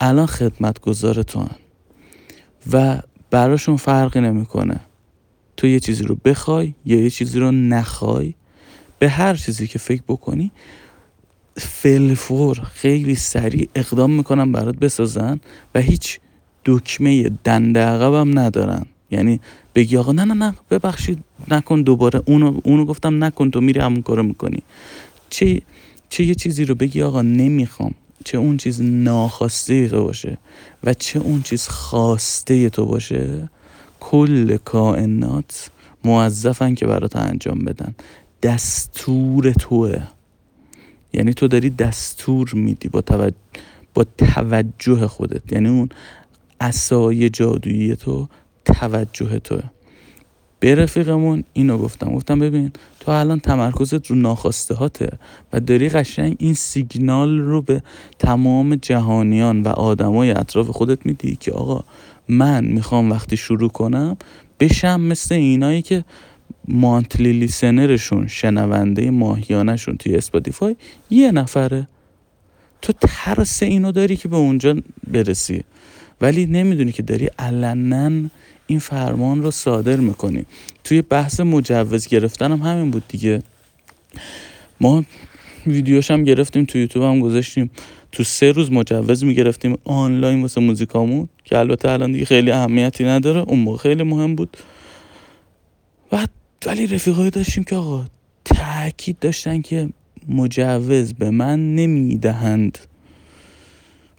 الان 0.00 0.26
خدمتگزار 0.26 1.22
تو 1.22 1.40
هن. 1.40 1.56
و 2.72 3.02
براشون 3.30 3.76
فرقی 3.76 4.20
نمی‌کنه. 4.20 4.80
تو 5.60 5.66
یه 5.66 5.80
چیزی 5.80 6.04
رو 6.04 6.16
بخوای 6.24 6.74
یا 6.84 7.00
یه 7.00 7.10
چیزی 7.10 7.38
رو 7.38 7.50
نخوای 7.50 8.34
به 8.98 9.08
هر 9.08 9.34
چیزی 9.34 9.66
که 9.66 9.78
فکر 9.78 10.02
بکنی 10.08 10.50
فلفور 11.56 12.60
خیلی 12.74 13.14
سریع 13.14 13.68
اقدام 13.74 14.10
می‌کنن 14.10 14.52
برات 14.52 14.76
بسازن 14.76 15.40
و 15.74 15.80
هیچ 15.80 16.20
دکمه 16.64 17.30
دنده 17.44 17.80
عقبم 17.80 18.38
ندارن. 18.38 18.86
یعنی 19.10 19.40
بگی 19.74 19.96
آقا 19.96 20.12
نه 20.12 20.24
نه 20.24 20.34
نه 20.34 20.54
ببخشید 20.70 21.24
نکن 21.48 21.82
دوباره. 21.82 22.22
اونو, 22.26 22.60
اونو 22.64 22.84
گفتم 22.84 23.24
نکن 23.24 23.50
تو 23.50 23.60
میری 23.60 23.80
همون 23.80 24.02
کارو 24.02 24.22
می‌کنی. 24.22 24.62
چه 25.30 25.62
چه 26.08 26.24
یه 26.24 26.34
چیزی 26.34 26.64
رو 26.64 26.74
بگی 26.74 27.02
آقا 27.02 27.22
نمی‌خوام. 27.22 27.94
چه 28.24 28.38
اون 28.38 28.56
چیز 28.56 28.82
ناخواسته 28.82 29.88
تو 29.88 30.04
باشه 30.04 30.38
و 30.84 30.94
چه 30.94 31.18
اون 31.18 31.42
چیز 31.42 31.68
خواسته 31.68 32.70
تو 32.70 32.86
باشه. 32.86 33.48
کل 34.00 34.56
کائنات 34.56 35.70
موظفن 36.04 36.74
که 36.74 36.86
برات 36.86 37.16
انجام 37.16 37.58
بدن. 37.58 37.94
دستور 38.42 39.52
توه. 39.52 40.02
یعنی 41.12 41.34
تو 41.34 41.48
داری 41.48 41.70
دستور 41.70 42.50
میدی 42.54 42.88
با, 42.88 43.00
توجه, 43.00 43.36
با 43.94 44.04
توجه 44.18 45.06
خودت. 45.06 45.52
یعنی 45.52 45.68
اون 45.68 45.88
اسای 46.60 47.30
جادویی 47.30 47.96
تو 47.96 48.28
توجه 48.64 49.38
توه. 49.38 49.62
به 50.60 50.74
رفیقمون 50.74 51.44
اینو 51.52 51.78
گفتم. 51.78 52.14
گفتم 52.14 52.38
ببین 52.38 52.72
تو 53.00 53.10
الان 53.12 53.40
تمرکزت 53.40 54.06
رو 54.06 54.16
ناخواسته 54.16 54.74
هاته 54.74 55.10
و 55.52 55.60
داری 55.60 55.88
قشنگ 55.88 56.36
این 56.38 56.54
سیگنال 56.54 57.38
رو 57.38 57.62
به 57.62 57.82
تمام 58.18 58.74
جهانیان 58.74 59.62
و 59.62 59.68
آدمای 59.68 60.30
اطراف 60.30 60.68
خودت 60.68 61.06
میدی 61.06 61.36
که 61.36 61.52
آقا 61.52 61.84
من 62.28 62.64
می‌خوام 62.64 63.10
وقتی 63.10 63.36
شروع 63.36 63.68
کنم 63.68 64.16
بشم 64.60 65.00
مثل 65.00 65.34
اینایی 65.34 65.82
که 65.82 66.04
مانتلی 66.68 67.32
لیسنرشون 67.32 68.26
شنونده 68.26 69.10
ماهیانشون 69.10 69.96
توی 69.96 70.16
اسپاتیفای 70.16 70.76
یه 71.10 71.32
نفره. 71.32 71.88
تو 72.82 72.92
ترس 73.00 73.62
اینو 73.62 73.92
داری 73.92 74.16
که 74.16 74.28
به 74.28 74.36
اونجا 74.36 74.76
برسی. 75.06 75.64
ولی 76.20 76.46
نمی‌دونی 76.46 76.92
که 76.92 77.02
داری 77.02 77.28
علنا 77.38 78.28
این 78.66 78.78
فرمان 78.78 79.42
رو 79.42 79.50
صادر 79.50 79.96
می‌کنی. 79.96 80.46
توی 80.84 81.02
بحث 81.02 81.40
مجوز 81.40 82.06
گرفتن 82.08 82.52
هم 82.52 82.58
همین 82.58 82.90
بود 82.90 83.04
دیگه. 83.08 83.42
ما 84.80 85.04
ویدیوش 85.66 86.10
هم 86.10 86.24
گرفتیم 86.24 86.64
تو 86.64 86.78
یوتیوب 86.78 87.04
هم 87.04 87.20
گذاشتیم. 87.20 87.70
تو 88.12 88.24
سه 88.24 88.52
روز 88.52 88.72
مجوز 88.72 89.24
می‌گرفتیم 89.24 89.78
آنلاین 89.84 90.42
واسه 90.42 90.60
موزیکامون 90.60 91.28
که 91.44 91.58
البته 91.58 91.90
الان 91.90 92.12
دیگه 92.12 92.24
خیلی 92.24 92.50
اهمیتی 92.50 93.04
نداره. 93.04 93.40
اون 93.40 93.58
موقع 93.58 93.78
خیلی 93.78 94.02
مهم 94.02 94.34
بود. 94.34 94.56
و 96.12 96.26
ولی 96.66 96.86
رفیقایی 96.86 97.30
داشتیم 97.30 97.64
که 97.64 97.76
آقا 97.76 98.04
تاکید 98.44 99.18
داشتن 99.18 99.62
که 99.62 99.88
مجوز 100.28 101.14
به 101.14 101.30
من 101.30 101.74
نمی‌دهند. 101.74 102.78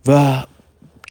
و 0.08 0.44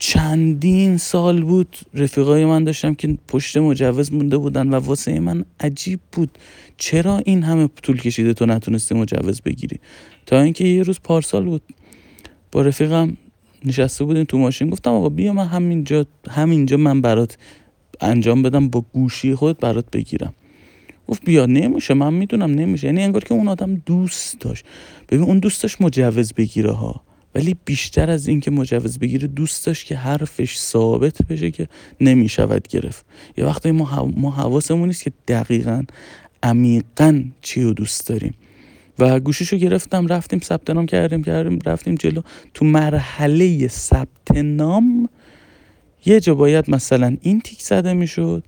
چندین 0.01 0.97
سال 0.97 1.43
بود 1.43 1.77
رفیقای 1.95 2.45
من 2.45 2.64
داشتم 2.64 2.95
که 2.95 3.19
پشت 3.29 3.57
مجوز 3.57 4.12
مونده 4.12 4.37
بودن 4.38 4.69
و 4.69 4.75
واسه 4.75 5.21
من 5.21 5.45
عجیب 5.61 6.01
بود. 6.12 6.38
چرا 6.77 7.19
این 7.19 7.43
همه 7.43 7.69
طول 7.83 8.01
کشیده 8.01 8.35
تو 8.35 8.47
نتونستی 8.47 8.95
مجوز 8.95 9.40
بگیری؟ 9.40 9.81
تا 10.27 10.40
اینکه 10.40 10.64
یه 10.64 10.83
روز 10.83 11.01
پارسال 11.05 11.45
بود. 11.45 11.62
با 12.52 12.62
رفیقم 12.62 13.16
نشسته 13.64 14.04
بودیم 14.04 14.24
تو 14.24 14.38
ماشین. 14.38 14.70
گفتم 14.70 14.90
آقا 14.90 15.08
بیا 15.08 15.32
من 15.32 15.46
همینجا 15.46 16.06
همینجا 16.30 16.76
من 16.76 17.00
برات 17.00 17.38
انجام 18.00 18.42
بدم 18.42 18.68
با 18.68 18.84
گوشی 18.92 19.34
خود 19.34 19.58
برات 19.58 19.84
بگیرم. 19.92 20.34
گفت 21.08 21.24
بیا 21.24 21.46
نمیشه 21.46 21.94
من 21.94 22.14
می‌دونم 22.14 22.50
نمیشه. 22.50 22.86
یعنی 22.86 23.02
انگار 23.02 23.24
که 23.24 23.34
اون 23.34 23.48
آدم 23.48 23.74
دوست 23.74 24.40
داشت. 24.40 24.64
ببین 25.08 25.24
اون 25.24 25.38
دوست 25.38 25.62
داشت 25.62 25.80
مجوز 25.80 26.32
بگیره 26.32 26.72
ها. 26.72 27.00
ولی 27.34 27.56
بیشتر 27.64 28.10
از 28.10 28.28
اینکه 28.28 28.50
مجوز 28.50 28.98
بگیره 28.98 29.28
دوست 29.28 29.66
داشت 29.66 29.86
که 29.86 29.96
حرفش 29.96 30.58
ثابت 30.58 31.22
بشه 31.22 31.50
که 31.50 31.68
نمی‌شود 32.00 32.68
گرفت. 32.68 33.06
یه 33.36 33.44
وقتی 33.44 33.70
ما, 33.70 34.12
ما 34.16 34.30
حواسمون 34.30 34.88
نیست 34.88 35.02
که 35.02 35.12
دقیقا 35.28 35.84
عمیقا 36.42 37.24
چی 37.42 37.62
رو 37.62 37.72
دوست 37.72 38.08
داریم. 38.08 38.34
و 39.00 39.20
گوشیشو 39.20 39.56
گرفتم 39.56 40.06
رفتیم 40.06 40.40
ثبت 40.40 40.70
نام 40.70 40.86
کردیم 40.86 41.24
کردیم 41.24 41.58
رفتیم 41.66 41.94
جلو. 41.94 42.22
تو 42.54 42.64
مرحله 42.64 43.68
ثبت 43.68 44.36
نام 44.36 45.08
یه 46.06 46.20
جا 46.20 46.34
باید 46.34 46.70
مثلا 46.70 47.16
این 47.20 47.40
تیک 47.40 47.62
زده 47.62 47.92
می‌شد 47.92 48.44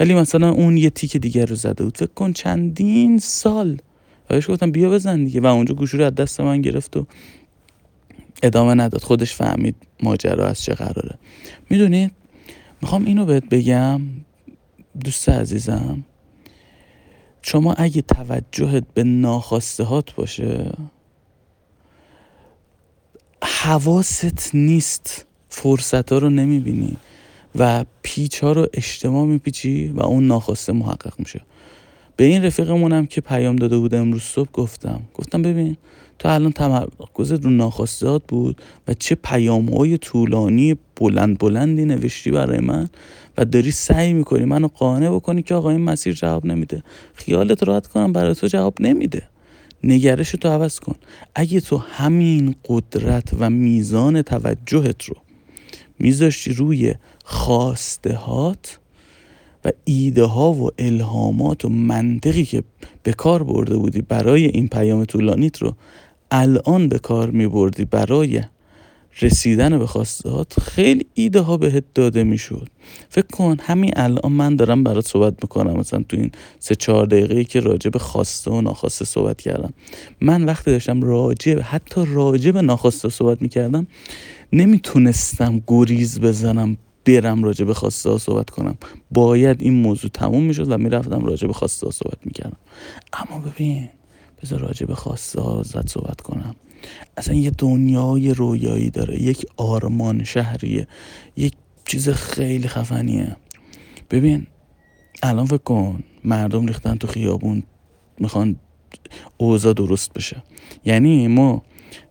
ولی 0.00 0.14
مثلا 0.14 0.50
اون 0.50 0.76
یه 0.76 0.90
تیک 0.90 1.16
دیگر 1.16 1.46
رو 1.46 1.56
زده 1.56 1.84
بود. 1.84 1.96
فکر 1.96 2.14
کن 2.14 2.32
چندین 2.32 3.18
سال. 3.18 3.78
بهش 4.28 4.50
گفتم 4.50 4.70
بیا 4.70 4.90
بزن 4.90 5.24
دیگه. 5.24 5.40
و 5.40 5.46
اونجا 5.46 5.74
گوشی 5.74 5.96
رو 5.96 6.04
از 6.04 6.14
دست 6.14 6.40
من 6.40 6.62
گرفت 6.62 6.96
و 6.96 7.06
ادامه 8.42 8.74
نداد. 8.74 9.02
خودش 9.02 9.34
فهمید 9.34 9.74
ماجرا 10.02 10.46
از 10.46 10.62
چه 10.62 10.74
قراره. 10.74 11.18
می‌دونید 11.70 12.12
می‌خوام 12.82 13.04
اینو 13.04 13.24
بهت 13.24 13.48
بگم 13.48 14.00
دوست 15.04 15.28
عزیزم. 15.28 16.04
شما 17.46 17.72
اگه 17.72 18.02
توجهت 18.02 18.84
به 18.94 19.04
ناخواسته 19.04 19.84
هات 19.84 20.14
باشه 20.14 20.72
حواست 23.42 24.54
نیست 24.54 25.26
فرصت 25.48 26.12
ها 26.12 26.18
رو 26.18 26.30
نمی‌بینی 26.30 26.96
و 27.58 27.84
پیچ 28.02 28.44
ها 28.44 28.52
رو 28.52 28.66
اجتماع 28.72 29.26
میپیچی 29.26 29.88
و 29.88 30.02
اون 30.02 30.26
ناخواسته 30.26 30.72
محقق 30.72 31.12
میشه. 31.18 31.40
به 32.16 32.24
این 32.24 32.44
رفیقمونم 32.44 33.06
که 33.06 33.20
پیام 33.20 33.56
داده 33.56 33.78
بود 33.78 33.94
امروز 33.94 34.22
صبح 34.22 34.50
گفتم. 34.52 35.02
گفتم 35.14 35.42
ببین 35.42 35.76
تو 36.18 36.28
الان 36.28 36.52
تمرکزت 36.52 37.44
رو 37.44 37.50
ناخواستهات 37.50 38.22
بود 38.28 38.62
و 38.88 38.94
چه 38.94 39.14
پیام 39.14 39.68
های 39.68 39.98
طولانی 39.98 40.76
بلند 40.96 41.38
بلندی 41.38 41.84
نوشتی 41.84 42.30
برای 42.30 42.58
من 42.58 42.88
و 43.38 43.44
داری 43.44 43.70
سعی 43.70 44.12
می‌کنی 44.12 44.44
منو 44.44 44.68
قانع 44.68 45.10
بکنی 45.10 45.42
که 45.42 45.54
آقا 45.54 45.70
این 45.70 45.80
مسیر 45.80 46.14
جواب 46.14 46.46
نمیده. 46.46 46.82
خیالت 47.14 47.62
راحت 47.62 47.86
کنم 47.86 48.12
برای 48.12 48.34
تو 48.34 48.46
جواب 48.46 48.74
نمیده. 48.80 49.22
نگرش 49.84 50.30
تو 50.30 50.48
عوض 50.48 50.80
کن. 50.80 50.94
اگه 51.34 51.60
تو 51.60 51.76
همین 51.76 52.54
قدرت 52.68 53.28
و 53.38 53.50
میزان 53.50 54.22
توجهت 54.22 55.04
رو 55.04 55.16
میذاشتی 55.98 56.52
روی 56.52 56.94
خواسته 57.24 58.14
هات 58.14 58.78
و 59.64 59.72
ایده 59.84 60.24
ها 60.24 60.52
و 60.52 60.70
الهامات 60.78 61.64
و 61.64 61.68
منطقی 61.68 62.44
که 62.44 62.62
به 63.02 63.12
کار 63.12 63.42
برده 63.42 63.76
بودی 63.76 64.02
برای 64.02 64.44
این 64.44 64.68
پیام 64.68 65.04
طولانیت 65.04 65.58
رو 65.58 65.74
الان 66.30 66.88
به 66.88 66.98
کار 66.98 67.30
می 67.30 67.46
بردی 67.46 67.84
برای 67.84 68.42
رسیدن 69.22 69.78
به 69.78 69.86
خواستهات 69.86 70.60
خیلی 70.60 71.06
ایده 71.14 71.40
ها 71.40 71.56
بهت 71.56 71.84
داده 71.94 72.24
می‌شد. 72.24 72.68
فکر 73.08 73.26
کن 73.26 73.56
همین 73.60 73.92
الان 73.96 74.32
من 74.32 74.56
دارم 74.56 74.84
برات 74.84 75.06
صحبت 75.06 75.34
می‌کنم. 75.42 75.76
مثلا 75.76 76.04
تو 76.08 76.16
این 76.16 76.32
سه 76.58 76.74
چهار 76.74 77.06
دقیقه 77.06 77.44
که 77.44 77.60
راجع 77.60 77.90
به 77.90 77.98
خواسته 77.98 78.50
و 78.50 78.60
ناخواسته 78.60 79.04
صحبت 79.04 79.40
کردم. 79.40 79.72
من 80.20 80.44
وقتی 80.44 80.70
داشتم 80.70 81.02
راجع 81.02 81.60
حتی 81.60 82.04
راجع 82.06 82.50
به 82.50 82.62
ناخواسته 82.62 83.08
صحبت 83.08 83.42
می‌کردم 83.42 83.86
نمی‌تونستم 84.52 85.62
گریز 85.66 86.20
بزنم 86.20 86.76
برم 87.04 87.44
راجع 87.44 87.64
به 87.64 87.74
خواسته 87.74 88.10
ها 88.10 88.18
صحبت 88.18 88.50
کنم. 88.50 88.76
باید 89.10 89.62
این 89.62 89.74
موضوع 89.74 90.10
تموم 90.10 90.42
می‌شد 90.42 90.70
و 90.70 90.78
می‌رفتم 90.78 91.24
راجع 91.24 91.46
به 91.46 91.52
خواسته 91.52 91.86
ها 91.86 91.92
صحبت 91.92 92.18
می‌کردم. 92.24 92.56
اما 93.12 93.38
ببین 93.38 93.88
بذار 94.42 94.60
راجع 94.60 94.86
به 94.86 94.94
خواسته 94.94 95.40
ها 95.40 95.62
زد 95.62 95.88
صحبت 95.88 96.20
کنم. 96.20 96.54
اصلا 97.16 97.34
یه 97.34 97.50
دنیای 97.50 98.34
رویایی 98.34 98.90
داره. 98.90 99.22
یک 99.22 99.46
آرمان 99.56 100.24
شهریه. 100.24 100.86
یک 101.36 101.52
چیز 101.84 102.08
خیلی 102.08 102.68
خفنیه. 102.68 103.36
ببین 104.10 104.46
الان 105.22 105.46
فکر 105.46 105.56
کن 105.56 106.02
مردم 106.24 106.66
ریختن 106.66 106.96
تو 106.96 107.06
خیابون 107.06 107.62
می‌خوان 108.18 108.56
اوضاع 109.36 109.72
درست 109.72 110.12
بشه. 110.12 110.42
یعنی 110.84 111.28
ما 111.28 111.62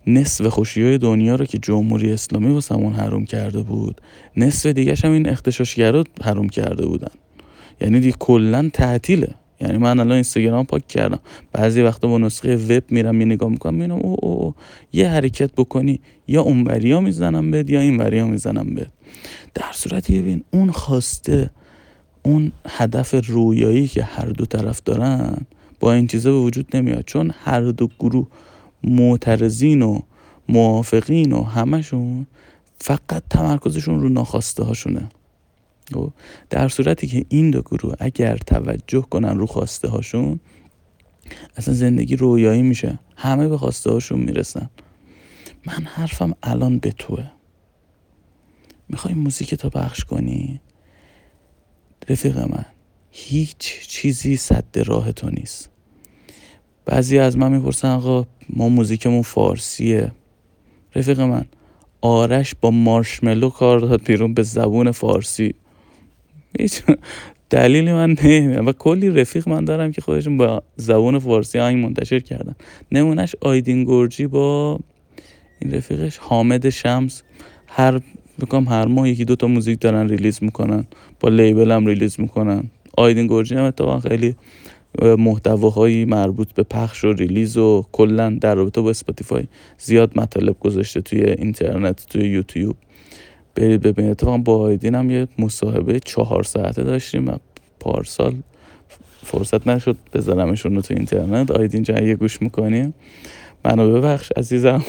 نصف 0.06 0.46
خوشی 0.46 0.82
های 0.82 0.98
دنیا 0.98 1.34
رو 1.34 1.44
که 1.44 1.58
جمهوری 1.58 2.12
اسلامی 2.12 2.52
واسمون 2.52 2.92
حروم 2.92 3.24
کرده 3.24 3.62
بود 3.62 4.00
نصف 4.36 4.66
دیگه 4.66 4.94
هم 5.04 5.12
این 5.12 5.28
اختشاشگرا 5.28 6.04
حروم 6.22 6.48
کرده 6.48 6.86
بودن. 6.86 7.12
یعنی 7.80 8.00
دیگه 8.00 8.16
کلا 8.18 8.70
تعطیله. 8.72 9.34
یعنی 9.64 9.78
من 9.78 10.00
الان 10.00 10.12
اینستاگرام 10.12 10.66
پاک 10.66 10.88
کردم. 10.88 11.18
بعضی 11.52 11.82
وقتا 11.82 12.08
با 12.08 12.18
نسخه 12.18 12.56
وب 12.56 12.82
میرم 12.90 13.20
یه 13.20 13.26
نگاه 13.26 13.48
می‌کنم 13.48 13.74
می‌بینم 13.74 13.98
او, 13.98 14.16
او, 14.22 14.54
یه 14.92 15.08
حرکت 15.08 15.52
بکنی 15.52 16.00
یا 16.28 16.42
اون 16.42 16.64
وریا 16.64 17.00
می‌زنم 17.00 17.50
بهت 17.50 17.70
یا 17.70 17.80
این 17.80 17.96
وریا 17.96 18.26
می‌زنم 18.26 18.74
بهت. 18.74 18.90
در 19.54 19.72
صورتی 19.72 20.20
ببین 20.20 20.44
اون 20.50 20.70
خواسته 20.70 21.50
اون 22.22 22.52
هدف 22.68 23.14
رویایی 23.28 23.88
که 23.88 24.02
هر 24.02 24.26
دو 24.26 24.46
طرف 24.46 24.80
دارن 24.84 25.36
با 25.80 25.92
این 25.92 26.06
چیزا 26.06 26.32
به 26.32 26.38
وجود 26.38 26.76
نمیاد. 26.76 27.04
چون 27.04 27.30
هر 27.44 27.60
دو 27.60 27.88
گروه 27.98 28.26
معترضین 28.84 29.82
و 29.82 30.00
موافقین 30.48 31.32
و 31.32 31.42
همشون 31.42 32.26
فقط 32.78 33.22
تمرکزشون 33.30 34.00
رو 34.00 34.08
ناخواسته 34.08 34.64
هاشونه 34.64 35.08
خب؟ 35.92 36.12
در 36.50 36.68
صورتی 36.68 37.06
که 37.06 37.24
این 37.28 37.50
دو 37.50 37.62
گروه 37.62 37.94
اگر 37.98 38.36
توجه 38.36 39.00
کنن 39.00 39.38
رو 39.38 39.46
خواسته 39.46 39.88
هاشون 39.88 40.40
اصلا 41.56 41.74
زندگی 41.74 42.16
رویایی 42.16 42.62
میشه. 42.62 42.98
همه 43.16 43.48
به 43.48 43.58
خواسته 43.58 43.90
هاشون 43.90 44.20
می‌رسن. 44.20 44.70
من 45.66 45.84
حرفم 45.84 46.34
الان 46.42 46.78
به 46.78 46.92
توه. 46.92 47.30
می‌خوای 48.88 49.14
موزیک 49.14 49.54
تا 49.54 49.70
پخش 49.70 50.04
کنی؟ 50.04 50.60
رفیق 52.08 52.38
من 52.38 52.64
هیچ 53.10 53.86
چیزی 53.88 54.36
صد 54.36 54.78
راه 54.86 55.12
تو 55.12 55.30
نیست. 55.30 55.70
بعضی 56.84 57.18
از 57.18 57.36
من 57.36 57.52
می‌پرسن 57.52 57.88
آقا 57.88 58.26
ما 58.50 58.68
موزیکمون 58.68 59.22
فارسیه. 59.22 60.12
رفیق 60.94 61.20
من 61.20 61.44
آرش 62.00 62.54
با 62.60 62.70
مارشملو 62.70 63.50
کار 63.50 63.80
داد 63.80 64.04
بیرون 64.04 64.34
به 64.34 64.42
زبون 64.42 64.90
فارسی. 64.90 65.54
هیچ 66.60 66.82
دلیلی 67.50 67.92
من 67.92 68.16
نمی‌دونم 68.24 68.66
و 68.66 68.72
کلی 68.72 69.10
رفیق 69.10 69.48
من 69.48 69.64
دارم 69.64 69.92
که 69.92 70.00
خودشون 70.00 70.36
با 70.36 70.62
زبون 70.76 71.18
فارسی 71.18 71.58
آهنگ 71.58 71.84
منتشر 71.84 72.20
کردن. 72.20 72.54
نمونهش 72.92 73.34
آیدین 73.40 73.84
گرجی 73.84 74.26
با 74.26 74.78
این 75.60 75.74
رفیقش 75.74 76.16
حامد 76.16 76.70
شمس. 76.70 77.22
فکر 77.66 78.00
بکنم 78.40 78.68
هر 78.68 78.86
ماه 78.86 79.08
یکی 79.08 79.24
دوتا 79.24 79.46
موزیک 79.46 79.80
دارن 79.80 80.08
release 80.08 80.38
می‌کنن. 80.42 80.86
با 81.20 81.28
label 81.28 81.70
هم 81.70 81.86
release 81.86 82.20
می‌کنن. 82.20 82.70
آیدین 82.96 83.26
گرجی 83.26 83.54
هم 83.54 83.64
اتفاقا 83.64 84.00
خیلی 84.00 84.36
محتواهایی 85.02 86.04
مربوط 86.04 86.52
به 86.52 86.62
پخش 86.62 87.04
و 87.04 87.12
release 87.12 87.56
و 87.56 87.86
کلا 87.92 88.38
در 88.40 88.54
رابطه 88.54 88.80
با 88.80 88.90
اسپاتیفای 88.90 89.44
زیاد 89.78 90.18
مطالب 90.18 90.56
گذاشته 90.60 91.00
توی 91.00 91.24
اینترنت 91.24 92.06
توی 92.10 92.28
یوتیوب. 92.28 92.76
برید 93.54 93.82
ببینید. 93.82 94.10
اتفاقا 94.10 94.38
با 94.38 94.58
آیدین 94.58 94.94
هم 94.94 95.10
یه 95.10 95.28
مصاحبه 95.38 96.00
چهار 96.00 96.42
ساعته 96.42 96.82
داشتیم 96.82 97.40
پارسال 97.80 98.34
فرصت 99.24 99.66
نشد 99.66 99.96
بذارمشون 100.12 100.74
رو 100.74 100.82
تو 100.82 100.94
اینترنت. 100.94 101.50
آیدین 101.50 101.82
جایی 101.82 102.08
اگه 102.08 102.14
گوش 102.14 102.42
می‌کنی 102.42 102.94
منو 103.64 103.92
ببخش 103.92 104.32
عزیزم. 104.36 104.84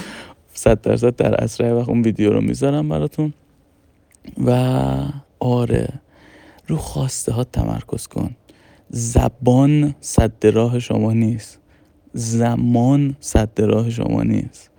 صد 0.54 0.80
درصد 0.80 1.16
در 1.16 1.34
اسرع 1.44 1.72
وقت 1.72 1.88
اون 1.88 2.02
ویدیو 2.02 2.32
رو 2.32 2.40
می‌ذارم 2.40 2.88
براتون. 2.88 3.32
و 4.44 4.50
آره 5.38 5.88
رو 6.68 6.76
خواسته 6.76 7.32
ها 7.32 7.44
تمرکز 7.44 8.06
کن. 8.06 8.30
زبان 8.90 9.94
صد 10.00 10.46
راه 10.46 10.78
شما 10.78 11.12
نیست. 11.12 11.58
زمان 12.12 13.16
صد 13.20 13.60
راه 13.60 13.90
شما 13.90 14.22
نیست. 14.22 14.70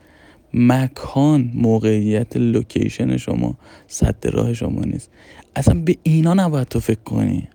مکان 0.53 1.51
موقعیت 1.53 2.37
لوکیشن 2.37 3.17
شما 3.17 3.57
صد 3.87 4.27
راه 4.27 4.53
شما 4.53 4.81
نیست. 4.81 5.09
اصلا 5.55 5.81
به 5.85 5.97
اینا 6.03 6.33
نباید 6.33 6.67
تو 6.67 6.79
فکر 6.79 6.99
کنی. 7.05 7.47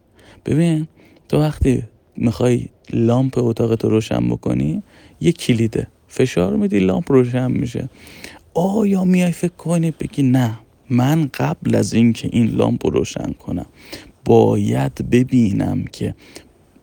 ببین 0.46 0.88
تو 1.28 1.40
وقتی 1.40 1.82
می‌خوای 2.16 2.66
لامپ 2.92 3.38
اتاق 3.38 3.84
رو 3.84 3.90
روشن 3.90 4.28
بکنی 4.28 4.82
یه 5.20 5.32
کلیده. 5.32 5.86
فشار 6.08 6.56
میدی 6.56 6.78
لامپ 6.78 7.12
روشن 7.12 7.50
میشه. 7.50 7.88
آیا 8.54 9.04
میای 9.04 9.32
فکر 9.32 9.52
کنی 9.52 9.90
بگی 9.90 10.22
نه 10.22 10.58
من 10.90 11.30
قبل 11.34 11.74
از 11.74 11.94
اینکه 11.94 12.28
این 12.32 12.46
لامپ 12.46 12.86
رو 12.86 12.92
روشن 12.92 13.32
کنم 13.32 13.66
باید 14.24 15.10
ببینم 15.10 15.84
که 15.84 16.14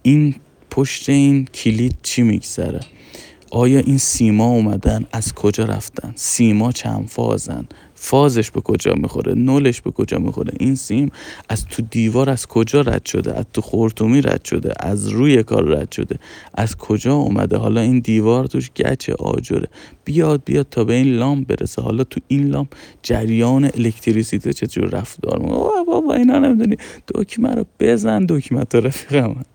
این 0.02 0.36
پشت 0.72 1.10
این 1.10 1.46
کلید 1.46 1.96
چی 2.04 2.22
میگذره؟ 2.22 2.80
آیا 3.52 3.80
این 3.80 3.98
سیما 3.98 4.46
اومدن؟ 4.46 5.06
از 5.12 5.34
کجا 5.34 5.66
رفتن؟ 5.66 6.14
سیما 6.16 6.72
چند 6.72 7.08
فازن؟ 7.08 7.66
فازش 7.96 8.52
به 8.52 8.62
کجا 8.62 8.94
می‌خوره؟ 8.94 9.34
نولش 9.34 9.82
به 9.82 9.92
کجا 9.92 10.18
می‌خوره؟ 10.18 10.54
این 10.60 10.76
سیم 10.76 11.12
از 11.50 11.66
تو 11.66 11.82
دیوار 11.82 12.30
از 12.30 12.48
کجا 12.48 12.82
رد 12.82 13.06
شده؟ 13.06 13.38
از 13.38 13.46
تو 13.54 13.62
خورتومی 13.62 14.22
رد 14.22 14.46
شده؟ 14.46 14.74
از 14.80 15.08
روی 15.08 15.44
کار 15.44 15.64
رد 15.64 15.92
شده؟ 15.92 16.20
از 16.54 16.76
کجا 16.76 17.14
اومده؟ 17.14 17.58
حالا 17.58 17.82
این 17.82 18.00
دیوار 18.00 18.48
توش 18.48 18.72
گچ 18.76 19.10
آجره. 19.10 19.68
بیاد 20.06 20.42
بیاد 20.46 20.68
تا 20.72 20.84
به 20.84 20.94
این 20.94 21.16
لامپ 21.16 21.48
برسه. 21.48 21.82
حالا 21.82 22.04
تو 22.04 22.20
این 22.28 22.48
لامپ 22.48 22.68
جریان 23.04 23.64
الکتریسیته 23.64 24.54
چجور 24.54 24.86
رفتار 24.90 25.40
بابا 25.88 26.14
اینا 26.14 26.40
نمی‌دونی. 26.40 26.78
دکمه 27.16 27.56
رو 27.56 27.66
بزن 27.80 28.26
دکمه 28.26 28.64
تو 28.64 28.80
رفیق 28.80 29.24
من. 29.24 29.46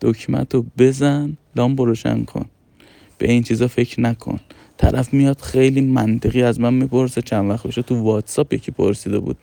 دکمه 0.00 0.46
رو 0.50 0.64
بزن 0.78 1.36
لامپ 1.56 1.80
روشن 1.80 2.24
کن. 2.24 2.44
به 3.24 3.32
این 3.32 3.42
چیزا 3.42 3.68
فکر 3.68 4.00
نکن. 4.00 4.40
طرف 4.78 5.14
میاد 5.14 5.40
خیلی 5.40 5.80
منطقی 5.80 6.42
از 6.42 6.60
من 6.60 6.74
می‌پرسه. 6.74 7.22
چند 7.22 7.50
وقت 7.50 7.66
بشه 7.66 7.82
تو 7.82 8.02
واتساپ 8.02 8.54
یکی 8.54 8.70
پرسیده 8.70 9.18
بود 9.18 9.36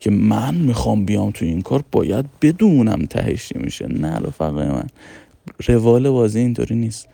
که 0.00 0.10
من 0.10 0.54
می‌خوام 0.54 1.04
بیام 1.04 1.30
تو 1.30 1.44
این 1.44 1.62
کار 1.62 1.84
باید 1.92 2.24
بدونم 2.42 3.06
تهش 3.06 3.52
میشه. 3.54 3.86
نه 3.86 4.16
رفقای 4.16 4.66
من 4.66 4.86
روال 5.66 6.10
بازی 6.10 6.38
اینطوری 6.38 6.74
نیست. 6.74 7.08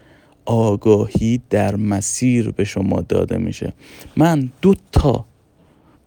آگاهی 0.45 1.41
در 1.51 1.77
مسیر 1.77 2.51
به 2.51 2.65
شما 2.65 3.01
داده 3.01 3.39
میشه. 3.39 3.73
من 4.17 4.51
دو 4.63 4.75
تا 4.93 5.25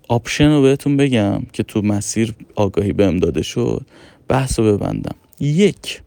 option 0.08 0.50
رو 0.50 0.62
بهتون 0.62 0.98
بگم 0.98 1.41
که 1.54 1.63
تو 1.63 1.82
مسیر 1.82 2.34
آگاهی 2.56 2.93
بهم 2.93 3.17
داده 3.17 3.41
شد. 3.41 3.86
بحث 4.28 4.60
رو 4.60 4.78
ببندم. 4.78 5.15
یک 5.39 6.02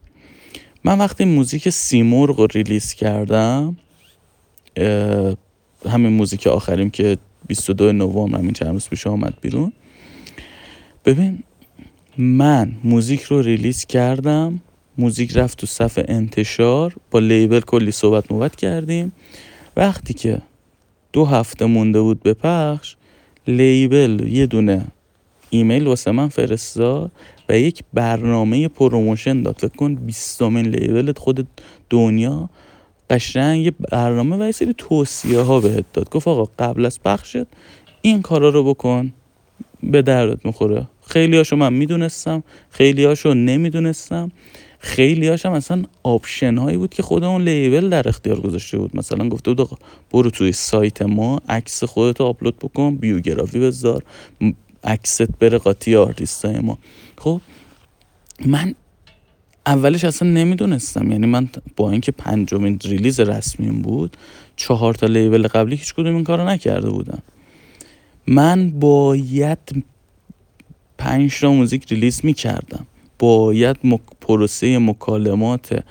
من 0.85 0.99
وقتی 0.99 1.25
موزیک 1.25 1.69
سیمرغ 1.69 2.41
رو 2.41 2.47
release 2.47 2.95
کردم 2.95 3.77
همین 5.87 6.13
موزیک 6.13 6.47
آخریم 6.47 6.91
که 6.91 7.19
22 7.47 7.93
نوامبر 7.93 8.39
همین 8.39 8.53
چند 8.53 8.69
روز 8.69 8.89
پیش 8.89 9.07
آمد 9.07 9.35
بیرون. 9.41 9.73
ببین 11.05 11.43
من 12.19 12.73
موزیک 12.85 13.23
رو 13.23 13.43
release 13.43 13.85
کردم 13.85 14.61
موزیک 14.99 15.37
رفت 15.37 15.59
تو 15.59 15.67
صف 15.67 16.05
انتشار 16.09 16.95
با 17.11 17.19
label 17.19 17.61
کلی 17.61 17.91
صحبت 17.91 18.33
موبت 18.33 18.57
کردیم. 18.57 19.13
وقتی 19.77 20.15
که 20.15 20.43
دو 21.13 21.25
هفته 21.25 21.65
مونده 21.65 22.01
بود 22.01 22.23
به 22.23 22.35
پخش 22.35 22.97
label 23.47 24.29
یه 24.29 24.47
دونه 24.47 24.87
ایمیل 25.51 25.87
واسه 25.87 26.11
من 26.11 26.29
فرستاد 26.29 27.13
و 27.49 27.59
یک 27.59 27.83
برنامه 27.95 28.69
promotion 28.69 29.43
داد. 29.43 29.57
فکر 29.59 29.77
کن 29.77 29.95
بیستمین 29.95 30.67
label 30.67 31.10
ت 31.10 31.19
خود 31.19 31.49
دنیا 31.91 32.51
قشنگ 33.11 33.65
یه 33.65 33.71
برنامه 33.71 34.37
و 34.37 34.47
یه 34.47 34.53
سری 34.53 34.75
توصیه 34.79 35.41
ها 35.41 35.61
بهت 35.61 35.85
داد. 35.93 36.11
گفت 36.11 36.29
آقا 36.29 36.51
قبل 36.59 36.87
از 36.87 37.03
پخشت 37.03 37.47
این 38.03 38.23
کارا 38.23 38.49
رو 38.49 38.65
بکن 38.65 39.13
به 39.83 40.03
دردت 40.03 40.47
می‌خوره. 40.47 40.87
خیلی 41.07 41.37
هاشو 41.37 41.57
من 41.57 41.73
می‌دونستم 41.73 42.43
خیلی 42.71 43.05
هاشو 43.05 43.35
نمی‌دونستم. 43.35 44.33
خیلی 44.79 45.29
هاشم 45.29 45.53
اصلا 45.53 45.83
option 46.03 46.59
هایی 46.59 46.77
بود 46.77 46.95
که 46.95 47.03
خود 47.03 47.25
اون 47.25 47.43
label 47.43 47.89
در 47.89 48.09
اختیار 48.09 48.41
گذاشته 48.41 48.79
بود. 48.79 48.97
مثلا 48.97 49.29
گفته 49.29 49.51
بود 49.51 49.61
آقا 49.61 49.77
برو 50.13 50.31
توی 50.31 50.53
سایت 50.53 51.03
ما 51.03 51.41
عکس 51.49 51.85
خودتو 51.85 52.25
آپلود 52.25 52.57
بکن 52.59 52.97
بیوگرافی 52.97 53.61
بذار 53.61 54.03
عکست 54.85 55.39
بره 55.39 55.59
قاطی 55.59 55.97
آرتیست 55.97 56.45
های 56.45 56.59
ما. 56.59 56.79
خب 57.19 57.41
من 58.47 58.75
اولش 59.71 60.05
اصلا 60.05 60.29
نمی‌دونستم. 60.29 61.13
یعنی 61.13 61.27
من 61.27 61.49
با 61.77 61.91
اینکه 61.91 62.13
پنجمین 62.13 62.79
release 62.85 63.21
رسمیم 63.21 63.83
بود 63.83 64.17
چهار 64.57 64.95
تا 64.95 65.07
label 65.07 65.49
قبلی 65.49 65.77
هیچ 65.77 65.95
کدوم 65.95 66.15
این 66.15 66.25
کارو 66.25 66.49
نکرده 66.49 66.91
بودم. 66.91 67.23
من 68.27 68.71
باید 68.71 69.59
پنج 70.99 71.41
تا 71.41 71.53
موزیک 71.53 71.93
release 71.93 72.21
می‌کردم. 72.25 72.87
باید 73.19 73.77
مک... 73.85 74.01
پروسه 74.21 74.79
مکالمات 74.79 75.85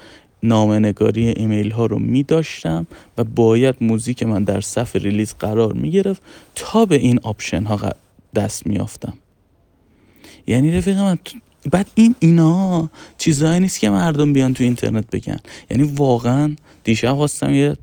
نامه‌نگاری 0.44 1.28
ایمیل 1.28 1.72
ها 1.72 1.86
رو 1.86 2.00
می 2.00 2.24
داشتم 2.24 2.88
و 3.18 3.24
باید 3.24 3.76
موزیک 3.82 4.24
من 4.24 4.44
در 4.44 4.62
صف 4.62 4.96
ریلیز 4.96 5.36
قرار 5.40 5.74
می 5.74 5.92
گرفت 5.92 6.22
تا 6.56 6.86
به 6.86 6.96
این 6.96 7.20
option 7.24 7.64
ها 7.64 7.92
دست 8.36 8.68
می 8.68 8.78
یافتم. 8.78 9.14
یعنی 10.48 10.72
رفیق 10.72 10.98
من 10.98 11.18
بعد 11.72 11.88
این 11.96 12.16
اینا 12.20 12.90
چیزهایی 13.18 13.60
نیست 13.60 13.80
که 13.80 13.90
مردم 13.90 14.34
بیان 14.34 14.54
تو 14.54 14.64
اینترنت 14.64 15.10
بگن. 15.12 15.40
یعنی 15.70 15.84
واقعا 15.84 16.56
دیشب 16.84 17.16
خواستم 17.16 17.54
یه 17.54 17.78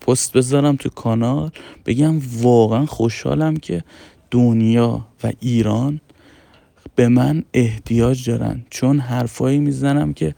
پست 0.00 0.32
بذارم 0.32 0.76
تو 0.76 0.88
کانال 0.88 1.50
بگم 1.86 2.20
واقعا 2.40 2.86
خوشحالم 2.86 3.56
که 3.56 3.84
دنیا 4.30 5.06
و 5.24 5.32
ایران 5.40 6.00
به 6.94 7.08
من 7.08 7.44
احتیاج 7.54 8.30
دارن. 8.30 8.64
چون 8.70 8.98
حرفایی 9.00 9.58
می‌زنم 9.58 10.12
که 10.12 10.34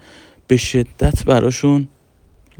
به 0.46 0.56
شدت 0.56 1.24
براشون 1.24 1.88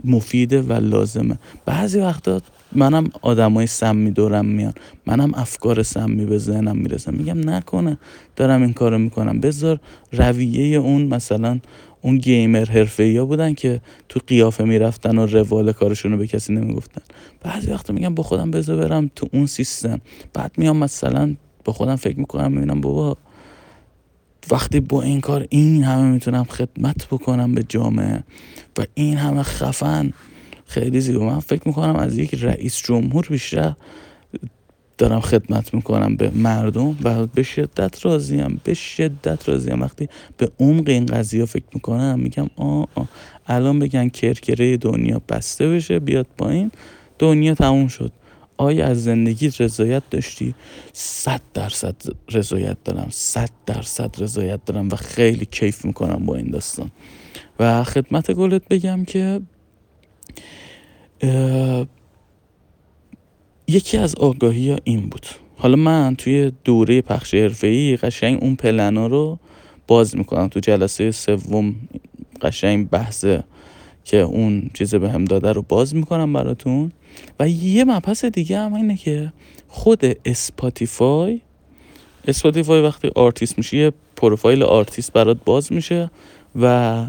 مفیده 0.05 0.63
و 0.63 0.73
لازمه. 0.73 1.39
بعضی 1.65 2.01
وقتا 2.01 2.43
منم 2.75 3.11
آدمای 3.23 3.67
سمی 3.67 4.11
دورم 4.11 4.47
میان. 4.47 4.73
منم 5.07 5.35
افکار 5.35 5.83
سمی 5.83 6.25
به 6.25 6.39
ذهنم 6.39 6.77
می‌رسه. 6.77 7.11
میگم 7.11 7.51
نکنه. 7.51 7.99
دارم 8.37 8.63
این 8.63 8.73
کارو 8.73 8.99
می‌کنم. 8.99 9.41
بذار 9.41 9.81
رویه 10.13 10.79
اون 10.79 11.03
مثلا 11.03 11.61
اون 12.01 12.19
گیمر 12.19 12.65
حرفه 12.65 13.17
ها 13.19 13.25
بودن 13.25 13.55
که 13.55 13.81
تو 14.09 14.21
قیافه 14.27 14.65
می‌رفتن 14.65 15.19
و 15.19 15.27
روال 15.27 15.73
کارشون 15.73 16.13
رو 16.13 16.19
به 16.19 16.27
کسی 16.27 16.53
نمی‌گفتن. 16.55 17.03
بعضی 17.43 17.71
وقتا 17.71 17.93
میگم 17.93 18.15
با 18.15 18.23
خودم 18.23 18.51
بذار 18.51 18.77
برم 18.77 19.11
تو 19.17 19.29
اون 19.33 19.47
سیستم. 19.47 20.01
بعد 20.33 20.53
میام 20.57 20.77
مثلا 20.77 21.35
با 21.65 21.73
خودم 21.73 21.97
فکر 21.97 22.19
می‌کنم 22.19 22.53
می‌بینم 22.53 22.81
بابا 22.81 23.17
وقتی 24.51 24.81
با 24.81 25.03
این 25.03 25.21
کار 25.21 25.47
این 25.49 25.85
همه 25.85 26.11
می‌تونم 26.11 26.45
خدمت 26.45 27.07
بکنم 27.07 27.55
به 27.55 27.65
جامعه 27.69 28.25
و 28.79 28.85
این 28.95 29.17
همه 29.17 29.43
خفن. 29.43 30.13
خیلی 30.75 31.01
زیبا. 31.01 31.25
من 31.25 31.41
فکر 31.41 31.63
می‌کنم 31.69 31.97
از 31.97 32.19
یک 32.19 32.35
رئیس 32.35 32.77
جمهور 32.77 33.27
بیشتر 33.31 33.75
دارم 34.99 35.21
خدمت 35.21 35.75
می‌کنم 35.75 36.17
به 36.17 36.31
مردم 36.31 36.99
و 37.03 37.27
به 37.27 37.43
شدت 37.43 38.07
راضیم 38.07 38.61
به 38.65 38.75
شدت 38.75 39.49
راضیم. 39.49 39.83
وقتی 39.83 40.09
به 40.37 40.51
عمق 40.61 40.89
این 40.89 41.07
قضیه 41.07 41.45
فکر 41.45 41.65
می‌کنم 41.75 42.21
میگم 42.21 42.51
آ 42.57 42.85
الان 43.47 43.79
بگن 43.79 44.09
کرکره 44.09 44.77
دنیا 44.77 45.23
بسته 45.29 45.69
بشه 45.69 45.99
بیاد 45.99 46.27
پایین 46.39 46.71
دنیا 47.19 47.55
تموم 47.55 47.89
شد. 47.89 48.13
آیا 48.57 48.87
از 48.87 49.05
زندگی 49.05 49.51
رضایت 49.59 50.03
داشتی؟ 50.11 50.55
صد 50.93 51.41
درصد 51.55 51.97
رضایت 52.31 52.77
دارم. 52.85 53.09
صد 53.11 53.51
درصد 53.67 54.11
رضایت 54.19 54.65
دارم 54.65 54.89
و 54.89 54.97
خیلی 54.97 55.47
کیف 55.47 55.85
می‌کنم 55.85 56.27
با 56.27 56.37
این 56.37 56.51
داستان. 56.51 56.91
و 57.61 57.85
خدمت 57.85 58.31
گلت 58.31 58.69
بگم 58.69 59.05
که 59.05 59.41
یکی 63.69 63.99
از 63.99 64.15
آگاهی 64.15 64.71
ها 64.71 64.79
این 64.85 65.01
بود. 65.01 65.27
حالا 65.57 65.77
من 65.77 66.17
توی 66.17 66.53
دوره 66.65 67.03
پخش 67.03 67.35
حرفه‌ای 67.35 67.97
قشنگ 67.97 68.39
اون 68.43 68.57
پلنا 68.57 69.07
رو 69.07 69.39
باز 69.87 70.17
می‌کنم. 70.17 70.49
تو 70.49 70.61
جلسه 70.61 71.11
سوم 71.11 71.75
قشنگ 72.43 72.89
بحثه 72.89 73.45
که 74.05 74.17
اون 74.17 74.71
چیز 74.75 74.95
به 74.95 75.11
هم 75.11 75.25
داده 75.25 75.53
رو 75.53 75.63
باز 75.63 75.95
می‌کنم 75.95 76.33
براتون. 76.33 76.93
و 77.41 77.49
یه 77.49 77.85
مبحث 77.85 78.25
دیگه 78.25 78.59
هم 78.59 78.75
اینه 78.75 78.97
که 78.97 79.33
خود 79.69 80.01
اسپاتیفای 80.25 81.41
اسپاتیفای 82.29 82.83
وقتی 82.83 83.11
آرتیست 83.15 83.59
میشه 83.59 83.77
یه 83.77 83.93
پروفایل 84.17 84.63
آرتیست 84.63 85.13
برات 85.13 85.39
باز 85.45 85.73
میشه 85.73 86.11
و 86.61 87.07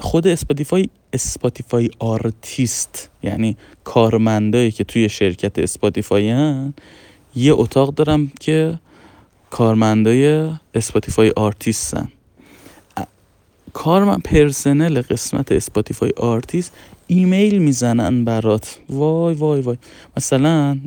خود 0.00 0.26
اسپاتیفای 0.26 0.88
اسپاتیفای 1.12 1.90
آرتیست 1.98 3.10
یعنی 3.22 3.56
کارمندایی 3.84 4.70
که 4.70 4.84
توی 4.84 5.08
شرکت 5.08 5.58
اسپاتیفای 5.58 6.30
هستن 6.30 6.74
یه 7.36 7.54
اتاق 7.54 7.94
دارم 7.94 8.32
که 8.40 8.78
کارمندای 9.50 10.50
اسپاتیفای 10.74 11.30
آرتیستن 11.36 12.08
کارمند 13.72 14.22
پرسنل 14.22 15.02
قسمت 15.02 15.52
اسپاتیفای 15.52 16.12
آرتیست 16.16 16.72
ایمیل 17.06 17.58
می‌زنن 17.58 18.24
برات. 18.24 18.78
وای 18.88 19.34
وای 19.34 19.60
وای. 19.60 19.76
مثلا 20.16 20.78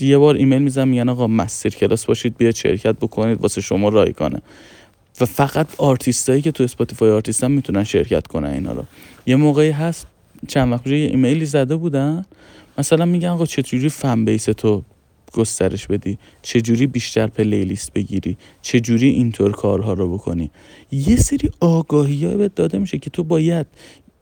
یه 0.00 0.18
بار 0.18 0.34
ایمیل 0.34 0.62
می‌زنم 0.62 0.88
میگن 0.88 1.08
آقا 1.08 1.26
master 1.26 1.70
class 1.70 2.04
باشید 2.04 2.36
بیاید 2.36 2.54
شرکت 2.54 2.96
بکنید 2.96 3.40
واسه 3.40 3.60
شما 3.60 3.88
رایگانه 3.88 4.42
و 5.20 5.24
فقط 5.26 5.66
آرتیستایی 5.78 6.42
که 6.42 6.52
تو 6.52 6.64
اسپاتیفای 6.64 7.10
آرتیستن 7.10 7.50
می‌تونن 7.50 7.84
شرکت 7.84 8.26
کنن 8.26 8.48
اینا 8.50 8.72
رو. 8.72 8.84
یه 9.26 9.36
موقعی 9.36 9.70
هست 9.70 10.06
چند 10.48 10.72
وقت 10.72 10.86
یه 10.86 10.96
ایمیلی 10.96 11.46
زده 11.46 11.76
بودن 11.76 12.24
مثلا 12.78 13.04
میگن 13.04 13.28
آقا 13.28 13.46
چجوری 13.46 13.88
fan 13.88 14.24
base 14.24 14.44
تو 14.44 14.82
گسترش 15.32 15.86
بدی؟ 15.86 16.18
چجوری 16.42 16.86
بیشتر 16.86 17.26
playlist 17.26 17.92
بگیری؟ 17.92 18.36
چجوری 18.62 19.08
اینطور 19.08 19.52
کارها 19.52 19.92
رو 19.92 20.14
بکنی؟ 20.18 20.50
یه 20.92 21.16
سری 21.16 21.50
آگاهی 21.60 22.26
ها 22.26 22.48
داده 22.48 22.78
میشه 22.78 22.98
که 22.98 23.10
تو 23.10 23.24
باید 23.24 23.66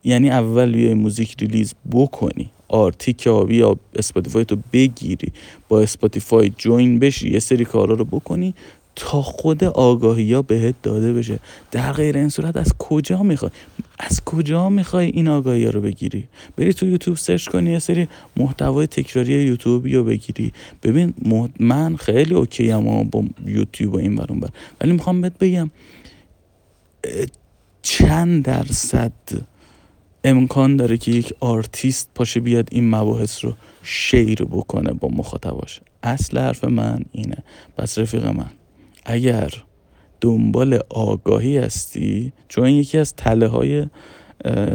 یعنی 0.05 0.31
اول 0.31 0.75
یه 0.75 0.95
موزیک 0.95 1.37
release 1.41 1.75
بکنی 1.93 2.51
آرتیک 2.69 3.27
یا 3.27 3.77
اسپاتیفای 3.95 4.45
تو 4.45 4.57
بگیری 4.73 5.33
با 5.69 5.81
اسپاتیفای 5.81 6.53
join 6.59 6.99
بشی 6.99 7.31
یه 7.31 7.39
سری 7.39 7.65
کارا 7.65 7.95
رو 7.95 8.05
بکنی 8.05 8.55
تا 8.97 9.23
خود 9.23 9.65
آگاهی 9.65 10.35
ها 10.35 10.43
بهت 10.43 10.75
داده 10.83 11.13
بشه. 11.13 11.39
در 11.71 11.93
غیر 11.93 12.17
این 12.17 12.29
صورت 12.29 12.57
از 12.57 12.75
کجا 12.79 13.23
می‌خوای؟ 13.23 13.51
از 13.99 14.25
کجا 14.25 14.69
می‌خوای 14.69 15.07
این 15.07 15.29
آگاهی 15.29 15.65
ها 15.65 15.71
رو 15.71 15.81
بگیری؟ 15.81 16.29
بری 16.57 16.73
تو 16.73 16.87
یوتیوب 16.87 17.17
search 17.17 17.49
کنی 17.49 17.71
یه 17.71 17.79
سری 17.79 18.09
محتوای 18.37 18.87
تکراری 18.87 19.33
یوتیوبی 19.33 19.95
رو 19.95 20.05
بگیری. 20.05 20.53
ببین 20.83 21.15
من 21.61 21.97
خیلی 21.97 22.35
okay 22.35 22.71
ام 22.71 23.03
با 23.03 23.25
یوتیوب 23.47 23.95
و 23.95 23.99
این 23.99 24.17
برون 24.17 24.41
بر 24.41 24.49
ولی 24.81 24.93
می‌خوام 24.93 25.21
بهت 25.21 25.39
بگم 25.39 25.71
چند 27.83 28.45
درصد 28.45 29.13
امکان 30.25 30.77
داره 30.77 30.99
که 30.99 31.11
یک 31.11 31.35
آرتیست 31.41 32.11
پاشه 32.15 32.41
بیاد 32.41 32.69
این 32.71 32.91
مباحث 32.91 33.45
رو 33.45 33.55
share 33.83 34.45
بکنه 34.45 34.93
با 34.93 35.09
مخاطباش. 35.09 35.81
اصل 36.03 36.39
حرف 36.39 36.65
من 36.65 37.01
اینه. 37.13 37.37
پس 37.79 37.99
رفیق 37.99 38.27
من. 38.27 38.51
اگر 39.05 39.51
دنبال 40.21 40.81
آگاهی 40.91 41.59
هستی 41.59 42.33
چون 42.49 42.69
یکی 42.69 42.99
از 42.99 43.15
تله 43.15 43.49
های 43.49 43.87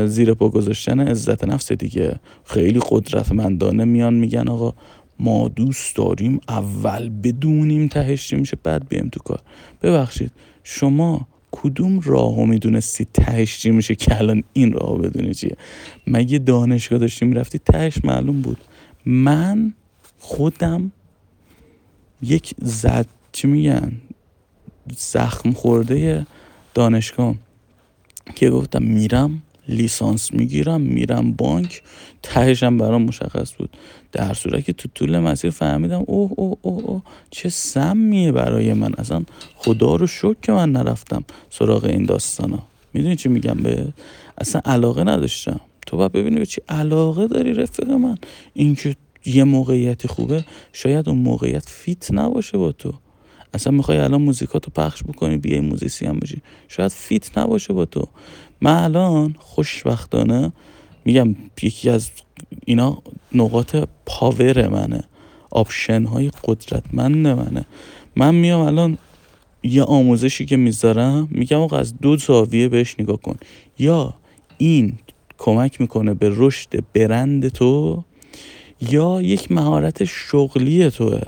زیر 0.06 0.34
پا 0.34 0.50
گذاشتن 0.50 1.00
عزت 1.00 1.44
نفس 1.44 1.72
دیگه. 1.72 2.20
خیلی 2.46 2.80
قدرتمندانه 2.90 3.86
میان 3.86 4.14
میگن 4.14 4.48
آقا 4.48 4.74
ما 5.20 5.48
دوست 5.48 5.96
داریم 5.96 6.40
اول 6.48 7.10
بدونیم 7.10 7.88
تهش 7.88 8.34
میشه 8.34 8.58
بعد 8.64 8.90
بیم 8.90 9.10
تو 9.12 9.20
کار. 9.20 9.40
ببخشید 9.82 10.32
شما 10.64 11.28
کدوم 11.52 12.00
راهو 12.00 12.46
می‌دونستی 12.46 13.08
تهش 13.14 13.58
چی 13.58 13.72
میشه 13.72 13.96
که 13.96 14.18
الان 14.18 14.44
این 14.54 14.74
راهو 14.74 14.98
بدونی 14.98 15.34
چیه؟ 15.34 15.58
مگه 16.08 16.40
دانشگاه 16.40 17.00
داشتی 17.00 17.26
می‌رفتی؟ 17.26 17.60
تهش 17.60 18.06
معلوم 18.06 18.42
بود. 18.42 18.58
من 19.06 19.74
خودم 20.20 20.92
یک 22.22 22.54
زد 22.62 23.08
چی 23.32 23.48
میگن؟ 23.48 23.92
زخم 24.98 25.52
خورده 25.52 26.26
دانشگاه. 26.74 27.36
که 28.36 28.50
گفتم 28.50 28.84
میرم 28.84 29.42
لیسانس 29.70 30.34
می‌گیرم 30.34 30.82
میرم 30.82 31.32
بانک. 31.32 31.82
تهشم 32.24 32.78
برام 32.78 33.02
مشخص 33.02 33.54
بود. 33.58 33.70
در 34.12 34.34
صورت 34.34 34.66
که 34.66 34.74
تو 34.74 34.90
طول 34.96 35.20
مسیر 35.20 35.52
فهمیدم 35.52 36.04
اوه 36.06 36.32
اوه 36.36 36.58
اوه, 36.62 36.84
اوه 36.84 37.02
چه 37.30 37.50
سمیه 37.50 38.32
برای 38.32 38.74
من. 38.74 38.94
اصلا 38.94 39.24
خدا 39.56 39.96
رو 39.96 40.08
شکر 40.08 40.36
که 40.42 40.52
من 40.52 40.72
نرفتم 40.72 41.24
سراغ 41.50 41.86
این 41.86 42.06
داستانا. 42.06 42.60
می‌دونی 42.94 43.16
چی 43.16 43.30
میگم 43.30 43.56
به؟ 43.64 43.88
اصلا 44.38 44.62
علاقه 44.66 45.04
نداشتم. 45.04 45.60
تو 45.86 45.98
باید 45.98 46.12
ببینی 46.12 46.40
به 46.40 46.46
چی 46.46 46.62
علاقه 46.70 47.28
داری 47.28 47.54
رفیق 47.54 47.90
من. 47.90 48.18
اینکه 48.54 48.96
یه 49.26 49.44
موقعیتی 49.44 50.08
خوبه 50.08 50.46
شاید 50.74 51.10
اون 51.10 51.18
موقعیت 51.18 51.70
fit 51.70 52.12
نباشه 52.12 52.58
با 52.58 52.72
تو. 52.72 52.94
اصلا 53.54 53.74
می‌خوای 53.74 53.98
الان 53.98 54.22
موزیکاتو 54.22 54.72
پخش 54.72 55.04
بکنی 55.04 55.38
بیای 55.38 55.60
musician 55.60 56.06
هم 56.06 56.20
بشی. 56.20 56.42
شاید 56.68 56.92
fit 56.92 57.38
نباشه 57.38 57.74
با 57.74 57.86
تو. 57.86 58.08
من 58.62 58.84
الان 58.84 59.36
خوشبختانه 59.40 60.52
میگم 61.06 61.36
یکی 61.62 61.90
از 61.90 62.10
اینا 62.66 62.98
نقاط 63.34 63.76
power 64.06 64.68
منه. 64.68 65.04
option 65.50 66.04
های 66.06 66.32
قدرتمند 66.44 67.28
منه. 67.28 67.66
من 68.16 68.36
میام 68.36 68.62
الان 68.62 68.98
یه 69.64 69.84
آموزشی 69.84 70.46
که 70.46 70.58
می‌ذارم 70.58 71.28
میگم 71.32 71.58
آقا 71.58 71.78
از 71.78 71.98
دو 71.98 72.18
زاویه 72.18 72.70
بهش 72.70 72.96
نگاه 73.00 73.18
کن. 73.18 73.38
یا 73.80 74.14
این 74.58 74.98
کمک 75.38 75.82
می‌کنه 75.82 76.14
به 76.14 76.32
رشد 76.36 76.84
برند 76.94 77.48
تو 77.48 78.04
یا 78.82 79.22
یک 79.22 79.52
مهارت 79.52 80.04
شغلی 80.04 80.90
توه. 80.90 81.22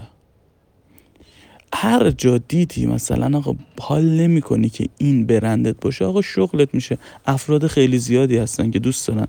هر 1.74 2.12
جا 2.12 2.38
دیدی 2.38 2.86
مثلا 2.86 3.38
آقا 3.38 3.56
حال 3.80 4.06
نمی 4.06 4.42
کنی 4.42 4.70
که 4.70 4.86
این 4.98 5.26
برندت 5.26 5.76
باشه 5.82 6.06
آقا 6.06 6.22
شغلت 6.22 6.74
میشه. 6.74 6.98
افراد 7.26 7.68
خیلی 7.68 7.98
زیادی 7.98 8.38
هستن 8.38 8.72
که 8.72 8.80
دوست 8.80 9.08
دارن 9.08 9.28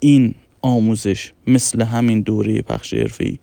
این 0.00 0.34
آموزش 0.62 1.32
مثل 1.46 1.82
همین 1.82 2.20
دوره 2.20 2.62
پخش 2.62 2.94
ای 3.20 3.38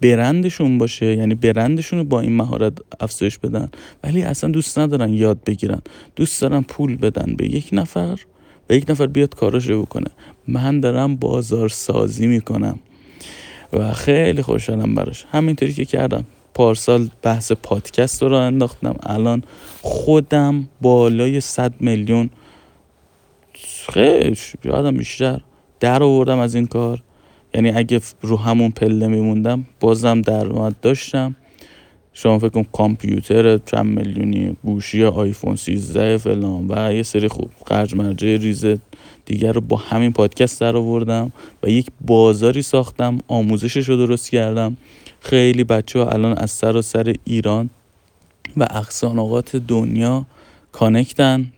برندشون 0.00 0.78
باشه 0.78 1.16
یعنی 1.16 1.34
برندشون 1.34 1.98
رو 1.98 2.04
با 2.04 2.20
این 2.20 2.36
مهارت 2.36 2.72
افزایش 3.00 3.38
بدن. 3.38 3.70
ولی 4.04 4.22
اصلا 4.22 4.50
دوست 4.50 4.78
ندارن 4.78 5.12
یاد 5.12 5.44
بگیرن. 5.44 5.82
دوست 6.16 6.42
دارن 6.42 6.62
پول 6.62 6.96
بدن 6.96 7.34
به 7.36 7.46
یک 7.46 7.68
نفر 7.72 8.20
و 8.70 8.74
یک 8.74 8.90
نفر 8.90 9.06
بیاد 9.06 9.34
کاراش 9.34 9.66
رو 9.66 9.82
بکنه. 9.82 10.08
من 10.48 10.80
دارم 10.80 11.16
بازار 11.16 11.68
سازی 11.68 12.26
می‌کنم 12.26 12.78
و 13.72 13.92
خیلی 13.92 14.42
خوشحالم 14.42 14.94
براش. 14.94 15.24
همینطوری 15.32 15.72
که 15.72 15.84
کردم. 15.84 16.24
پارسال 16.54 17.08
بحث 17.22 17.52
پادکست 17.52 18.22
رو 18.22 18.32
انداختم. 18.32 18.96
الان 19.02 19.42
خودم 19.82 20.68
بالای 20.80 21.40
100 21.40 21.72
میلیون. 21.80 22.30
خیلی 23.92 24.36
یادم 24.64 24.96
بیشتر 24.96 25.40
در 25.80 26.02
آوردم 26.02 26.38
از 26.38 26.54
این 26.54 26.66
کار. 26.66 27.02
یعنی 27.54 27.70
اگه 27.70 28.00
رو 28.22 28.36
همون 28.36 28.70
پله 28.70 29.06
میموندم 29.06 29.66
بازم 29.80 30.20
درآمد 30.20 30.76
داشتم. 30.82 31.36
شما 32.14 32.38
فکر 32.38 32.48
کن 32.48 32.62
کامپیوتر 32.72 33.58
چند 33.58 33.98
میلیونی 33.98 34.56
گوشی 34.64 35.04
آیفون 35.04 35.56
13 35.56 36.18
فلان 36.18 36.66
و 36.70 36.94
یه 36.94 37.02
سری 37.02 37.28
خوب 37.28 37.50
خرج 37.66 37.94
مرجع 37.94 38.36
ریز 38.36 38.66
دیگر 39.24 39.52
رو 39.52 39.60
با 39.60 39.76
همین 39.76 40.12
پادکست 40.12 40.60
در 40.60 40.76
آوردم 40.76 41.32
و 41.62 41.68
یک 41.68 41.86
بازاری 42.00 42.62
ساختم 42.62 43.18
آموزشش 43.28 43.88
رو 43.88 43.96
درست 43.96 44.30
کردم. 44.30 44.76
خیلی 45.22 45.64
بچه 45.64 45.98
ها 45.98 46.10
الان 46.10 46.38
از 46.38 46.64
و 46.64 46.82
سر 46.82 47.14
ایران 47.24 47.70
و 48.56 48.66
اقصانقات 48.70 49.56
دنیا 49.56 50.26
کانکتن. 50.72 51.52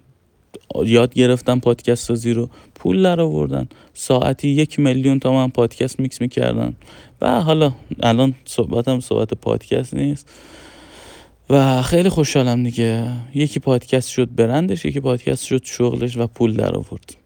یاد 0.85 1.15
گرفتن 1.15 1.59
پادکست 1.59 2.05
سازی 2.05 2.33
رو. 2.33 2.51
پول 2.75 3.03
در 3.03 3.21
آوردن. 3.21 3.69
ساعتی 3.95 4.49
یک 4.49 4.79
میلیون 4.79 5.19
تا 5.19 5.49
پادکست 5.49 6.01
میکس 6.01 6.21
می‌کردن. 6.21 6.75
و 7.21 7.41
حالا 7.41 7.73
الان 8.03 8.35
صحبتم 8.45 9.01
صحبت 9.01 9.35
پادکست 9.35 9.95
نیست. 9.95 10.29
و 11.51 11.83
خیلی 11.83 12.09
خوشحالم 12.09 12.65
دیگه. 12.65 13.13
یکی 13.35 13.61
پادکست 13.61 14.09
شد 14.09 14.35
برندش 14.35 14.85
یکی 14.85 15.01
پادکست 15.01 15.45
شد 15.45 15.65
شغلش 15.65 16.17
و 16.17 16.27
پول 16.27 16.57
در 16.57 16.75
آورد. 16.75 17.17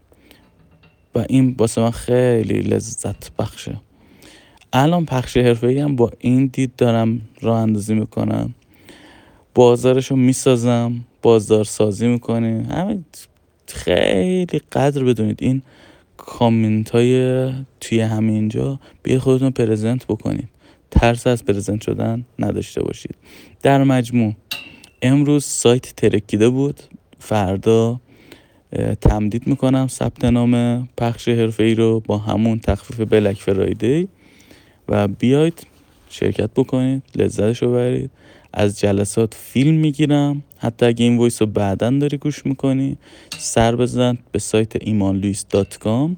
و 1.15 1.25
این 1.29 1.55
واسه 1.59 1.81
من 1.81 1.91
خیلی 1.91 2.61
لذت 2.61 3.37
بخشه. 3.37 3.81
الان 4.73 5.07
پخش 5.07 5.37
حرفه 5.37 5.83
هم 5.83 5.97
با 5.97 6.11
این 6.19 6.47
دید 6.47 6.77
دارم 6.77 7.21
راه 7.41 7.59
اندازی 7.59 7.95
می‌کنم. 7.95 8.55
بازارش 9.55 10.11
رو 10.11 10.17
می‌سازم 10.17 11.05
بازار 11.23 11.65
سازی 11.65 12.09
می‌کنیم 12.09 12.71
همین 12.71 13.05
خیلی 13.67 14.61
قدر 14.73 15.05
بدونید 15.05 15.39
این 15.43 15.63
کامنت 16.17 16.91
های 16.91 17.51
توی 17.81 18.01
همینجا. 18.01 18.81
بیاید 19.03 19.21
خودتون 19.21 19.51
پرزنت 19.51 20.07
بکنید. 20.07 20.49
ترس 20.91 21.27
از 21.27 21.45
پرزنت 21.45 21.83
شدن 21.83 22.25
نداشته 22.39 22.83
باشید. 22.83 23.15
در 23.63 23.85
مجموع 23.85 24.35
امروز 25.03 25.45
سایت 25.45 25.97
ترکیده 25.97 26.49
بود. 26.49 26.81
فردا 27.19 28.01
تمدید 29.01 29.47
می‌کنم 29.47 29.87
ثبت 29.89 30.25
نام 30.25 30.85
پخش 30.97 31.29
حرفه 31.29 31.65
ای 31.65 31.75
رو 31.75 32.01
با 32.01 32.19
همون 32.19 32.59
تخفیف 32.59 33.01
بلک 33.01 33.37
فرایدی. 33.37 34.09
و 34.89 35.09
بیاید 35.09 35.67
شرکت 36.11 36.51
بکنید 36.57 37.03
لذتش 37.17 37.63
رو 37.63 37.73
ببرید 37.73 38.11
از 38.53 38.81
جلسات 38.81 39.35
فیلم 39.35 39.75
می‌گیرم. 39.75 40.43
حتی 40.59 40.87
اگه 40.87 41.05
این 41.05 41.17
voice 41.17 41.43
رو 41.43 41.47
بعدا 41.47 41.91
داری 41.91 42.17
گوش 42.17 42.47
می‌کنی 42.47 42.97
سر 43.39 43.77
بزن 43.77 44.19
به 44.33 44.39
سایت 44.39 44.73
ایمانلویس.com 44.83 46.11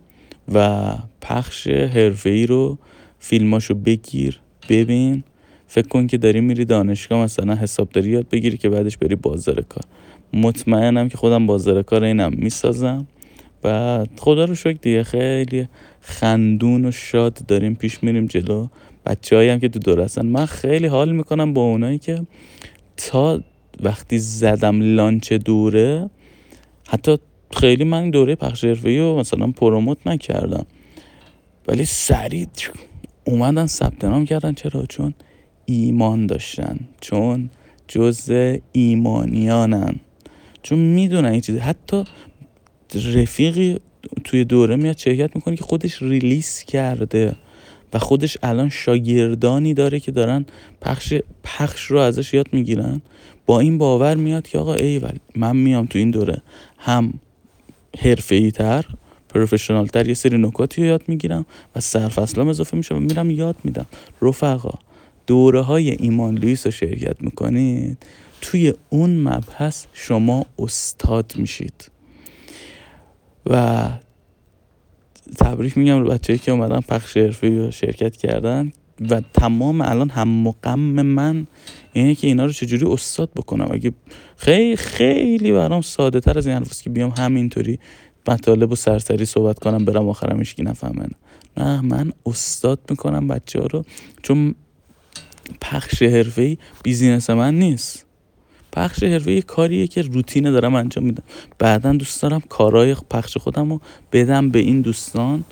و 0.54 0.94
پخش 1.20 1.68
حرفه 1.68 2.30
ای 2.30 2.46
رو 2.46 2.78
فیلماشو 3.18 3.74
بگیر 3.74 4.40
ببین. 4.68 5.24
فکر 5.66 5.88
کن 5.88 6.06
که 6.06 6.18
داری 6.18 6.40
میری 6.40 6.64
دانشگاه 6.64 7.24
مثلا 7.24 7.54
حسابداری 7.54 8.10
یاد 8.10 8.28
بگیری 8.28 8.56
که 8.56 8.68
بعدش 8.68 8.96
بری 8.96 9.14
بازار 9.14 9.60
کار. 9.60 9.84
مطمئنم 10.32 11.08
که 11.08 11.16
خودم 11.16 11.46
بازار 11.46 11.82
کار 11.82 12.04
اینم 12.04 12.32
می‌سازم. 12.36 13.06
و 13.64 14.04
خدا 14.18 14.44
رو 14.44 14.54
شکر 14.54 14.78
دیگه 14.82 15.04
خیلی 15.04 15.68
خندون 16.00 16.84
و 16.84 16.90
شاد 16.90 17.34
داریم 17.48 17.74
پیش 17.74 18.02
میریم 18.02 18.26
جلو. 18.26 18.68
بچه 19.06 19.52
هم 19.52 19.60
که 19.60 19.68
تو 19.68 19.78
دور 19.78 20.00
هستن. 20.00 20.26
من 20.26 20.46
خیلی 20.46 20.86
حال 20.86 21.12
می‌کنم 21.12 21.54
با 21.54 21.62
اونایی 21.62 21.98
که 21.98 22.26
تا 22.96 23.40
وقتی 23.82 24.18
زدم 24.18 24.94
لانچ 24.94 25.32
دوره 25.32 26.10
حتی 26.88 27.18
خیلی 27.56 27.84
من 27.84 28.10
دوره 28.10 28.34
پخش 28.34 28.64
حرفه‌ای 28.64 28.98
رو 28.98 29.18
مثلا 29.18 29.46
پروموت 29.46 29.98
نکردم. 30.06 30.66
ولی 31.68 31.84
سریع 31.84 32.46
اومدن 33.24 33.66
ثبت 33.66 34.04
نام 34.04 34.24
کردن. 34.24 34.52
چرا؟ 34.54 34.86
چون 34.86 35.14
ایمان 35.64 36.26
داشتن. 36.26 36.78
چون 37.00 37.50
جز 37.88 38.32
ایمانیانن. 38.72 39.94
چون 40.62 40.78
می‌دونن 40.78 41.28
این 41.28 41.40
چیزی 41.40 41.58
حتی 41.58 42.04
رفیقی 43.14 43.78
توی 44.24 44.44
دوره 44.44 44.76
میاد 44.76 44.98
شرکت 44.98 45.36
می‌کنه 45.36 45.56
که 45.56 45.64
خودش 45.64 46.02
ریلیس 46.02 46.64
کرده 46.64 47.36
و 47.92 47.98
خودش 47.98 48.38
الان 48.42 48.68
شاگردانی 48.68 49.74
داره 49.74 50.00
که 50.00 50.12
دارن 50.12 50.46
پخش 50.80 51.14
پخش 51.44 51.84
رو 51.84 51.98
ازش 51.98 52.34
یاد 52.34 52.46
می‌گیرن. 52.52 53.02
با 53.46 53.60
این 53.60 53.78
باور 53.78 54.14
میاد 54.14 54.48
که 54.48 54.58
آقا 54.58 54.74
ایول 54.74 55.12
من 55.36 55.56
میام 55.56 55.86
تو 55.86 55.98
این 55.98 56.10
دوره. 56.10 56.42
هم 56.78 57.14
حرفه 57.98 58.50
تر 58.50 58.84
پروفشنال 59.28 59.86
تر 59.86 60.08
یه 60.08 60.14
سری 60.14 60.38
نکاتی 60.38 60.82
رو 60.82 60.86
یاد 60.86 61.02
می‌گیرم 61.08 61.46
و 61.76 61.80
سرفصلام 61.80 62.48
اضافه 62.48 62.76
میشه 62.76 62.94
و 62.94 62.98
میرم 62.98 63.30
یاد 63.30 63.56
میدم. 63.64 63.86
رفقا 64.22 64.78
دوره 65.26 65.60
های 65.60 65.90
ایمان 65.90 66.38
لویس 66.38 66.66
رو 66.66 66.72
شرکت 66.72 67.16
می‌کنید. 67.20 67.98
توی 68.40 68.74
اون 68.88 69.16
مبحث 69.16 69.84
شما 69.92 70.46
استاد 70.58 71.32
میشید. 71.36 71.89
و 73.50 73.88
تبریک 75.38 75.78
میگم 75.78 76.04
بچه‌ای 76.04 76.38
که 76.38 76.52
اومدن 76.52 76.80
پخش 76.80 77.16
حرفی 77.16 77.58
رو 77.58 77.70
شرکت 77.70 78.16
کردن. 78.16 78.72
و 79.10 79.20
تمام 79.20 79.80
الان 79.80 80.10
هم 80.10 80.28
مقم 80.28 81.02
من 81.02 81.46
اینه 81.92 82.14
که 82.14 82.26
اینا 82.26 82.44
رو 82.44 82.52
چجوری 82.52 82.86
استاد 82.86 83.30
بکنم. 83.36 83.68
اگه 83.72 83.92
خیلی 84.36 84.76
خیلی 84.76 85.52
برام 85.52 85.80
ساده 85.80 86.20
تر 86.20 86.38
از 86.38 86.46
این 86.46 86.56
حرفاست 86.56 86.82
که 86.82 86.90
بیام 86.90 87.10
همینطوری 87.10 87.78
مطالب 88.28 88.72
و 88.72 88.76
سرسری 88.76 89.24
صحبت 89.24 89.58
کنم 89.58 89.84
برم 89.84 90.08
آخرم 90.08 90.38
هیچکی 90.38 90.62
نفهمه. 90.62 91.06
نه 91.56 91.80
من 91.80 92.12
استاد 92.26 92.78
می‌کنم 92.90 93.28
بچه 93.28 93.60
ها 93.60 93.66
رو 93.66 93.84
چون 94.22 94.54
پخش 95.60 96.02
حرفه‌ای 96.02 96.58
business 96.82 97.30
من 97.30 97.54
نیست. 97.54 98.06
پخش 98.72 99.02
حرفه 99.02 99.42
کاریه 99.42 99.86
که 99.86 100.02
روتینه 100.02 100.50
دارم 100.50 100.74
انجام 100.74 101.04
میدم. 101.04 101.22
بعدا 101.58 101.92
دوست 101.92 102.22
دارم 102.22 102.42
کارهای 102.48 102.96
پخش 103.10 103.36
خودم 103.36 103.72
رو 103.72 103.80
بدم 104.12 104.50
به 104.50 104.58
این 104.58 104.80
دوستان 104.80 105.44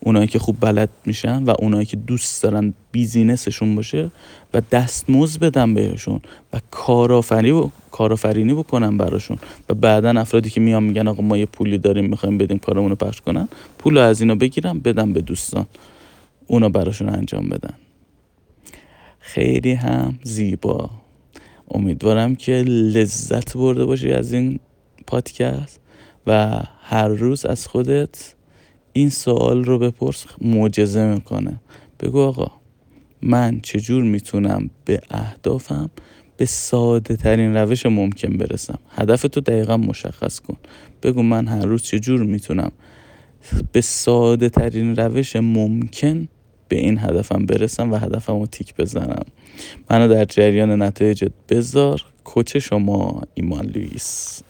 اونایی 0.00 0.26
که 0.26 0.38
خوب 0.38 0.56
بلد 0.60 0.88
میشن 1.04 1.44
و 1.44 1.54
اونایی 1.58 1.86
که 1.86 1.96
دوست 1.96 2.42
دارن 2.42 2.74
business 2.92 3.48
شون 3.48 3.76
باشه 3.76 4.10
و 4.54 4.62
دستمزد 4.70 5.40
بدم 5.40 5.74
بهشون 5.74 6.20
و 6.52 6.60
کارآفرینی 6.70 7.50
و 7.50 7.70
کارآفرینی 7.90 8.54
بکنم 8.54 8.98
براشون. 8.98 9.38
و 9.68 9.74
بعدا 9.74 10.10
افرادی 10.10 10.50
که 10.50 10.60
میان 10.60 10.82
میگن 10.82 11.08
آقا 11.08 11.22
ما 11.22 11.36
یه 11.36 11.46
پولی 11.46 11.78
داریم 11.78 12.10
می‌خوایم 12.10 12.38
بدیم 12.38 12.58
کارمون 12.58 12.90
رو 12.90 12.96
پخش 12.96 13.20
کنن 13.20 13.48
پول 13.78 13.98
از 13.98 14.20
اینا 14.20 14.34
بگیرم 14.34 14.78
بدم 14.78 15.12
به 15.12 15.20
دوستان. 15.20 15.66
اونا 16.46 16.68
براشون 16.68 17.08
انجام 17.08 17.48
بدن. 17.48 17.74
خیلی 19.20 19.72
هم 19.72 20.18
زیبا. 20.22 20.90
امیدوارم 21.70 22.36
که 22.36 22.52
لذت 22.66 23.56
برده 23.56 23.84
باشی 23.84 24.12
از 24.12 24.32
این 24.32 24.58
پادکست 25.06 25.80
و 26.26 26.62
هر 26.80 27.08
روز 27.08 27.44
از 27.44 27.66
خودت 27.66 28.34
این 28.92 29.10
سوال 29.10 29.64
رو 29.64 29.78
بپرس 29.78 30.24
معجزه 30.40 31.06
می‌کنه. 31.06 31.60
بگو 32.00 32.20
آقا 32.20 32.50
من 33.22 33.60
چجور 33.60 34.02
می‌تونم 34.02 34.70
به 34.84 35.00
اهدافم 35.10 35.90
به 36.36 36.46
ساده 36.46 37.16
ترین 37.16 37.56
روش 37.56 37.86
ممکن 37.86 38.36
برسم؟ 38.36 38.78
هدف 38.90 39.22
تو 39.22 39.40
دقیقا 39.40 39.76
مشخص 39.76 40.40
کن. 40.40 40.56
بگو 41.02 41.22
من 41.22 41.48
هر 41.48 41.66
روز 41.66 41.82
چجور 41.82 42.22
می‌تونم 42.22 42.72
به 43.72 43.80
ساده 43.80 44.48
ترین 44.48 44.96
روش 44.96 45.36
ممکن 45.36 46.28
به 46.68 46.78
این 46.78 46.98
هدفم 46.98 47.46
برسم 47.46 47.92
و 47.92 47.96
هدفم 47.96 48.40
رو 48.40 48.46
تیک 48.46 48.74
بزنم. 48.76 49.24
منو 49.90 50.08
در 50.08 50.24
جریان 50.24 50.82
نتایجت 50.82 51.32
بذار. 51.48 52.02
کوچ 52.24 52.56
شما 52.56 53.22
ایمان 53.34 53.66
لویس 53.66 54.40